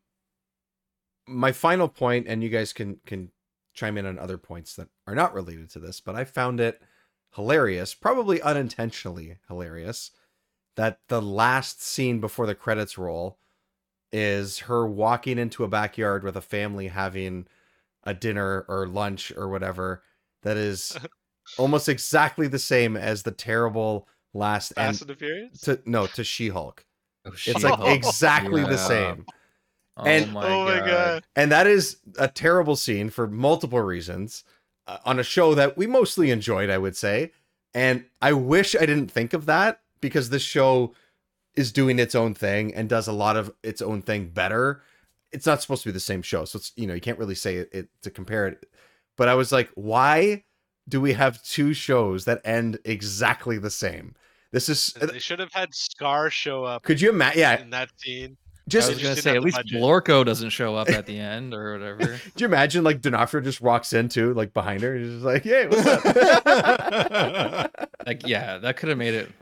[1.27, 3.31] my final point, and you guys can can
[3.73, 6.83] chime in on other points that are not related to this, but I found it
[7.35, 10.11] hilarious, probably unintentionally hilarious,
[10.77, 13.39] that the last scene before the credits roll
[14.13, 17.47] is her walking into a backyard with a family having
[18.05, 20.03] a dinner or lunch or whatever
[20.43, 20.97] that is
[21.59, 25.61] almost exactly the same as the terrible last end Fast and the Furious.
[25.63, 26.85] to no to She-Hulk.
[27.25, 27.79] Oh, It's She-Hulk.
[27.81, 29.27] like exactly the same.
[29.97, 30.87] Oh and- my, oh my god.
[30.87, 31.25] god.
[31.37, 34.45] And that is a terrible scene for multiple reasons
[34.87, 37.33] uh, on a show that we mostly enjoyed, I would say.
[37.73, 40.93] And I wish I didn't think of that because this show
[41.57, 44.83] is doing its own thing and does a lot of its own thing better.
[45.33, 47.35] It's not supposed to be the same show, so it's you know you can't really
[47.35, 48.67] say it, it to compare it.
[49.17, 50.45] But I was like, why
[50.91, 54.15] do we have two shows that end exactly the same?
[54.53, 54.93] This is.
[54.93, 57.41] They should have had Skaar show up Could you imagine?
[57.41, 58.37] Yeah, in that scene.
[58.69, 59.81] just I was gonna say at least budget.
[59.81, 62.05] Blorko doesn't show up at the end or whatever.
[62.37, 64.95] Do you imagine like D'Onofrio just walks into like behind her?
[64.97, 66.05] He's just like, "Hey, what's up?"
[68.07, 69.33] like yeah, that could have made it.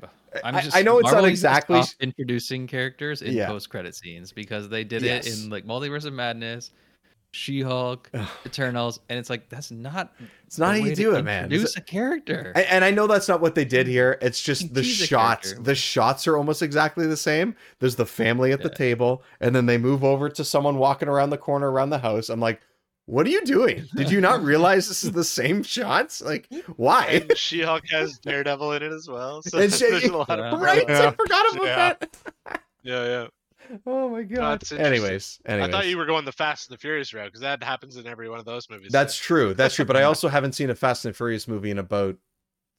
[0.45, 3.47] I'm just, I know it's not Marvel to exactly- introducing characters in Yeah.
[3.47, 5.27] post-credit scenes because they did Yes.
[5.27, 6.71] it in like Multiverse of Madness,
[7.35, 8.11] She-Hulk,
[8.45, 10.13] Eternals, and it's like that's not.
[10.47, 11.45] It's not how you do it, man.
[11.45, 12.53] Introduce a character.
[12.55, 14.19] And, and I know that's not what they did here.
[14.21, 15.55] It's just the shots.
[15.59, 17.57] The shots are almost exactly the same.
[17.79, 21.31] There's the family at the table, and then they move over to someone walking around
[21.31, 22.29] the corner around the house.
[22.29, 22.61] I'm like,
[23.07, 23.87] what are you doing?
[23.95, 26.21] Did you not realize this is the same shots?
[26.23, 27.25] Like, why?
[27.35, 29.43] She-Hulk has Daredevil in it as well.
[29.43, 30.53] So And she- there's a lot Yeah.
[30.55, 30.85] of right?
[30.89, 31.09] Yeah.
[31.09, 31.93] I forgot about Yeah.
[32.01, 32.63] that.
[32.85, 33.27] Yeah, yeah.
[33.87, 34.61] Oh my god.
[34.61, 34.79] it's interesting.
[35.05, 35.69] anyways, anyways.
[35.69, 38.09] I thought you were going the Fast and the Furious route because that happens in
[38.09, 38.91] every one of those movies.
[38.91, 39.55] That's so- true.
[39.55, 39.85] That's true.
[39.85, 42.17] But I also haven't seen a Fast and Furious movie in about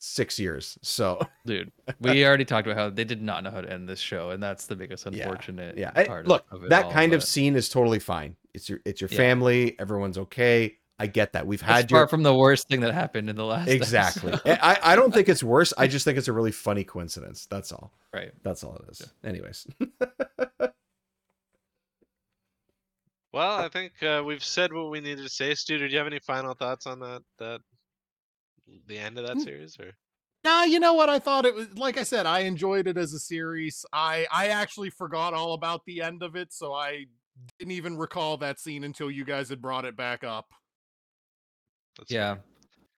[0.03, 0.77] six years.
[0.81, 3.99] So Dude, we already talked about how they did not know how to end this
[3.99, 5.77] show, and that's the biggest unfortunate.
[5.77, 5.91] yeah.
[5.95, 8.35] I- part look, of it that all, kind of scene is totally fine.
[8.53, 9.17] It's your it's your Yeah.
[9.17, 9.75] family.
[9.79, 10.77] Everyone's okay.
[10.99, 11.47] I get that.
[11.47, 13.67] We've It's had far your from the worst thing that happened in the last.
[13.79, 14.33] exactly.
[14.45, 15.73] I I don't think it's worse.
[15.77, 17.47] I just think it's a really funny coincidence.
[17.49, 17.91] That's all.
[18.13, 18.31] right.
[18.43, 19.11] That's all it is.
[19.23, 19.65] Anyways,
[23.33, 25.55] Well, I think uh, we've said what we needed to say.
[25.55, 27.23] Stu, did you have any final thoughts on that?
[27.39, 27.61] That
[28.87, 29.43] the end of that Mm.
[29.43, 29.93] series, or
[30.43, 31.09] Nah, you know what?
[31.09, 33.85] I thought it was like I said, I enjoyed it as a series.
[33.93, 37.05] I I actually forgot all about the end of it, so I
[37.59, 40.53] didn't even recall that scene until you guys had brought it back up.
[41.97, 42.35] that's Yeah.
[42.35, 42.43] fair.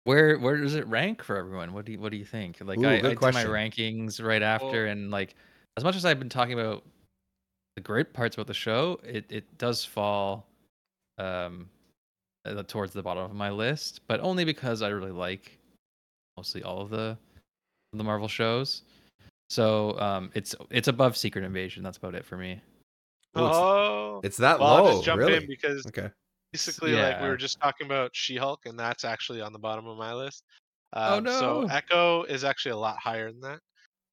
[0.05, 1.73] Where where does it rank for everyone?
[1.73, 2.57] What do you what do you think?
[2.61, 5.35] Like Ooh, I, good I did my rankings right after, and like
[5.77, 6.83] as much as I've been talking about
[7.75, 10.47] the great parts about the show, it it does fall
[11.17, 11.69] um
[12.45, 15.59] uh, towards the bottom of my list, but only because I really like
[16.37, 17.17] mostly all of the
[17.93, 18.81] the Marvel shows.
[19.49, 21.83] So um it's it's above Secret Invasion.
[21.83, 22.61] That's about it for me.
[23.35, 25.35] Oh, it's- Oh, it's that well, I'll just jump really?
[25.35, 26.09] in because Okay.
[26.51, 29.97] basically, like we were just talking about She-Hulk, and that's actually on the bottom of
[29.97, 30.43] my list.
[30.93, 31.61] Oh, Um, So.
[31.69, 33.59] Echo is actually a lot higher than that.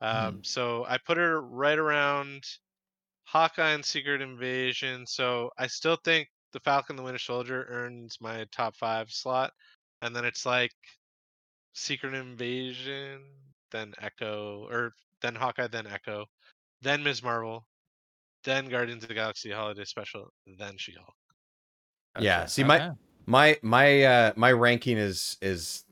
[0.00, 2.44] Um, So I put her right around
[3.26, 5.06] Hawkeye and Secret Invasion.
[5.06, 9.52] So I still think the Falcon the Winter Soldier earns my top five slot,
[10.02, 10.72] and then it's like
[11.72, 13.20] Secret Invasion,
[13.70, 14.92] then Echo, or
[15.22, 16.26] then Hawkeye, then Echo,
[16.82, 17.22] then Ms.
[17.22, 17.66] Marvel,
[18.44, 21.14] then Guardians of the Galaxy Holiday Special, then She-Hulk.
[22.20, 22.90] Yeah, see, my- Okay.
[23.26, 25.84] My my uh my ranking is is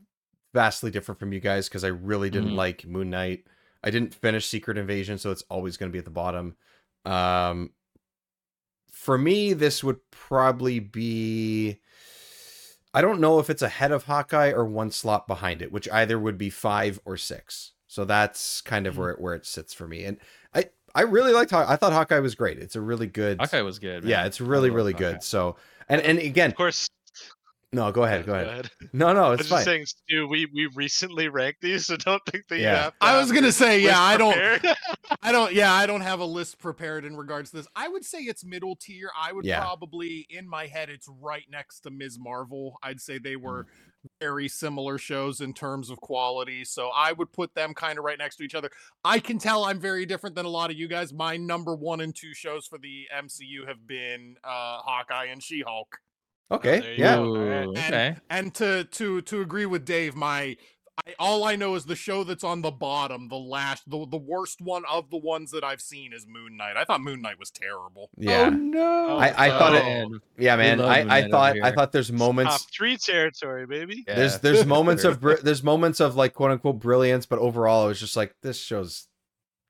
[0.54, 2.56] vastly different from you guys because I really didn't Mhm.
[2.56, 3.46] like Moon Knight.
[3.84, 6.56] I didn't finish Secret Invasion, so it's always going to be at the bottom.
[7.04, 7.72] Um,
[8.90, 11.80] for me, this would probably be.
[12.94, 16.18] I don't know if it's ahead of Hawkeye or one slot behind it, which either
[16.18, 17.72] would be five or six.
[17.86, 18.98] So that's kind of Mhm.
[18.98, 20.04] where it, where it sits for me.
[20.04, 20.18] And
[20.54, 21.70] I I really liked Hawkeye.
[21.72, 22.58] I thought Hawkeye was great.
[22.58, 23.38] It's a really good.
[23.40, 24.04] Hawkeye was good.
[24.04, 25.12] yeah, it's really really love good.
[25.14, 25.24] Hawkeye.
[25.24, 25.56] So
[25.88, 26.87] and and again, Of course,
[27.72, 28.70] no, go ahead, yeah, go ahead.
[28.92, 29.56] No, no, I it's was fine.
[29.58, 32.76] just saying, Stu, we we recently ranked these, so don't think that you Yeah.
[32.84, 32.92] have.
[32.92, 34.76] To I was gonna say, yeah, list I don't.
[35.22, 37.66] I don't yeah, I don't have a list prepared in regards to this.
[37.76, 39.10] I would say it's middle tier.
[39.18, 39.60] I would Yeah.
[39.60, 42.18] probably in my head it's right next to Ms.
[42.18, 42.78] Marvel.
[42.82, 44.10] I'd say they were Mm.
[44.20, 46.64] very similar shows in terms of quality.
[46.64, 48.70] So I would put them kind of right next to each other.
[49.04, 51.12] I can tell I'm very different than a lot of you guys.
[51.12, 55.98] My number 1 and 2 shows for the MCU have been uh Hawkeye and She-Hulk.
[56.50, 57.16] Okay, oh, there yeah.
[57.16, 57.24] go.
[57.24, 57.68] Ooh, Alright.
[57.68, 58.16] okay.
[58.30, 60.56] And to to to agree with Dave, my
[61.06, 64.16] I, all I know is the show that's on the bottom, the last, the the
[64.16, 66.76] worst one of the ones that I've seen is Moon Knight.
[66.76, 68.10] I thought Moon Knight was terrible.
[68.16, 68.46] Yeah.
[68.46, 69.16] Oh no.
[69.18, 70.20] I- I thought it- Man.
[70.38, 70.80] yeah, man.
[70.80, 74.02] I, I thought I thought there's Top moments three territory, baby.
[74.06, 74.14] there's Yeah.
[74.14, 77.88] there's there's moments of br- there's moments of like quote unquote brilliance, but overall it
[77.88, 79.06] was just like this show's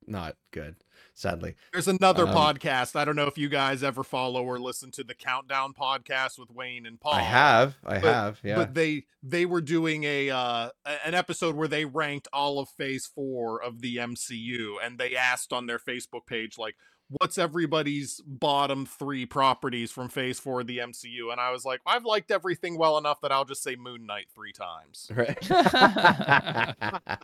[0.06, 0.76] not good.
[1.18, 1.54] Sadly.
[1.72, 2.94] There's another Um, podcast.
[2.96, 6.50] I don't know if you guys ever follow or listen to the Countdown podcast with
[6.50, 7.14] Wayne and Paul.
[7.14, 8.54] I have, I but- have, yeah.
[8.56, 10.70] But they they were doing a uh
[11.04, 15.52] an episode where they ranked all of Phase 4 of the MCU and they asked
[15.52, 16.76] on their Facebook page like
[17.10, 21.80] what's everybody's bottom 3 properties from Phase 4 of the MCU and I was like
[21.86, 25.10] I've liked everything well enough that I'll just say Moon Knight 3 times.
[25.14, 25.38] Right.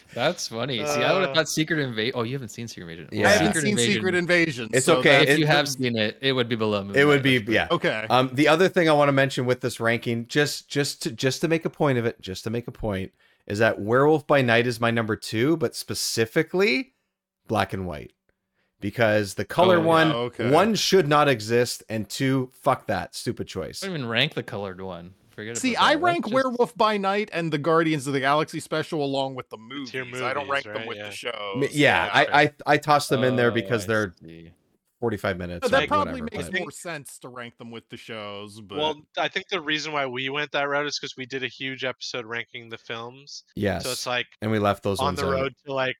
[0.14, 0.78] That's funny.
[0.78, 2.12] See, I would have Uh, thought Secret Invasion.
[2.16, 3.08] Oh, you haven't seen Secret Invasion.
[3.12, 3.28] Yeah.
[3.28, 4.68] I haven't seen Secret Invasion.
[4.72, 6.84] It's so okay, that's- If you it- have seen it, it would be below.
[6.84, 7.68] Moon it would Knight, be, yeah.
[7.70, 8.06] Okay.
[8.10, 11.40] Um, the other thing I want to mention with this ranking, just just to just
[11.42, 13.12] to make a point of it, just to make a point,
[13.46, 16.92] is that Werewolf by Night is my number two, but specifically
[17.46, 18.12] black and white.
[18.80, 20.50] Because the color Oh, yeah, one, okay.
[20.50, 23.82] one should not exist, and two, fuck that, stupid choice.
[23.82, 25.14] I don't even rank the colored one.
[25.30, 26.02] Forget See, I that.
[26.02, 29.56] rank just- Werewolf by Night and the Guardians of the Galaxy special along with the
[29.58, 29.90] movies.
[29.90, 31.06] tier I don't movies, rank them with Yeah.
[31.08, 31.62] the shows.
[31.64, 34.50] M- yeah, I, I I tossed them in there Oh, because I they're see.
[34.98, 35.60] 45 minutes.
[35.62, 38.60] But that probably whatever, makes but- more sense to rank them with the shows.
[38.60, 41.42] But Well, I think the reason why we went that route is because we did
[41.42, 43.44] a huge episode ranking the films.
[43.56, 43.84] yes.
[43.84, 45.32] So it's like and we left those on ones the out.
[45.32, 45.96] road to like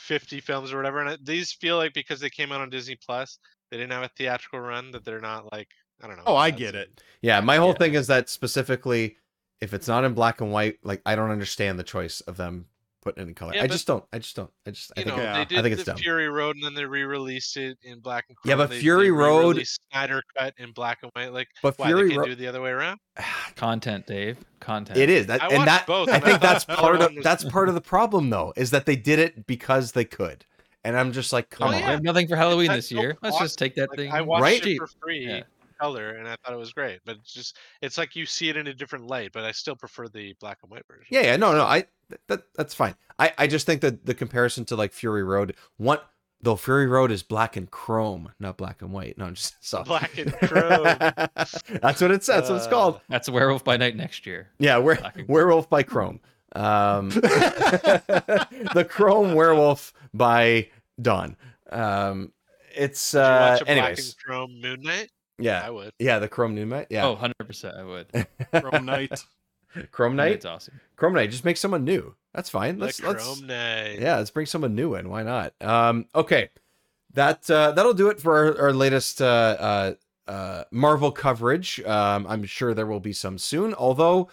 [0.00, 1.00] 50 films or whatever.
[1.00, 3.38] And uh, these feel like because they came out on Disney Plus,
[3.70, 5.68] they didn't have a theatrical run, that they're not like,
[6.02, 6.24] I don't know.
[6.26, 7.02] oh, I get it.
[7.22, 7.78] Yeah, my whole Yeah.
[7.78, 9.16] thing is that specifically,
[9.60, 12.66] if it's not in black and white, like I don't understand the choice of them
[13.02, 13.54] putting it in color.
[13.54, 14.04] Yeah, I but- just don't.
[14.12, 14.50] I just don't.
[14.66, 14.92] I just.
[14.96, 15.06] I think.
[15.08, 15.32] know, Yeah.
[15.34, 15.98] they I did think it's the dumb.
[15.98, 18.66] Fury Road and then they re-released it in black and Yeah, chrome.
[18.68, 21.32] but They- Fury they Road- re-released Snyder cut in black and white.
[21.32, 22.26] Like, but why Fury they can't Road.
[22.26, 22.98] do the other way around?
[23.56, 24.38] Content, Dave.
[24.60, 24.98] Content.
[24.98, 25.86] It is that, I and watched that.
[25.86, 28.96] both, I think that's part of that's part of the problem though, is that they
[28.96, 30.44] did it because they could,
[30.84, 31.80] and I'm just like, come Oh, on.
[31.80, 31.90] yeah.
[31.92, 33.16] have nothing for Halloween That's this no year.
[33.22, 34.12] Let's just take that Like, thing.
[34.12, 34.66] I watched Right?
[34.66, 35.42] it for free Yeah.
[35.80, 38.56] Color and I thought it was great, but it's just it's like you see it
[38.56, 41.06] in a different light, but I still prefer the black and white version.
[41.10, 41.84] Yeah, yeah, no, no, I
[42.28, 42.94] that that's fine.
[43.18, 45.98] I I just think that the comparison to like Fury Road, one
[46.42, 49.16] though Fury Road is black and chrome, not black and white.
[49.18, 50.84] No, I'm just so Black and chrome.
[51.82, 52.48] that's what it says.
[52.48, 53.00] That's what it's Uh, called.
[53.08, 54.48] That's Werewolf by Night next year.
[54.58, 54.98] Yeah, we're
[55.28, 56.20] Werewolf by Chrome.
[56.56, 60.68] Um, the Chrome Werewolf by
[61.00, 61.36] Dawn.
[61.70, 62.32] Um,
[62.74, 65.10] it's Did you uh, watch a black and chrome Moon Knight?
[65.40, 65.92] Yeah, I would.
[65.98, 66.86] yeah, the Chrome New Knight.
[66.90, 68.26] Yeah, Oh, 100% I would.
[68.62, 69.24] Chrome Knight.
[69.92, 70.32] Chrome Knight.
[70.32, 70.80] It's awesome.
[70.96, 71.30] Chrome Knight.
[71.30, 72.14] Just make someone new.
[72.34, 72.78] That's fine.
[72.78, 73.98] Let's let's Chrome Knight.
[74.00, 75.08] yeah, let's bring someone new in.
[75.08, 75.54] Why not?
[75.60, 76.50] Um, okay,
[77.14, 79.94] that uh, that'll do it for our, our latest uh, uh,
[80.30, 81.80] uh, Marvel coverage.
[81.82, 83.74] Um, I'm sure there will be some soon.
[83.74, 84.28] Although,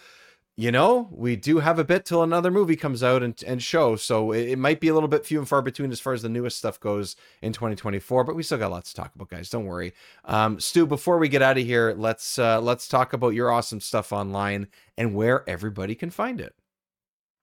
[0.58, 3.94] you know, we do have a bit till another movie comes out and, and show,
[3.94, 6.22] so it, it might be a little bit few and far between as far as
[6.22, 8.24] the newest stuff goes in 2024.
[8.24, 9.50] But we still got lots to talk about, guys.
[9.50, 9.92] Don't worry.
[10.24, 13.80] Um, Stu, before we get out of here, let's uh, let's talk about your awesome
[13.80, 14.66] stuff online
[14.96, 16.56] and where everybody can find it.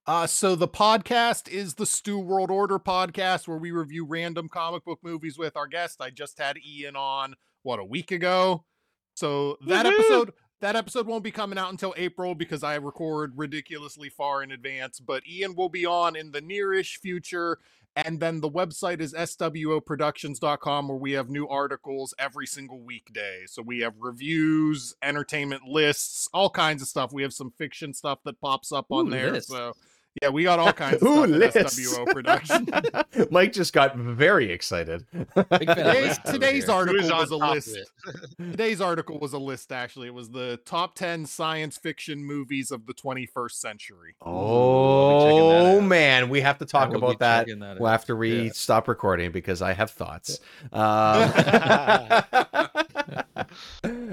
[0.05, 4.83] Uh, so the podcast is the Stew World Order podcast where we review random comic
[4.83, 6.01] book movies with our guest.
[6.01, 8.65] I just had Ian on what a week ago.
[9.15, 9.93] So that Woohoo!
[9.93, 10.33] episode
[10.65, 14.99] that episode won't be coming out until April because I record ridiculously far in advance,
[14.99, 17.59] but Ian will be on in the nearish future.
[17.95, 23.43] And then the website is swoproductions.com where we have new articles every single weekday.
[23.45, 27.13] So we have reviews, entertainment lists, all kinds of stuff.
[27.13, 29.39] We have some fiction stuff that pops up on Ooh, there.
[29.41, 29.73] So
[30.21, 31.65] yeah, we got all kinds of Ooh, stuff at.
[31.67, 32.69] SWO Production.
[33.31, 35.05] Mike just got very excited.
[35.11, 37.77] Big fan of Today's, today's article Who's on was a list.
[38.37, 40.07] Today's article was a list, actually.
[40.07, 44.15] It was the top 10 science fiction movies of the 21st century.
[44.21, 45.83] Oh out.
[45.83, 48.51] man, we have to talk will about that, that well, after we Yeah.
[48.53, 50.39] stop recording because I have thoughts.
[50.71, 51.31] Um,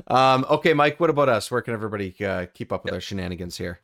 [0.07, 1.51] um, okay, Mike, what about us?
[1.51, 3.81] Where can everybody uh, keep up with our shenanigans here?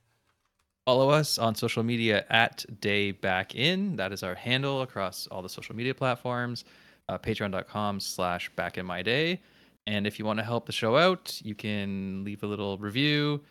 [0.88, 3.94] Follow us on social media at Day Back In.
[3.96, 6.64] That is our handle across all the social media platforms.
[7.10, 9.42] Uh, Patreon.com slash Back in My Day.
[9.86, 13.42] And if you want to help the show out, you can leave a little review,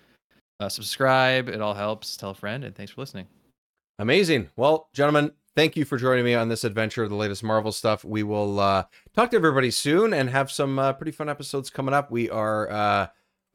[0.59, 1.47] uh, subscribe.
[1.47, 2.18] It all helps.
[2.18, 3.27] Tell a friend, and thanks for listening.
[3.99, 4.49] Amazing.
[4.55, 8.03] Well, gentlemen, thank you for joining me on this adventure of the latest Marvel stuff.
[8.03, 11.93] We will uh, talk to everybody soon and have some uh, pretty fun episodes coming
[11.93, 12.09] up.
[12.09, 13.07] We are uh,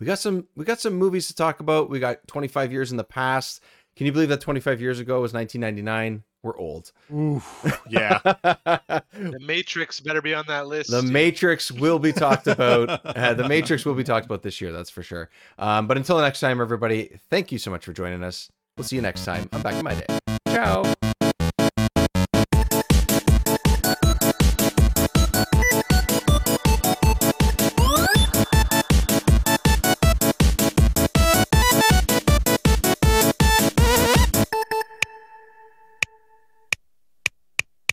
[0.03, 1.89] we got some we got some movies to talk about.
[1.89, 3.63] We got 25 years in the past.
[3.95, 6.25] Can you believe that 25 years ago was 1999?
[6.43, 6.91] We're old.
[7.15, 7.81] Oof.
[7.89, 8.19] Yeah.
[9.13, 10.91] The Matrix better be on that list.
[10.91, 11.13] The dude.
[11.13, 13.01] Matrix will be talked about.
[13.13, 15.31] Uh, the Matrix will be talked about this year, that's for sure.
[15.59, 18.49] Um, but until next time, everybody, thank you so much for joining us.
[18.77, 19.49] We'll see you next time.
[19.53, 20.19] I'm back in my day.
[20.49, 21.12] Ciao.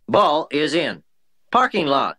[0.09, 1.03] Ball is in.
[1.51, 2.18] Parking lot.